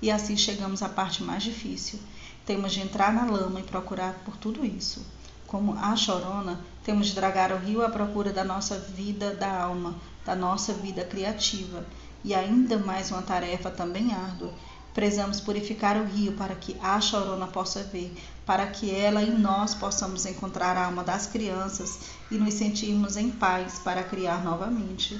E 0.00 0.12
assim 0.12 0.36
chegamos 0.36 0.80
à 0.80 0.88
parte 0.88 1.24
mais 1.24 1.42
difícil. 1.42 1.98
Temos 2.46 2.72
de 2.72 2.80
entrar 2.80 3.12
na 3.12 3.24
lama 3.24 3.58
e 3.58 3.64
procurar 3.64 4.14
por 4.24 4.36
tudo 4.36 4.64
isso. 4.64 5.04
Como 5.48 5.74
a 5.74 5.96
chorona, 5.96 6.60
temos 6.84 7.08
de 7.08 7.14
dragar 7.14 7.50
o 7.52 7.58
rio 7.58 7.84
à 7.84 7.88
procura 7.88 8.32
da 8.32 8.44
nossa 8.44 8.78
vida 8.78 9.34
da 9.34 9.62
alma, 9.62 9.96
da 10.24 10.36
nossa 10.36 10.72
vida 10.72 11.04
criativa. 11.04 11.84
E 12.24 12.34
ainda 12.34 12.78
mais 12.78 13.10
uma 13.10 13.22
tarefa 13.22 13.70
também 13.70 14.12
árdua 14.12 14.52
Precisamos 14.94 15.40
purificar 15.40 15.96
o 15.96 16.04
rio 16.04 16.32
para 16.34 16.54
que 16.54 16.76
a 16.82 17.00
chorona 17.00 17.46
possa 17.46 17.82
ver, 17.82 18.14
para 18.44 18.66
que 18.66 18.94
ela 18.94 19.22
e 19.22 19.30
nós 19.30 19.74
possamos 19.74 20.26
encontrar 20.26 20.76
a 20.76 20.84
alma 20.84 21.02
das 21.02 21.26
crianças 21.26 21.98
e 22.30 22.36
nos 22.36 22.52
sentirmos 22.54 23.16
em 23.16 23.30
paz 23.30 23.78
para 23.78 24.04
criar 24.04 24.44
novamente. 24.44 25.18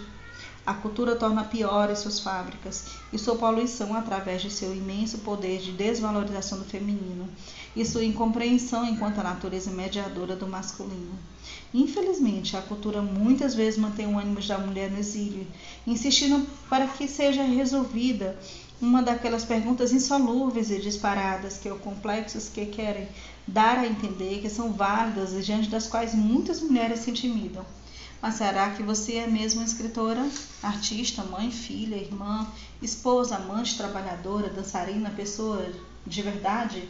A 0.65 0.75
cultura 0.75 1.17
torna 1.17 1.43
piores 1.43 1.99
suas 1.99 2.21
fábricas 2.21 2.85
e 3.13 3.19
sua 3.19 3.35
poluição 3.35 3.97
através 3.97 4.43
de 4.43 4.49
seu 4.49 4.73
imenso 4.73 5.19
poder 5.19 5.59
de 5.59 5.73
desvalorização 5.73 6.59
do 6.59 6.65
feminino 6.65 7.29
e 7.75 7.85
sua 7.85 8.05
incompreensão 8.05 8.85
enquanto 8.85 9.19
a 9.19 9.25
natureza 9.25 9.73
mediadora 9.73 10.37
do 10.37 10.47
masculino. 10.47 11.19
Infelizmente, 11.75 12.57
a 12.57 12.63
cultura 12.63 13.03
muitas 13.03 13.57
vezes 13.57 13.77
mantém 13.77 14.07
o 14.07 14.17
ânimo 14.17 14.41
da 14.41 14.57
mulher 14.57 14.89
no 14.89 14.99
exílio, 14.99 15.49
insistindo 15.85 16.47
para 16.71 16.87
que 16.87 17.09
seja 17.09 17.43
resolvida 17.43 18.39
uma 18.81 19.03
daquelas 19.03 19.45
perguntas 19.45 19.93
insolúveis 19.93 20.71
e 20.71 20.79
disparadas 20.79 21.59
que 21.59 21.69
é 21.69 21.73
o 21.73 21.79
complexos 21.79 22.49
que 22.49 22.67
querem 22.67 23.09
dar 23.49 23.79
a 23.79 23.87
entender 23.87 24.41
que 24.41 24.49
são 24.49 24.73
válidas 24.73 25.33
e 25.33 25.41
diante 25.41 25.69
das 25.69 25.89
quais 25.89 26.15
muitas 26.15 26.61
mulheres 26.61 27.01
se 27.01 27.11
intimidam. 27.11 27.67
Mas 28.23 28.37
será 28.37 28.71
que 28.71 28.83
você 28.83 29.17
é 29.17 29.27
mesmo 29.27 29.63
escritora, 29.63 30.25
artista, 30.63 31.25
mãe, 31.25 31.51
filha, 31.51 31.97
irmã, 31.97 32.47
esposa, 32.81 33.37
amante, 33.37 33.77
trabalhadora, 33.77 34.49
dançarina, 34.49 35.11
pessoa 35.11 35.71
de 36.07 36.23
verdade? 36.23 36.89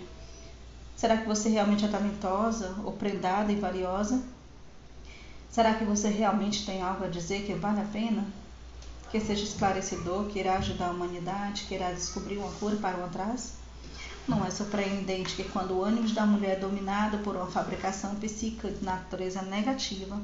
Será 0.95 1.17
que 1.17 1.27
você 1.27 1.49
realmente 1.49 1.85
é 1.85 1.89
talentosa, 1.89 2.77
ou 2.85 2.93
prendada 2.93 3.51
e 3.51 3.57
valiosa? 3.57 4.23
Será 5.51 5.75
que 5.75 5.85
você 5.85 6.09
realmente 6.09 6.67
tem 6.67 6.83
algo 6.83 7.05
a 7.05 7.09
dizer 7.09 7.45
que 7.45 7.55
vale 7.55 7.81
a 7.81 7.85
pena? 7.85 8.25
que 9.13 9.21
seja 9.21 9.45
esclarecedor, 9.45 10.25
que 10.25 10.39
irá 10.39 10.57
ajudar 10.57 10.87
a 10.87 10.91
humanidade, 10.91 11.65
que 11.69 11.75
irá 11.75 11.93
descobrir 11.93 12.39
uma 12.39 12.51
cura 12.53 12.77
para 12.77 12.97
o 12.97 13.05
atraso? 13.05 13.53
Não 14.27 14.43
é 14.43 14.51
surpreendente 14.51 15.37
que 15.37 15.45
quando 15.45 15.75
o 15.75 15.85
ânimo 15.85 16.09
da 16.15 16.25
mulher 16.25 16.57
é 16.57 16.61
dominado 16.61 17.19
por 17.19 17.37
uma 17.37 17.47
fabricação 17.47 18.15
psíquica 18.15 18.71
de 18.71 18.83
natureza 18.83 19.43
negativa, 19.43 20.19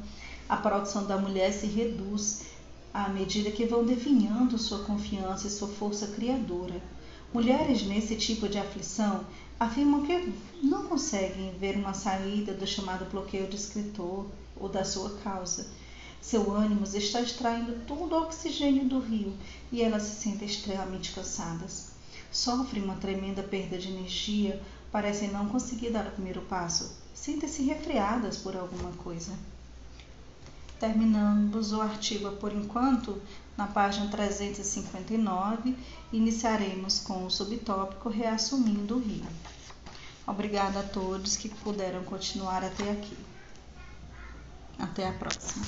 a 0.48 0.56
produção 0.56 1.06
da 1.06 1.18
mulher 1.18 1.52
se 1.52 1.66
reduz 1.66 2.42
à 2.92 3.08
medida 3.08 3.50
que 3.50 3.66
vão 3.66 3.84
definhando 3.84 4.58
sua 4.58 4.84
confiança 4.84 5.46
e 5.46 5.50
sua 5.50 5.68
força 5.68 6.06
criadora. 6.08 6.82
Mulheres 7.32 7.82
nesse 7.82 8.16
tipo 8.16 8.48
de 8.48 8.58
aflição 8.58 9.24
afirmam 9.60 10.06
que 10.06 10.32
não 10.62 10.86
conseguem 10.86 11.52
ver 11.58 11.76
uma 11.76 11.92
saída 11.92 12.54
do 12.54 12.66
chamado 12.66 13.04
bloqueio 13.10 13.46
de 13.46 13.56
escritor 13.56 14.26
ou 14.56 14.68
da 14.68 14.84
sua 14.84 15.10
causa 15.18 15.66
seu 16.20 16.52
ânimo 16.52 16.84
está 16.84 17.20
extraindo 17.20 17.86
todo 17.86 18.12
o 18.12 18.22
oxigênio 18.22 18.84
do 18.86 18.98
rio 18.98 19.32
e 19.70 19.82
elas 19.82 20.02
se 20.02 20.22
sentem 20.22 20.48
extremamente 20.48 21.12
cansadas. 21.12 21.92
Sofrem 22.30 22.82
uma 22.82 22.96
tremenda 22.96 23.42
perda 23.42 23.78
de 23.78 23.88
energia, 23.88 24.60
parecem 24.90 25.30
não 25.30 25.48
conseguir 25.48 25.90
dar 25.90 26.06
o 26.06 26.10
primeiro 26.10 26.42
passo, 26.42 26.98
sentem-se 27.14 27.62
refreadas 27.62 28.36
por 28.36 28.56
alguma 28.56 28.92
coisa. 28.92 29.32
Terminamos 30.78 31.72
o 31.72 31.80
artigo 31.80 32.30
por 32.32 32.52
enquanto 32.52 33.20
na 33.56 33.66
página 33.66 34.08
359, 34.08 35.76
iniciaremos 36.12 37.00
com 37.00 37.26
o 37.26 37.30
subtópico 37.30 38.08
Reassumindo 38.08 38.96
o 38.96 39.00
Rio. 39.00 39.26
Obrigada 40.24 40.80
a 40.80 40.84
todos 40.84 41.36
que 41.36 41.48
puderam 41.48 42.04
continuar 42.04 42.62
até 42.62 42.92
aqui. 42.92 43.16
Até 44.78 45.08
a 45.08 45.12
próxima. 45.12 45.66